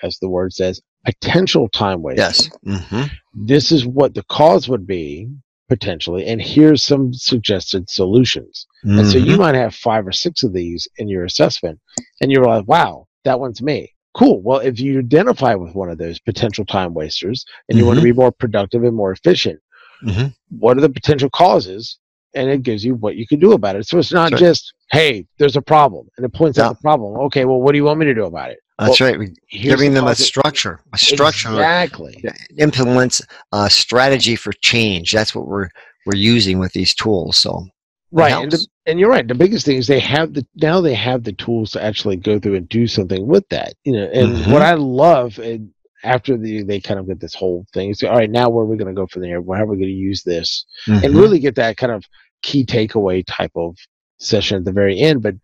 as 0.04 0.18
the 0.20 0.30
word 0.30 0.54
says, 0.54 0.82
potential 1.06 1.70
time 1.70 2.02
waster. 2.02 2.22
Yes. 2.22 2.50
hmm 2.66 3.04
This 3.34 3.72
is 3.72 3.86
what 3.86 4.14
the 4.14 4.24
cause 4.24 4.68
would 4.68 4.86
be 4.86 5.30
potentially, 5.70 6.26
and 6.28 6.42
here's 6.42 6.84
some 6.84 7.14
suggested 7.14 7.90
solutions. 7.90 8.68
And 8.84 9.08
so 9.08 9.18
Mm-hmm. 9.18 9.26
you 9.30 9.38
might 9.38 9.56
have 9.56 9.74
five 9.74 10.06
or 10.06 10.12
six 10.12 10.44
of 10.44 10.52
these 10.54 10.86
in 10.98 11.08
your 11.08 11.24
assessment, 11.24 11.80
and 12.20 12.30
you're 12.30 12.44
like, 12.44 12.68
wow, 12.68 13.08
that 13.24 13.40
one's 13.40 13.62
me. 13.62 13.94
Cool. 14.14 14.42
Well, 14.42 14.60
if 14.60 14.80
you 14.80 15.00
identify 15.00 15.56
with 15.56 15.74
one 15.74 15.90
of 15.90 15.98
those 15.98 16.20
potential 16.20 16.66
time 16.66 16.94
wasters 16.94 17.46
and 17.70 17.78
you 17.78 17.86
want 17.86 17.98
to 17.98 18.02
Mhm. 18.02 18.06
be 18.06 18.14
more 18.14 18.32
productive 18.32 18.84
and 18.84 18.96
more 18.96 19.12
efficient, 19.12 19.60
Mhm. 20.06 20.34
what 20.50 20.78
are 20.78 20.82
the 20.82 20.90
potential 20.90 21.30
causes? 21.30 21.98
And 22.34 22.50
it 22.50 22.64
gives 22.64 22.84
you 22.86 22.96
what 22.96 23.16
you 23.16 23.28
can 23.28 23.40
do 23.40 23.52
about 23.54 23.76
it. 23.76 23.88
So 23.88 23.98
it's 24.00 24.12
not 24.12 24.30
Sure. 24.30 24.38
just, 24.38 24.74
hey, 24.92 25.26
there's 25.38 25.56
a 25.58 25.62
problem, 25.62 26.08
and 26.18 26.26
it 26.26 26.34
points 26.34 26.58
Yeah. 26.58 26.66
out 26.68 26.78
the 26.78 26.82
problem. 26.82 27.18
Okay, 27.22 27.46
well, 27.46 27.62
what 27.62 27.72
do 27.74 27.78
you 27.78 27.84
want 27.84 28.00
me 28.00 28.06
to 28.06 28.14
do 28.14 28.26
about 28.26 28.52
it? 28.52 28.60
That's 28.80 29.00
Well, 29.00 29.10
right. 29.12 29.20
We- 29.20 29.34
Here's 29.48 29.76
Giving 29.76 29.94
the 29.94 30.00
them 30.02 30.08
a 30.10 30.16
structure, 30.16 30.80
a 30.94 30.98
structure 30.98 31.50
Exactly. 31.50 32.24
implements 32.58 33.22
a 33.52 33.70
strategy 33.70 34.36
for 34.36 34.54
change. 34.62 35.12
That's 35.12 35.36
what 35.36 35.48
we're 35.48 35.70
we're 36.08 36.16
using 36.16 36.58
with 36.58 36.74
these 36.74 36.96
tools. 36.96 37.38
So 37.38 37.68
right 38.12 38.32
and, 38.34 38.52
the. 38.52 38.66
And 38.92 39.00
you're 39.00 39.10
right 39.10 39.28
the 39.28 39.34
biggest 39.36 39.66
thing 39.66 39.78
is 39.78 39.88
they 39.88 40.00
have 40.00 40.34
the 40.34 40.46
now 40.62 40.82
they 40.82 40.94
have 40.94 41.24
the 41.24 41.32
tools 41.34 41.72
to 41.72 41.82
actually 41.84 42.18
go 42.18 42.38
through 42.40 42.56
and 42.56 42.68
do 42.70 42.86
something 42.88 43.26
with 43.26 43.48
that 43.50 43.74
you 43.86 43.94
know 43.94 44.04
and 44.14 44.30
Mhm. 44.38 44.52
what 44.52 44.62
i 44.62 44.74
love 44.74 45.38
and 45.40 45.72
after 46.04 46.36
the, 46.38 46.64
they 46.64 46.80
kind 46.80 47.00
of 47.00 47.08
get 47.08 47.20
this 47.20 47.34
whole 47.36 47.66
thing 47.74 47.94
so 47.94 48.08
all 48.10 48.18
right 48.18 48.30
now 48.30 48.50
where 48.50 48.64
are 48.64 48.68
we 48.68 48.76
going 48.78 48.94
to 48.94 49.00
go 49.02 49.08
from 49.08 49.22
there 49.22 49.42
how 49.42 49.52
are 49.64 49.66
we 49.66 49.78
going 49.78 49.88
to 49.88 49.94
use 50.12 50.24
this 50.24 50.66
and 50.88 51.14
Mhm. 51.14 51.22
really 51.22 51.40
get 51.40 51.56
that 51.56 51.78
kind 51.78 51.92
of 51.92 52.04
key 52.42 52.66
takeaway 52.66 53.24
type 53.26 53.52
of 53.56 53.76
session 54.20 54.58
at 54.58 54.66
the 54.66 54.72
very 54.72 55.00
end 55.00 55.22
but 55.22 55.36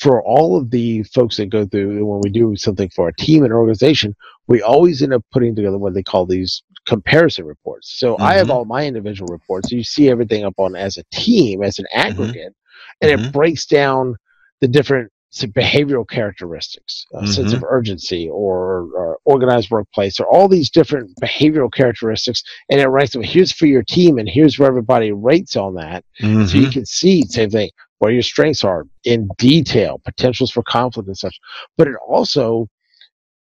for 0.00 0.22
all 0.24 0.56
of 0.56 0.70
the 0.70 1.02
folks 1.04 1.36
that 1.36 1.50
go 1.50 1.66
through 1.66 2.04
when 2.06 2.20
we 2.20 2.30
do 2.30 2.56
something 2.56 2.88
for 2.90 3.08
a 3.08 3.14
team 3.16 3.44
and 3.44 3.52
organization 3.52 4.14
we 4.46 4.62
always 4.62 5.02
end 5.02 5.12
up 5.12 5.24
putting 5.32 5.54
together 5.54 5.78
what 5.78 5.94
they 5.94 6.02
call 6.02 6.24
these 6.26 6.62
comparison 6.86 7.44
reports 7.44 7.98
so 7.98 8.18
i 8.20 8.34
have 8.34 8.48
Mhm. 8.48 8.50
all 8.50 8.64
my 8.64 8.86
individual 8.86 9.30
reports 9.30 9.68
So 9.70 9.76
you 9.76 9.84
see 9.84 10.08
everything 10.10 10.44
up 10.44 10.54
on 10.58 10.74
as 10.76 10.96
a 10.96 11.04
team 11.12 11.62
as 11.62 11.78
an 11.78 11.86
aggregate 11.92 12.54
and 13.00 13.10
Mhm. 13.10 13.26
it 13.28 13.32
breaks 13.32 13.66
down 13.66 14.16
the 14.60 14.68
different 14.68 15.10
behavioral 15.36 16.08
characteristics 16.08 17.06
a 17.14 17.26
sense 17.26 17.48
Mm-hmm. 17.48 17.56
of 17.56 17.64
urgency 17.68 18.28
or, 18.28 18.82
or 18.94 19.18
organized 19.24 19.68
workplace 19.68 20.20
or 20.20 20.26
all 20.28 20.46
these 20.46 20.70
different 20.70 21.10
behavioral 21.20 21.72
characteristics 21.72 22.40
and 22.70 22.80
it 22.80 22.86
ranks 22.86 23.14
them 23.14 23.22
here's 23.24 23.50
for 23.50 23.66
your 23.66 23.82
team 23.82 24.18
and 24.18 24.28
here's 24.28 24.60
where 24.60 24.68
everybody 24.68 25.10
rates 25.10 25.56
on 25.56 25.74
that 25.74 26.04
so 26.20 26.26
you 26.28 26.68
Mhm. 26.68 26.72
can 26.72 26.86
see 26.86 27.22
same 27.22 27.50
thing 27.50 27.68
where 27.98 28.12
your 28.12 28.22
strengths 28.22 28.62
are 28.62 28.86
in 29.02 29.28
detail 29.36 30.00
potentials 30.04 30.52
for 30.52 30.62
conflict 30.62 31.08
and 31.08 31.18
such 31.18 31.36
but 31.76 31.88
it 31.88 31.96
also 32.06 32.68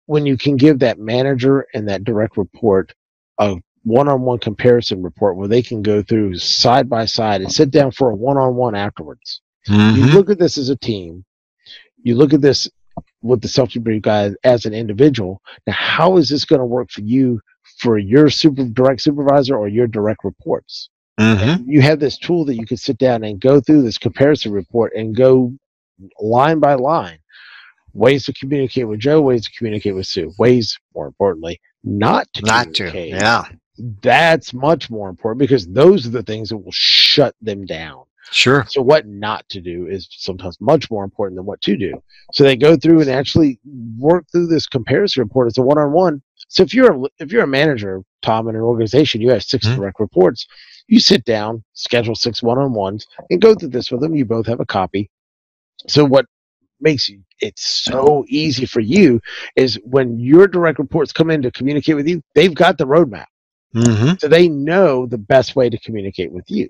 when 0.05 0.25
you 0.25 0.37
can 0.37 0.55
give 0.55 0.79
that 0.79 0.97
manager 0.97 1.65
and 1.73 1.89
that 1.89 2.05
direct 2.05 2.37
report 2.37 2.93
a 3.39 3.57
one-on-one 3.83 4.39
comparison 4.39 5.01
report 5.01 5.35
where 5.37 5.47
they 5.47 5.61
can 5.61 5.81
go 5.81 6.01
through 6.03 6.35
side 6.37 6.89
by 6.89 7.05
side 7.05 7.41
and 7.41 7.51
sit 7.51 7.71
down 7.71 7.91
for 7.91 8.11
a 8.11 8.15
one-on-one 8.15 8.75
afterwards 8.75 9.41
you 9.67 9.73
Mhm. 9.75 10.13
look 10.13 10.29
at 10.29 10.39
this 10.39 10.57
as 10.57 10.69
a 10.69 10.75
team 10.75 11.23
you 12.03 12.15
look 12.15 12.33
at 12.33 12.41
this 12.41 12.69
with 13.21 13.41
the 13.41 13.47
self-debrief 13.47 14.01
guy 14.01 14.31
as 14.43 14.65
an 14.65 14.73
individual 14.73 15.41
now 15.67 15.73
how 15.73 16.17
is 16.17 16.29
this 16.29 16.45
going 16.45 16.59
to 16.59 16.65
work 16.65 16.89
for 16.91 17.01
you 17.01 17.39
for 17.79 17.97
your 17.97 18.29
super 18.29 18.63
direct 18.65 19.01
supervisor 19.01 19.55
or 19.55 19.67
your 19.67 19.87
direct 19.87 20.23
reports 20.23 20.89
Mhm. 21.19 21.63
you 21.67 21.81
have 21.81 21.99
this 21.99 22.17
tool 22.17 22.45
that 22.45 22.55
you 22.55 22.65
can 22.65 22.77
sit 22.77 22.97
down 22.97 23.23
and 23.23 23.39
go 23.39 23.59
through 23.59 23.81
this 23.83 23.97
comparison 23.97 24.51
report 24.51 24.93
and 24.95 25.15
go 25.15 25.53
line 26.19 26.59
by 26.59 26.73
line 26.75 27.17
ways 27.93 28.23
to 28.25 28.33
communicate 28.33 28.87
with 28.87 28.99
joe 28.99 29.21
ways 29.21 29.43
to 29.45 29.51
communicate 29.57 29.93
with 29.95 30.07
sue 30.07 30.31
ways 30.39 30.77
more 30.95 31.05
importantly 31.07 31.59
not 31.83 32.27
to 32.33 32.41
Not 32.45 32.73
to. 32.75 32.85
communicate. 32.89 33.09
Yeah. 33.09 33.45
That's 34.01 34.53
much 34.53 34.89
more 34.89 35.09
important 35.09 35.39
because 35.39 35.67
those 35.67 36.05
are 36.05 36.11
the 36.11 36.23
things 36.23 36.49
that 36.49 36.57
will 36.57 36.71
shut 36.71 37.35
them 37.41 37.65
down 37.65 38.03
Sure. 38.31 38.65
so 38.69 38.81
what 38.81 39.07
not 39.07 39.47
to 39.49 39.59
do 39.61 39.87
is 39.87 40.07
sometimes 40.11 40.57
much 40.61 40.89
more 40.91 41.03
important 41.03 41.35
than 41.37 41.45
what 41.45 41.59
to 41.61 41.75
do. 41.75 41.93
So 42.33 42.43
they 42.43 42.55
go 42.55 42.75
through 42.77 43.01
and 43.01 43.09
actually 43.09 43.59
work 43.97 44.25
through 44.31 44.47
this 44.47 44.67
comparison 44.67 45.23
report 45.23 45.47
It's 45.49 45.57
a 45.57 45.61
one-on-one. 45.61 46.21
So 46.47 46.63
if 46.63 46.73
you're 46.73 46.93
a, 46.93 47.01
if 47.19 47.31
you're 47.31 47.43
a 47.43 47.47
manager, 47.47 48.01
Tom, 48.21 48.47
in 48.47 48.55
an 48.55 48.61
organization, 48.61 49.19
you 49.21 49.31
have 49.31 49.43
6 49.43 49.65
Mhm. 49.67 49.75
direct 49.75 49.99
reports. 49.99 50.47
You 50.87 50.99
sit 50.99 51.25
down, 51.25 51.63
schedule 51.73 52.15
six 52.15 52.41
one-on-ones, 52.43 53.05
and 53.29 53.41
go 53.41 53.55
through 53.55 53.69
this 53.69 53.91
with 53.91 54.01
them. 54.01 54.15
You 54.15 54.25
both 54.25 54.45
have 54.47 54.59
a 54.59 54.65
copy. 54.65 55.09
So 55.87 56.05
what 56.05 56.25
makes 56.79 57.09
it 57.41 57.57
so 57.57 58.23
easy 58.27 58.65
for 58.65 58.79
you 58.79 59.19
is 59.55 59.79
when 59.83 60.19
your 60.19 60.47
direct 60.47 60.79
reports 60.79 61.11
come 61.13 61.29
in 61.31 61.41
to 61.43 61.51
communicate 61.51 61.95
with 61.95 62.07
you, 62.07 62.21
they've 62.35 62.53
got 62.53 62.77
the 62.77 62.85
roadmap, 62.87 63.25
hmm 63.73 64.11
so 64.19 64.27
they 64.27 64.47
know 64.49 65.05
the 65.05 65.17
best 65.17 65.55
way 65.55 65.69
to 65.69 65.79
communicate 65.79 66.31
with 66.31 66.49
you 66.49 66.67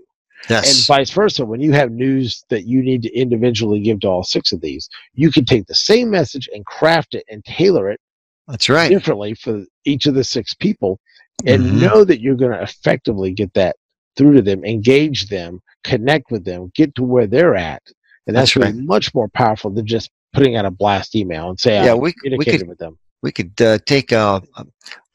and 0.50 0.76
vice 0.88 1.10
versa 1.12 1.44
when 1.46 1.60
you 1.62 1.72
have 1.72 1.92
news 1.92 2.44
that 2.50 2.66
you 2.66 2.82
need 2.82 3.02
to 3.02 3.14
individually 3.16 3.80
give 3.80 4.00
to 4.00 4.08
all 4.08 4.24
six 4.24 4.52
of 4.52 4.62
these 4.62 4.88
you 5.14 5.32
can 5.32 5.46
take 5.46 5.66
the 5.68 5.76
same 5.76 6.10
message 6.10 6.48
and 6.54 6.66
craft 6.66 7.14
it 7.16 7.24
and 7.30 7.44
tailor 7.46 7.90
it 7.90 8.00
That's 8.48 8.70
right. 8.70 8.90
differently 8.90 9.34
for 9.36 9.64
each 9.86 10.06
of 10.08 10.14
the 10.16 10.24
six 10.24 10.54
people 10.54 11.00
and 11.46 11.64
Mhm. 11.64 11.80
know 11.82 12.04
that 12.04 12.22
you're 12.22 12.36
going 12.36 12.52
to 12.52 12.62
effectively 12.62 13.32
get 13.34 13.54
that 13.56 13.76
through 14.16 14.34
to 14.34 14.42
them 14.42 14.64
engage 14.66 15.28
them 15.30 15.60
connect 15.84 16.30
with 16.32 16.44
them 16.46 16.72
get 16.76 16.94
to 16.96 17.04
where 17.04 17.28
they're 17.28 17.56
at 17.56 17.82
and 18.28 18.36
that's, 18.36 18.54
That's 18.54 18.58
right. 18.66 18.74
really 18.74 18.86
much 18.86 19.14
more 19.16 19.28
powerful 19.30 19.72
than 19.72 19.88
just 19.88 20.10
putting 20.34 20.56
out 20.56 20.66
a 20.66 20.72
blast 20.72 21.16
email 21.16 21.50
and 21.50 21.60
say 21.60 21.76
Yeah, 21.84 21.92
I 21.92 21.96
we- 21.96 22.14
we 22.38 22.46
could- 22.46 22.68
with 22.68 22.78
them 22.78 22.98
we 23.24 23.32
could 23.32 23.60
uh, 23.62 23.78
take 23.86 24.12
a, 24.12 24.42
a, 24.58 24.66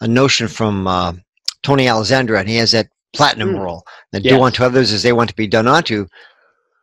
a 0.03 0.07
notion 0.09 0.47
from 0.47 0.87
uh, 0.87 1.13
Tony 1.67 1.89
Alessandra, 1.89 2.39
and 2.39 2.49
he 2.49 2.57
has 2.57 2.71
that 2.71 2.87
platinum 3.13 3.55
Mm. 3.55 3.61
rule 3.65 3.83
that 4.13 4.25
Yes. 4.25 4.35
do 4.35 4.43
unto 4.43 4.63
others 4.63 4.93
as 4.93 5.03
they 5.03 5.13
want 5.13 5.29
to 5.31 5.35
be 5.37 5.49
done 5.49 5.67
unto. 5.67 6.07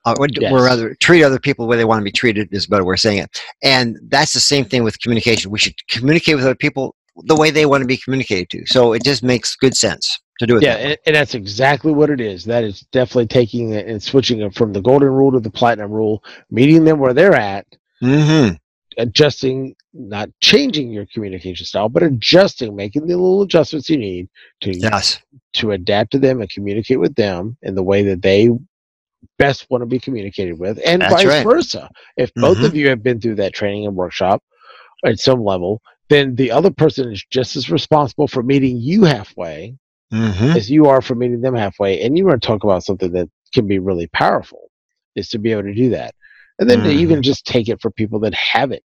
Uh, 0.06 0.14
or, 0.20 0.28
Yes. 0.30 0.52
or 0.52 0.62
rather, 0.62 0.94
treat 1.00 1.24
other 1.24 1.40
people 1.40 1.64
the 1.64 1.70
way 1.70 1.78
they 1.78 1.86
want 1.86 2.02
to 2.02 2.04
be 2.04 2.12
treated 2.12 2.50
is 2.52 2.66
a 2.66 2.70
better 2.70 2.84
way 2.84 2.96
of 2.96 3.00
saying 3.00 3.20
it. 3.20 3.30
And 3.64 3.98
that's 4.10 4.34
the 4.34 4.42
same 4.42 4.66
thing 4.66 4.84
with 4.84 5.00
communication. 5.02 5.50
We 5.52 5.60
should 5.60 5.76
communicate 5.90 6.36
with 6.36 6.44
other 6.44 6.56
people 6.66 6.96
the 7.28 7.36
way 7.36 7.50
they 7.52 7.66
want 7.66 7.82
to 7.84 7.88
be 7.88 7.96
communicated 7.96 8.50
to. 8.50 8.66
So 8.66 8.92
it 8.92 9.04
just 9.06 9.24
makes 9.24 9.56
good 9.56 9.78
sense 9.78 10.20
to 10.40 10.46
do 10.48 10.58
it. 10.58 10.64
yeah 10.64 10.74
that 10.76 10.82
and, 10.86 10.98
and 11.06 11.16
that's 11.16 11.36
exactly 11.36 11.94
what 11.94 12.10
it 12.10 12.20
is 12.20 12.44
that 12.46 12.64
is 12.66 12.82
definitely 12.92 13.28
taking 13.28 13.70
it 13.74 13.88
and 13.88 14.02
switching 14.04 14.42
it 14.42 14.54
from 14.56 14.74
the 14.74 14.82
golden 14.82 15.10
rule 15.10 15.32
to 15.32 15.40
the 15.40 15.50
platinum 15.52 15.92
rule 15.92 16.24
meeting 16.50 16.84
them 16.86 16.98
where 17.00 17.14
they're 17.14 17.36
at 17.36 17.66
Mhm. 18.04 18.58
Adjusting, 18.98 19.76
not 19.94 20.30
changing 20.42 20.92
your 20.92 21.06
communication 21.14 21.66
style, 21.66 21.90
but 21.90 22.04
adjusting, 22.04 22.76
making 22.76 23.08
the 23.08 23.16
little 23.16 23.42
adjustments 23.42 23.90
you 23.90 23.98
need 23.98 24.30
to 24.62 24.72
Yes. 24.78 25.20
to 25.54 25.72
adapt 25.72 26.12
to 26.12 26.20
them 26.20 26.42
and 26.42 26.50
communicate 26.50 27.00
with 27.00 27.16
them 27.16 27.58
in 27.62 27.76
the 27.76 27.84
way 27.84 28.04
that 28.04 28.22
they 28.22 28.50
best 29.38 29.68
want 29.70 29.82
to 29.82 29.86
be 29.86 30.00
communicated 30.00 30.60
with, 30.60 30.80
and 30.86 31.02
That's 31.02 31.14
vice 31.14 31.26
right. 31.26 31.44
versa. 31.44 31.90
If 32.18 32.34
both 32.36 32.60
Mhm. 32.60 32.66
of 32.66 32.76
you 32.76 32.90
have 32.90 33.02
been 33.02 33.20
through 33.20 33.36
that 33.36 33.54
training 33.54 33.86
and 33.88 33.96
workshop 33.96 34.44
at 35.06 35.20
some 35.20 35.44
level, 35.44 35.82
then 36.10 36.36
the 36.36 36.52
other 36.52 36.72
person 36.72 37.12
is 37.12 37.24
just 37.32 37.56
as 37.56 37.70
responsible 37.70 38.28
for 38.28 38.44
meeting 38.44 38.78
you 38.78 39.04
halfway 39.04 39.76
Mm-hmm. 40.12 40.56
as 40.56 40.70
you 40.70 40.86
are 40.86 41.02
for 41.02 41.16
meeting 41.16 41.42
them 41.42 41.56
halfway. 41.56 42.02
And 42.02 42.16
you 42.16 42.26
want 42.26 42.40
to 42.40 42.48
talk 42.48 42.64
about 42.64 42.84
something 42.84 43.12
that 43.14 43.28
can 43.52 43.66
be 43.66 43.80
really 43.80 44.06
powerful, 44.08 44.70
is 45.16 45.28
to 45.30 45.40
be 45.40 45.52
able 45.52 45.64
to 45.64 45.74
do 45.74 45.90
that. 45.90 46.14
And 46.64 46.70
then 46.70 46.84
to 46.84 46.90
Mhm. 46.90 47.00
even 47.00 47.22
just 47.22 47.46
take 47.46 47.68
it 47.68 47.82
for 47.82 47.92
people 47.92 48.22
that 48.22 48.34
haven't 48.34 48.84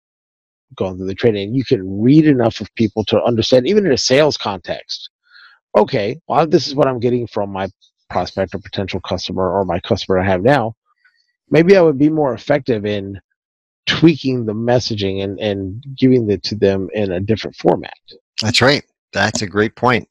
gone 0.75 0.97
through 0.97 1.07
the 1.07 1.15
training. 1.15 1.55
You 1.55 1.65
can 1.65 2.01
read 2.03 2.27
enough 2.27 2.61
of 2.61 2.75
people 2.75 3.05
to 3.05 3.23
understand, 3.23 3.69
even 3.69 3.87
in 3.87 3.93
a 3.93 3.97
sales 3.97 4.37
context. 4.37 5.11
Okay, 5.77 6.19
well, 6.27 6.45
this 6.45 6.67
is 6.67 6.75
what 6.75 6.89
I'm 6.89 6.99
getting 6.99 7.29
from 7.29 7.53
my 7.53 7.69
prospect 8.11 8.53
or 8.53 8.59
potential 8.59 9.01
customer 9.01 9.49
or 9.49 9.65
my 9.65 9.79
customer 9.79 10.19
I 10.19 10.25
have 10.25 10.43
now. 10.43 10.75
Maybe 11.51 11.77
I 11.77 11.81
would 11.81 11.99
be 11.99 12.11
more 12.11 12.35
effective 12.35 12.85
in 12.85 13.21
tweaking 13.87 14.45
the 14.45 14.55
messaging 14.55 15.23
and, 15.23 15.39
and 15.39 15.85
giving 15.97 16.29
it 16.29 16.43
to 16.45 16.57
them 16.57 16.89
in 16.95 17.13
a 17.13 17.21
different 17.21 17.57
format. 17.57 17.95
That's 18.43 18.61
right. 18.61 18.83
That's 19.13 19.43
a 19.43 19.47
great 19.47 19.77
point. 19.77 20.09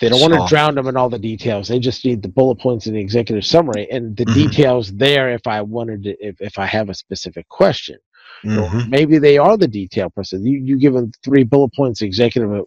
They 0.00 0.08
don't 0.08 0.20
want 0.20 0.34
to 0.34 0.46
drown 0.48 0.74
them 0.74 0.86
in 0.86 0.96
all 0.96 1.08
the 1.08 1.18
details. 1.18 1.68
They 1.68 1.78
just 1.78 2.04
need 2.04 2.22
the 2.22 2.28
bullet 2.28 2.58
points 2.60 2.86
in 2.86 2.94
the 2.94 3.00
executive 3.00 3.44
summary 3.44 3.88
and 3.90 4.16
the 4.16 4.24
Mhm. 4.24 4.34
details 4.34 4.92
there 4.92 5.30
if 5.30 5.46
I 5.46 5.62
wanted 5.62 6.02
to, 6.04 6.16
if, 6.20 6.40
if 6.40 6.58
I 6.58 6.66
have 6.66 6.88
a 6.90 6.94
specific 6.94 7.48
question. 7.48 7.98
Or 8.44 8.68
Mhm. 8.68 8.88
maybe 8.88 9.18
they 9.18 9.38
are 9.38 9.56
the 9.56 9.68
detail 9.68 10.10
person. 10.10 10.44
You, 10.46 10.58
you 10.58 10.78
give 10.78 10.92
them 10.92 11.12
three 11.24 11.44
bullet 11.44 11.72
points 11.74 12.02
executive 12.02 12.52
uh, 12.52 12.62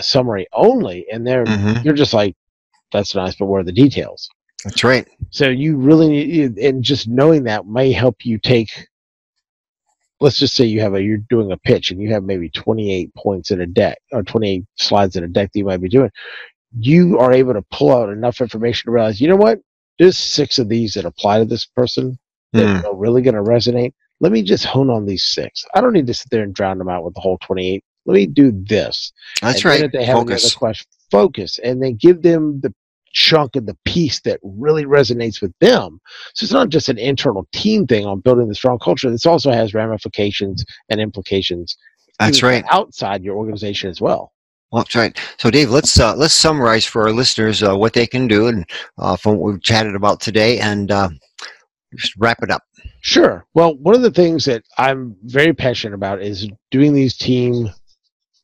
summary 0.00 0.46
only, 0.52 1.06
and 1.12 1.26
they're 1.26 1.44
Mhm. 1.44 1.84
you're 1.84 1.94
just 1.94 2.14
like, 2.14 2.34
that's 2.92 3.14
nice, 3.14 3.36
but 3.36 3.46
where 3.46 3.60
are 3.60 3.64
the 3.64 3.72
details? 3.72 4.28
That's 4.64 4.82
right. 4.82 5.06
So 5.30 5.48
you 5.48 5.76
really 5.76 6.08
need, 6.08 6.58
and 6.58 6.82
just 6.82 7.06
knowing 7.06 7.44
that 7.44 7.66
may 7.66 7.92
help 7.92 8.24
you 8.24 8.38
take. 8.38 8.87
Let's 10.20 10.38
just 10.38 10.54
say 10.54 10.64
you 10.64 10.80
have 10.80 10.94
a 10.94 11.02
you're 11.02 11.18
doing 11.18 11.52
a 11.52 11.56
pitch 11.56 11.90
and 11.90 12.00
you 12.00 12.12
have 12.12 12.24
maybe 12.24 12.48
28 12.50 13.14
points 13.14 13.50
in 13.50 13.60
a 13.60 13.66
deck 13.66 13.98
or 14.12 14.22
28 14.22 14.64
slides 14.76 15.16
in 15.16 15.24
a 15.24 15.28
deck 15.28 15.52
that 15.52 15.58
you 15.58 15.64
might 15.64 15.80
be 15.80 15.88
doing. 15.88 16.10
You 16.78 17.18
are 17.18 17.32
able 17.32 17.54
to 17.54 17.62
pull 17.70 17.92
out 17.94 18.10
enough 18.10 18.40
information 18.40 18.86
to 18.88 18.92
realize, 18.92 19.20
you 19.20 19.28
know 19.28 19.36
what? 19.36 19.60
There's 19.98 20.18
six 20.18 20.58
of 20.58 20.68
these 20.68 20.94
that 20.94 21.04
apply 21.04 21.38
to 21.38 21.44
this 21.44 21.66
person 21.66 22.18
that 22.52 22.66
Mm. 22.66 22.84
are 22.84 22.96
really 22.96 23.22
going 23.22 23.34
to 23.34 23.42
resonate. 23.42 23.92
Let 24.20 24.32
me 24.32 24.42
just 24.42 24.64
hone 24.64 24.90
on 24.90 25.06
these 25.06 25.24
six. 25.24 25.64
I 25.74 25.80
don't 25.80 25.92
need 25.92 26.06
to 26.08 26.14
sit 26.14 26.30
there 26.30 26.42
and 26.42 26.54
drown 26.54 26.78
them 26.78 26.88
out 26.88 27.04
with 27.04 27.14
the 27.14 27.20
whole 27.20 27.38
28. 27.38 27.84
Let 28.06 28.14
me 28.14 28.26
do 28.26 28.50
this. 28.52 29.12
That's 29.42 29.64
And 29.64 29.70
right. 29.70 29.80
If 29.82 29.92
they 29.92 30.04
have 30.04 30.16
another 30.16 30.34
Focus. 30.40 30.54
question, 30.54 30.86
focus, 31.10 31.58
and 31.62 31.82
then 31.82 31.94
give 31.96 32.22
them 32.22 32.60
the 32.60 32.72
chunk 33.12 33.56
of 33.56 33.66
the 33.66 33.76
piece 33.84 34.20
that 34.20 34.40
really 34.42 34.84
resonates 34.84 35.40
with 35.40 35.52
them. 35.60 36.00
So 36.34 36.44
it's 36.44 36.52
not 36.52 36.68
just 36.68 36.88
an 36.88 36.98
internal 36.98 37.46
team 37.52 37.86
thing 37.86 38.06
on 38.06 38.20
building 38.20 38.48
the 38.48 38.54
strong 38.54 38.78
culture. 38.78 39.10
This 39.10 39.26
also 39.26 39.50
has 39.50 39.74
ramifications 39.74 40.64
and 40.88 41.00
implications. 41.00 41.76
That's 42.18 42.42
right. 42.42 42.64
Outside 42.70 43.22
your 43.22 43.36
organization 43.36 43.90
as 43.90 44.00
well. 44.00 44.32
Well, 44.70 44.82
that's 44.82 44.94
right. 44.94 45.18
So, 45.38 45.50
Dave, 45.50 45.70
let's 45.70 45.98
uh, 45.98 46.14
let's 46.14 46.34
summarize 46.34 46.84
for 46.84 47.02
our 47.02 47.12
listeners 47.12 47.62
uh, 47.62 47.76
what 47.76 47.94
they 47.94 48.06
can 48.06 48.28
do 48.28 48.48
and 48.48 48.68
uh, 48.98 49.16
from 49.16 49.38
what 49.38 49.52
we've 49.52 49.62
chatted 49.62 49.94
about 49.94 50.20
today, 50.20 50.58
and 50.58 50.90
uh, 50.90 51.08
just 51.96 52.14
wrap 52.18 52.42
it 52.42 52.50
up. 52.50 52.62
Sure. 53.00 53.46
Well, 53.54 53.76
one 53.76 53.94
of 53.94 54.02
the 54.02 54.10
things 54.10 54.44
that 54.44 54.64
I'm 54.76 55.16
very 55.24 55.54
passionate 55.54 55.94
about 55.94 56.20
is 56.20 56.48
doing 56.70 56.92
these 56.92 57.16
team 57.16 57.70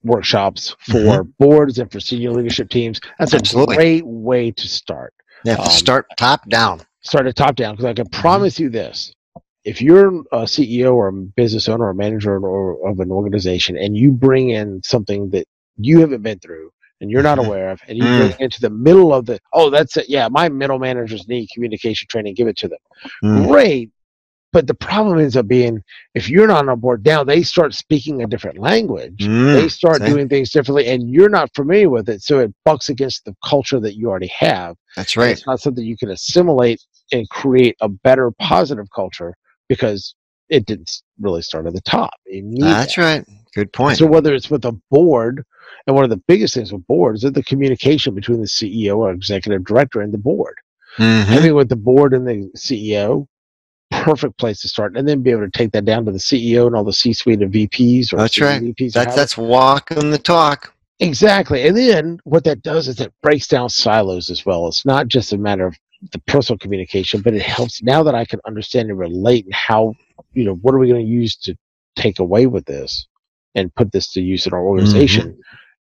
workshops 0.05 0.77
for 0.91 1.25
boards 1.25 1.79
and 1.79 1.91
for 1.91 2.01
senior 2.01 2.31
leadership 2.33 2.69
teams. 2.71 3.01
That's 3.19 3.33
a 3.35 3.41
Mm-hmm. 3.41 3.65
Great 3.75 4.07
way 4.07 4.51
to 4.53 4.69
start. 4.69 5.13
You 5.45 5.51
have 5.51 5.61
to 5.61 5.71
Um, 5.71 5.71
start 5.71 6.07
top 6.17 6.49
down. 6.49 6.83
start 7.01 7.27
at 7.27 7.37
top 7.37 7.57
down 7.57 7.75
because 7.75 7.87
I 7.87 7.95
can 7.95 8.07
Mm-hmm. 8.07 8.21
promise 8.21 8.59
you 8.61 8.71
this. 8.71 9.13
If 9.65 9.81
you're 9.81 10.09
a 10.33 10.47
CEO 10.47 10.95
or 10.95 11.09
a 11.09 11.13
business 11.13 11.69
owner 11.69 11.85
or 11.87 11.91
a 11.91 11.95
manager 11.95 12.39
or 12.39 12.89
of 12.89 13.01
an 13.01 13.11
organization 13.11 13.77
and 13.79 13.97
you 13.97 14.13
bring 14.13 14.51
in 14.51 14.83
something 14.85 15.31
that 15.31 15.47
you 15.79 16.01
haven't 16.01 16.23
been 16.23 16.39
through 16.39 16.71
and 17.01 17.11
you're 17.11 17.23
not 17.23 17.39
Mhm. 17.39 17.47
aware 17.47 17.71
of 17.71 17.81
and 17.89 17.97
you 17.99 18.05
Mm. 18.05 18.17
bring 18.17 18.31
it 18.31 18.41
into 18.41 18.61
the 18.61 18.71
middle 18.71 19.13
of 19.13 19.27
the 19.27 19.39
oh 19.55 19.71
that's 19.71 19.97
it 19.97 20.09
yeah 20.09 20.29
my 20.29 20.49
middle 20.49 20.79
managers 20.79 21.27
need 21.29 21.49
communication 21.53 22.07
training 22.09 22.35
give 22.35 22.47
it 22.47 22.57
to 22.59 22.69
them 22.69 22.79
Mm. 23.25 23.47
great 23.49 23.91
but 24.55 24.67
the 24.69 24.75
problem 24.75 25.19
ends 25.19 25.37
up 25.37 25.47
being 25.49 25.83
if 26.15 26.31
you're 26.31 26.47
not 26.47 26.63
on 26.63 26.69
a 26.71 26.77
board 26.77 27.05
now 27.05 27.23
they 27.23 27.43
start 27.43 27.75
speaking 27.75 28.23
a 28.23 28.27
different 28.27 28.57
language 28.59 29.19
they 29.19 29.67
Mm. 29.67 29.71
start 29.71 29.99
See? 30.01 30.07
doing 30.07 30.29
things 30.29 30.51
differently 30.51 30.87
and 30.87 31.11
you're 31.11 31.29
not 31.39 31.53
familiar 31.55 31.91
with 31.91 32.09
it 32.09 32.23
so 32.23 32.39
it 32.39 32.55
bucks 32.65 32.89
against 32.89 33.25
the 33.27 33.35
culture 33.45 33.81
that 33.81 33.97
you 33.97 34.09
already 34.09 34.31
have 34.39 34.77
That's 34.97 35.15
and 35.17 35.23
right. 35.25 35.33
It's 35.33 35.47
not 35.47 35.61
something 35.61 35.85
you 35.85 35.97
can 35.99 36.11
assimilate 36.11 36.81
and 37.13 37.29
create 37.29 37.77
a 37.83 37.89
better 37.89 38.31
positive 38.41 38.87
culture 38.95 39.35
because 39.69 40.15
it 40.49 40.65
didn't 40.67 40.91
really 41.21 41.43
start 41.43 41.67
at 41.67 41.75
the 41.75 41.81
top. 41.83 42.13
That's 42.59 42.95
that. 42.97 43.03
right. 43.03 43.25
Good 43.55 43.73
point. 43.73 43.99
So 43.99 44.07
whether 44.07 44.35
it's 44.35 44.51
with 44.51 44.65
a 44.65 44.73
board, 44.91 45.45
and 45.87 45.95
one 45.97 46.05
of 46.05 46.11
the 46.11 46.23
biggest 46.29 46.55
things 46.55 46.73
with 46.73 46.87
boards 46.87 47.25
is 47.25 47.33
the 47.33 47.43
communication 47.43 48.15
between 48.15 48.41
the 48.41 48.47
CEO 48.47 48.97
or 48.99 49.11
executive 49.13 49.65
director 49.65 50.01
and 50.01 50.13
the 50.13 50.19
board. 50.19 50.55
Mhm. 50.99 51.25
Having 51.25 51.55
with 51.55 51.69
the 51.69 51.77
board 51.77 52.15
and 52.15 52.27
the 52.27 52.51
CEO, 52.57 53.27
perfect 54.05 54.39
place 54.39 54.61
to 54.61 54.69
start, 54.69 54.97
and 54.97 55.09
then 55.09 55.23
be 55.23 55.31
able 55.31 55.45
to 55.45 55.51
take 55.51 55.73
that 55.73 55.85
down 55.85 56.05
to 56.05 56.13
the 56.13 56.19
CEO 56.19 56.67
and 56.67 56.77
all 56.77 56.85
the 56.85 56.93
C-suite 56.93 57.43
of 57.43 57.51
VPs 57.51 58.13
or 58.13 58.17
That's 58.19 58.41
right. 58.41 58.63
VPs. 58.63 58.93
That's 58.93 59.17
that's 59.17 59.37
walking 59.37 60.11
the 60.11 60.19
talk. 60.19 60.75
Exactly. 61.01 61.67
And 61.67 61.77
then 61.77 62.21
what 62.25 62.45
that 62.45 62.63
does 62.63 62.87
is 62.89 63.01
it 63.01 63.13
breaks 63.23 63.49
down 63.49 63.69
silos 63.69 64.31
as 64.31 64.47
well. 64.47 64.69
It's 64.69 64.85
not 64.85 65.09
just 65.09 65.33
a 65.33 65.39
matter 65.39 65.67
of 65.67 65.77
the 66.13 66.19
personal 66.21 66.59
communication, 66.59 67.21
but 67.21 67.35
it 67.35 67.43
helps 67.43 67.83
now 67.83 68.03
that 68.03 68.15
I 68.15 68.25
can 68.25 68.41
understand 68.47 68.91
and 68.91 68.99
relate 68.99 69.45
and 69.45 69.55
how, 69.55 69.95
you 70.33 70.45
know, 70.45 70.55
what 70.57 70.75
are 70.75 70.79
we 70.79 70.89
going 70.89 71.05
to 71.05 71.11
use 71.11 71.35
to 71.37 71.57
take 71.97 72.19
away 72.19 72.47
with 72.47 72.65
this 72.67 73.07
and 73.55 73.75
put 73.75 73.93
this 73.93 74.13
to 74.13 74.21
use 74.21 74.47
in 74.47 74.53
our 74.53 74.63
organization. 74.63 75.39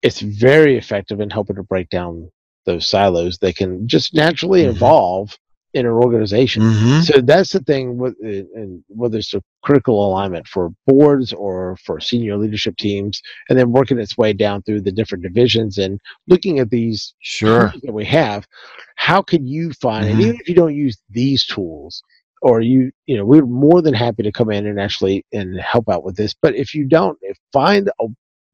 It's 0.01 0.19
very 0.19 0.77
effective 0.77 1.19
in 1.19 1.29
helping 1.29 1.55
to 1.55 1.63
break 1.63 1.89
down 1.89 2.29
those 2.65 2.87
silos. 2.87 3.37
They 3.37 3.53
can 3.53 3.87
just 3.87 4.13
naturally 4.13 4.63
Mhm. 4.63 4.69
evolve 4.69 5.37
in 5.75 5.85
an 5.85 5.91
organization. 5.91 6.63
Mhm. 6.63 7.03
So 7.03 7.21
that's 7.21 7.51
the 7.51 7.59
thing 7.59 7.97
with 7.97 8.15
and 8.21 8.83
whether 8.87 9.17
it's 9.19 9.33
a 9.33 9.41
critical 9.61 9.97
alignment 10.07 10.47
for 10.47 10.71
boards 10.87 11.33
or 11.33 11.77
for 11.85 11.99
senior 11.99 12.37
leadership 12.37 12.77
teams, 12.77 13.21
and 13.49 13.59
then 13.59 13.71
working 13.71 13.99
its 13.99 14.17
way 14.17 14.33
down 14.33 14.63
through 14.63 14.81
the 14.81 14.91
different 14.91 15.23
divisions 15.23 15.77
and 15.77 15.99
looking 16.27 16.59
at 16.59 16.69
these 16.69 17.13
Sure. 17.19 17.69
tools 17.69 17.81
that 17.83 17.93
we 17.93 18.05
have. 18.05 18.47
How 18.95 19.21
can 19.21 19.45
you 19.45 19.71
find, 19.73 20.09
and 20.09 20.19
Mhm. 20.19 20.23
even 20.23 20.35
if 20.39 20.49
you 20.49 20.55
don't 20.55 20.75
use 20.75 20.97
these 21.09 21.45
tools, 21.45 22.01
or 22.41 22.61
you, 22.61 22.91
you 23.07 23.17
know, 23.17 23.25
we're 23.25 23.45
more 23.45 23.81
than 23.81 23.93
happy 23.93 24.23
to 24.23 24.31
come 24.31 24.51
in 24.51 24.65
and 24.67 24.79
actually 24.79 25.25
and 25.33 25.59
help 25.59 25.89
out 25.89 26.03
with 26.03 26.15
this. 26.15 26.33
But 26.41 26.55
if 26.55 26.73
you 26.73 26.85
don't, 26.85 27.17
if 27.21 27.37
find 27.53 27.89
a 27.99 28.07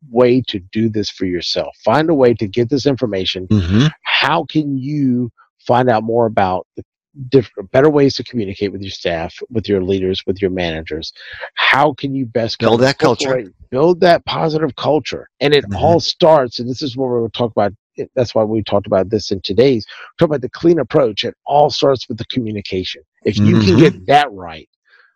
way 0.09 0.41
to 0.47 0.59
do 0.71 0.89
this 0.89 1.09
for 1.11 1.25
yourself. 1.25 1.75
Find 1.85 2.09
a 2.09 2.15
way 2.15 2.33
to 2.33 2.47
get 2.47 2.69
this 2.69 2.85
information 2.87 3.47
hmm 3.51 3.87
how 4.03 4.45
can 4.45 4.77
you 4.77 5.31
find 5.65 5.89
out 5.89 6.03
more 6.03 6.25
about 6.27 6.67
the 6.77 6.83
different 7.29 7.71
better 7.71 7.89
ways 7.89 8.15
to 8.15 8.23
communicate 8.23 8.71
with 8.71 8.81
your 8.81 8.91
staff 8.91 9.35
with 9.49 9.67
your 9.67 9.83
leaders 9.83 10.23
with 10.25 10.41
your 10.41 10.51
managers 10.51 11.11
how 11.55 11.93
can 11.93 12.13
you 12.15 12.25
best 12.25 12.59
Build 12.59 12.81
that 12.81 12.97
culture. 12.97 13.43
build 13.69 13.99
that 14.01 14.25
positive 14.25 14.75
culture 14.75 15.27
and 15.39 15.53
it 15.53 15.65
Mhm. 15.65 15.73
all 15.73 15.99
starts 15.99 16.59
and 16.59 16.69
this 16.69 16.81
is 16.81 16.95
what 16.95 17.09
we're 17.09 17.19
going 17.19 17.31
to 17.31 17.37
talk 17.37 17.51
about 17.51 17.73
that's 18.15 18.33
why 18.33 18.43
we 18.43 18.63
talked 18.63 18.87
about 18.87 19.09
this 19.09 19.31
in 19.31 19.41
today's 19.41 19.85
talk 20.19 20.27
about 20.29 20.41
the 20.41 20.49
clean 20.49 20.79
approach 20.79 21.23
it 21.23 21.35
all 21.45 21.69
starts 21.69 22.07
with 22.07 22.17
the 22.17 22.25
communication 22.25 23.01
if 23.25 23.39
you 23.43 23.57
can 23.57 23.75
Mhm. 23.75 23.77
get 23.77 24.05
that 24.07 24.31
right 24.31 24.69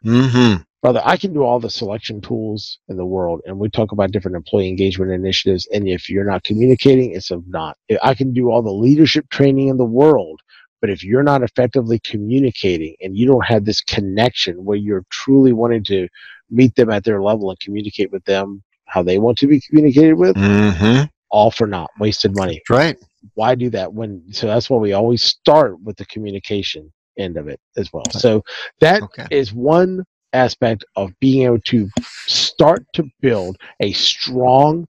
hmm 0.03 0.55
brother, 0.81 1.01
I 1.03 1.17
can 1.17 1.33
do 1.33 1.43
all 1.43 1.59
the 1.59 1.69
selection 1.69 2.21
tools 2.21 2.79
in 2.89 2.97
the 2.97 3.05
world, 3.05 3.41
and 3.45 3.57
we 3.59 3.69
talk 3.69 3.91
about 3.91 4.11
different 4.11 4.37
employee 4.37 4.69
engagement 4.69 5.11
initiatives. 5.11 5.67
And 5.73 5.87
if 5.87 6.09
you're 6.09 6.25
not 6.29 6.43
communicating, 6.43 7.11
it's 7.13 7.31
of 7.31 7.47
not. 7.47 7.77
I 8.03 8.13
can 8.13 8.33
do 8.33 8.49
all 8.51 8.61
the 8.61 8.71
leadership 8.71 9.29
training 9.29 9.69
in 9.69 9.77
the 9.77 9.85
world, 9.85 10.41
but 10.85 10.91
if 10.91 11.03
you're 11.03 11.23
not 11.23 11.41
effectively 11.41 11.97
communicating 11.97 12.95
and 13.01 13.17
you 13.17 13.25
don't 13.25 13.43
have 13.43 13.65
this 13.65 13.81
connection 13.81 14.63
where 14.63 14.77
you're 14.77 15.03
truly 15.09 15.51
wanting 15.51 15.83
to 15.83 16.07
meet 16.51 16.75
them 16.75 16.91
at 16.91 17.03
their 17.03 17.23
level 17.23 17.49
and 17.49 17.59
communicate 17.59 18.11
with 18.11 18.23
them 18.25 18.61
how 18.85 19.01
they 19.01 19.17
want 19.17 19.35
to 19.35 19.47
be 19.47 19.59
communicated 19.59 20.13
with, 20.13 20.35
hmm 20.35 21.01
all 21.31 21.49
for 21.49 21.65
naught, 21.65 21.89
wasted 21.99 22.35
money. 22.35 22.61
Right. 22.69 22.99
Why 23.33 23.55
do 23.55 23.71
that 23.71 23.91
when? 23.91 24.21
So 24.31 24.45
that's 24.45 24.69
why 24.69 24.77
we 24.77 24.93
always 24.93 25.23
start 25.23 25.81
with 25.81 25.97
the 25.97 26.05
communication 26.05 26.93
end 27.17 27.35
of 27.35 27.47
it 27.47 27.59
as 27.77 27.91
well. 27.91 28.11
So 28.11 28.43
that 28.79 29.01
Okay. 29.01 29.25
is 29.31 29.53
one 29.55 30.03
aspect 30.33 30.85
of 30.95 31.09
being 31.19 31.47
able 31.47 31.61
to 31.61 31.89
start 32.27 32.85
to 32.93 33.09
build 33.21 33.57
a 33.79 33.91
strong 33.93 34.85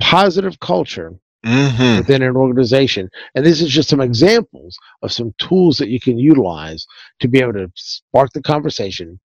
positive 0.00 0.60
culture 0.60 1.12
hmm 1.44 1.96
within 1.96 2.22
an 2.22 2.36
organization 2.36 3.08
and 3.34 3.46
this 3.46 3.62
is 3.62 3.70
just 3.70 3.88
some 3.88 4.00
examples 4.00 4.76
of 5.02 5.10
some 5.10 5.32
tools 5.38 5.78
that 5.78 5.88
you 5.88 5.98
can 5.98 6.18
utilize 6.18 6.86
to 7.18 7.28
be 7.28 7.40
able 7.40 7.52
to 7.52 7.70
spark 7.74 8.30
the 8.34 8.42
conversation 8.42 9.18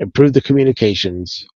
improve 0.00 0.32
the 0.32 0.40
communications 0.40 1.46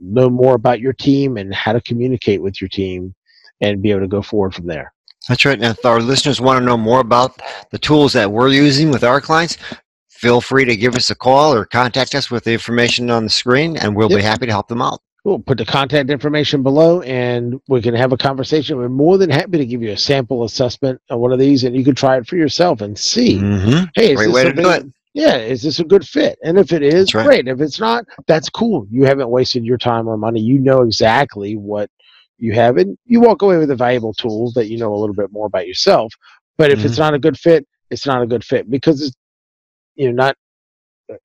know 0.00 0.30
more 0.30 0.54
about 0.54 0.80
your 0.80 0.92
team 0.92 1.36
and 1.36 1.54
how 1.54 1.72
to 1.72 1.80
communicate 1.80 2.42
with 2.42 2.60
your 2.60 2.68
team 2.68 3.14
and 3.60 3.82
be 3.82 3.90
able 3.90 4.00
to 4.00 4.08
go 4.08 4.22
forward 4.22 4.54
from 4.54 4.66
there. 4.66 4.92
That's 5.28 5.44
right. 5.44 5.54
And 5.54 5.64
if 5.64 5.84
our 5.84 6.00
listeners 6.00 6.40
want 6.40 6.58
to 6.58 6.64
know 6.64 6.76
more 6.76 7.00
about 7.00 7.40
the 7.70 7.78
tools 7.78 8.12
that 8.14 8.30
we're 8.30 8.48
using 8.48 8.90
with 8.90 9.04
our 9.04 9.20
clients, 9.20 9.56
feel 10.08 10.40
free 10.40 10.64
to 10.64 10.76
give 10.76 10.96
us 10.96 11.10
a 11.10 11.14
call 11.14 11.54
or 11.54 11.64
contact 11.64 12.14
us 12.14 12.30
with 12.30 12.44
the 12.44 12.52
information 12.52 13.10
on 13.10 13.24
the 13.24 13.30
screen, 13.30 13.76
and 13.76 13.94
we'll 13.94 14.10
yep. 14.10 14.18
be 14.18 14.22
happy 14.22 14.46
to 14.46 14.52
help 14.52 14.68
them 14.68 14.82
out. 14.82 15.00
We'll 15.24 15.38
put 15.38 15.58
the 15.58 15.64
contact 15.64 16.10
information 16.10 16.64
below 16.64 17.00
and 17.02 17.60
we 17.68 17.80
can 17.80 17.94
have 17.94 18.12
a 18.12 18.16
conversation. 18.16 18.76
We're 18.76 18.88
more 18.88 19.18
than 19.18 19.30
happy 19.30 19.58
to 19.58 19.66
give 19.66 19.80
you 19.80 19.92
a 19.92 19.96
sample 19.96 20.42
assessment 20.42 21.00
of 21.10 21.20
one 21.20 21.32
of 21.32 21.38
these 21.38 21.62
and 21.62 21.76
you 21.76 21.84
can 21.84 21.94
try 21.94 22.16
it 22.16 22.26
for 22.26 22.36
yourself 22.36 22.80
and 22.80 22.98
see. 22.98 23.36
Mm-hmm. 23.36 23.84
Hey, 23.94 24.16
great 24.16 24.32
way 24.32 24.44
to 24.44 24.52
do 24.52 24.68
it. 24.68 24.86
Yeah, 25.14 25.36
is 25.36 25.62
this 25.62 25.78
a 25.78 25.84
good 25.84 26.06
fit? 26.06 26.38
And 26.42 26.58
if 26.58 26.72
it 26.72 26.82
is, 26.82 27.14
right. 27.14 27.24
great. 27.24 27.46
If 27.46 27.60
it's 27.60 27.78
not, 27.78 28.04
that's 28.26 28.48
cool. 28.48 28.86
You 28.90 29.04
haven't 29.04 29.28
wasted 29.28 29.64
your 29.64 29.78
time 29.78 30.08
or 30.08 30.16
money. 30.16 30.40
You 30.40 30.58
know 30.58 30.82
exactly 30.82 31.56
what 31.56 31.90
you 32.38 32.54
have, 32.54 32.78
and 32.78 32.96
you 33.04 33.20
walk 33.20 33.42
away 33.42 33.58
with 33.58 33.70
a 33.70 33.76
valuable 33.76 34.14
tool 34.14 34.50
that 34.52 34.68
you 34.68 34.78
know 34.78 34.92
a 34.92 34.96
little 34.96 35.14
bit 35.14 35.30
more 35.30 35.46
about 35.46 35.68
yourself. 35.68 36.12
But 36.56 36.70
if 36.70 36.78
mm-hmm. 36.78 36.88
it's 36.88 36.98
not 36.98 37.12
a 37.12 37.18
good 37.18 37.38
fit, 37.38 37.66
it's 37.90 38.06
not 38.06 38.22
a 38.22 38.26
good 38.26 38.42
fit 38.42 38.70
because 38.70 39.02
it's 39.02 39.16
you 39.94 40.06
know 40.06 40.14
not 40.14 40.36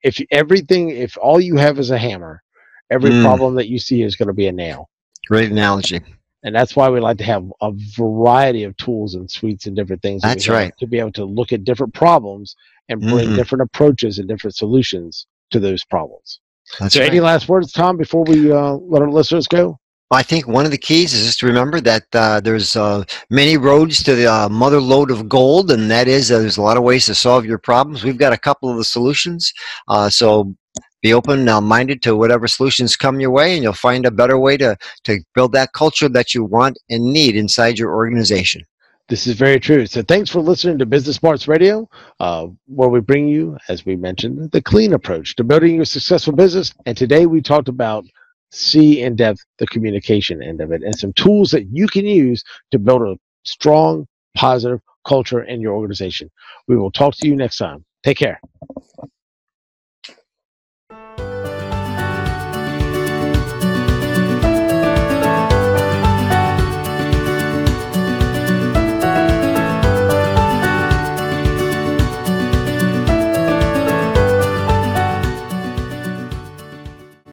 if 0.03 0.19
everything 0.31 0.89
if 0.89 1.17
all 1.17 1.39
you 1.39 1.55
have 1.55 1.79
is 1.79 1.89
a 1.89 1.97
hammer 1.97 2.43
every 2.89 3.11
mm. 3.11 3.23
problem 3.23 3.55
that 3.55 3.67
you 3.67 3.79
see 3.79 4.01
is 4.01 4.15
going 4.15 4.27
to 4.27 4.33
be 4.33 4.47
a 4.47 4.51
nail. 4.51 4.89
Great 5.27 5.51
analogy. 5.51 6.01
And 6.43 6.55
that's 6.55 6.75
why 6.75 6.89
we 6.89 6.99
like 6.99 7.17
to 7.17 7.23
have 7.23 7.51
a 7.61 7.73
variety 7.97 8.63
of 8.63 8.77
tools 8.77 9.15
and 9.15 9.29
suites 9.29 9.65
and 9.65 9.75
different 9.75 10.01
things. 10.01 10.21
That 10.21 10.29
that's 10.29 10.47
right. 10.47 10.73
To 10.79 10.87
be 10.87 10.99
able 10.99 11.11
to 11.13 11.25
look 11.25 11.51
at 11.51 11.63
different 11.63 11.93
problems 11.93 12.55
and 12.89 13.01
bring 13.01 13.27
mm-hmm. 13.27 13.35
different 13.35 13.63
approaches 13.63 14.19
and 14.19 14.27
different 14.27 14.55
solutions 14.55 15.27
to 15.51 15.59
those 15.59 15.83
problems. 15.83 16.39
That's 16.79 16.93
so, 16.93 17.01
right. 17.01 17.09
any 17.09 17.19
last 17.19 17.49
words, 17.49 17.71
Tom, 17.71 17.97
before 17.97 18.23
we 18.23 18.51
uh, 18.51 18.73
let 18.73 19.01
our 19.01 19.11
listeners 19.11 19.47
go? 19.47 19.79
I 20.09 20.23
think 20.23 20.47
one 20.47 20.63
of 20.63 20.71
the 20.71 20.77
keys 20.77 21.13
is 21.13 21.25
just 21.25 21.39
to 21.39 21.47
remember 21.47 21.81
that 21.81 22.03
uh, 22.13 22.39
there's 22.39 22.77
uh, 22.77 23.03
many 23.29 23.57
roads 23.57 24.01
to 24.03 24.15
the 24.15 24.27
uh, 24.27 24.47
mother 24.47 24.79
lode 24.79 25.11
of 25.11 25.27
gold, 25.27 25.69
and 25.69 25.91
that 25.91 26.07
is 26.07 26.31
uh, 26.31 26.39
there's 26.39 26.57
a 26.57 26.61
lot 26.61 26.77
of 26.77 26.83
ways 26.83 27.05
to 27.07 27.15
solve 27.15 27.45
your 27.45 27.57
problems. 27.57 28.05
We've 28.05 28.17
got 28.17 28.31
a 28.31 28.37
couple 28.37 28.69
of 28.69 28.77
the 28.77 28.85
solutions, 28.85 29.53
uh, 29.89 30.09
so 30.09 30.55
be 31.01 31.13
open 31.13 31.45
now 31.45 31.59
minded 31.59 32.01
to 32.01 32.15
whatever 32.15 32.47
solutions 32.47 32.95
come 32.95 33.19
your 33.19 33.31
way 33.31 33.53
and 33.53 33.63
you'll 33.63 33.73
find 33.73 34.05
a 34.05 34.11
better 34.11 34.37
way 34.37 34.57
to, 34.57 34.77
to 35.03 35.19
build 35.35 35.51
that 35.51 35.73
culture 35.73 36.09
that 36.09 36.33
you 36.33 36.43
want 36.43 36.77
and 36.89 37.03
need 37.03 37.35
inside 37.35 37.77
your 37.77 37.93
organization 37.93 38.61
this 39.09 39.25
is 39.25 39.35
very 39.35 39.59
true. 39.59 39.85
So 39.85 40.01
thanks 40.01 40.29
for 40.29 40.41
listening 40.41 40.77
to 40.79 40.85
Business 40.85 41.15
Smarts 41.15 41.47
Radio, 41.47 41.87
uh, 42.19 42.47
where 42.65 42.89
we 42.89 42.99
bring 42.99 43.27
you, 43.27 43.57
as 43.69 43.85
we 43.85 43.95
mentioned, 43.95 44.51
the 44.51 44.61
clean 44.61 44.93
approach 44.93 45.35
to 45.37 45.45
building 45.45 45.75
your 45.75 45.85
successful 45.85 46.33
business. 46.33 46.73
And 46.85 46.97
today 46.97 47.25
we 47.25 47.41
talked 47.41 47.69
about 47.69 48.05
see 48.51 49.01
in 49.01 49.15
depth 49.15 49.45
the 49.59 49.67
communication 49.67 50.41
end 50.41 50.61
of 50.61 50.71
it 50.71 50.81
and 50.83 50.97
some 50.97 51.13
tools 51.13 51.51
that 51.51 51.67
you 51.71 51.87
can 51.87 52.05
use 52.05 52.43
to 52.71 52.79
build 52.79 53.01
a 53.01 53.17
strong, 53.43 54.07
positive 54.35 54.81
culture 55.07 55.43
in 55.43 55.61
your 55.61 55.73
organization. 55.73 56.29
We 56.67 56.77
will 56.77 56.91
talk 56.91 57.15
to 57.17 57.27
you 57.27 57.35
next 57.35 57.57
time. 57.57 57.85
Take 58.03 58.17
care. 58.17 58.39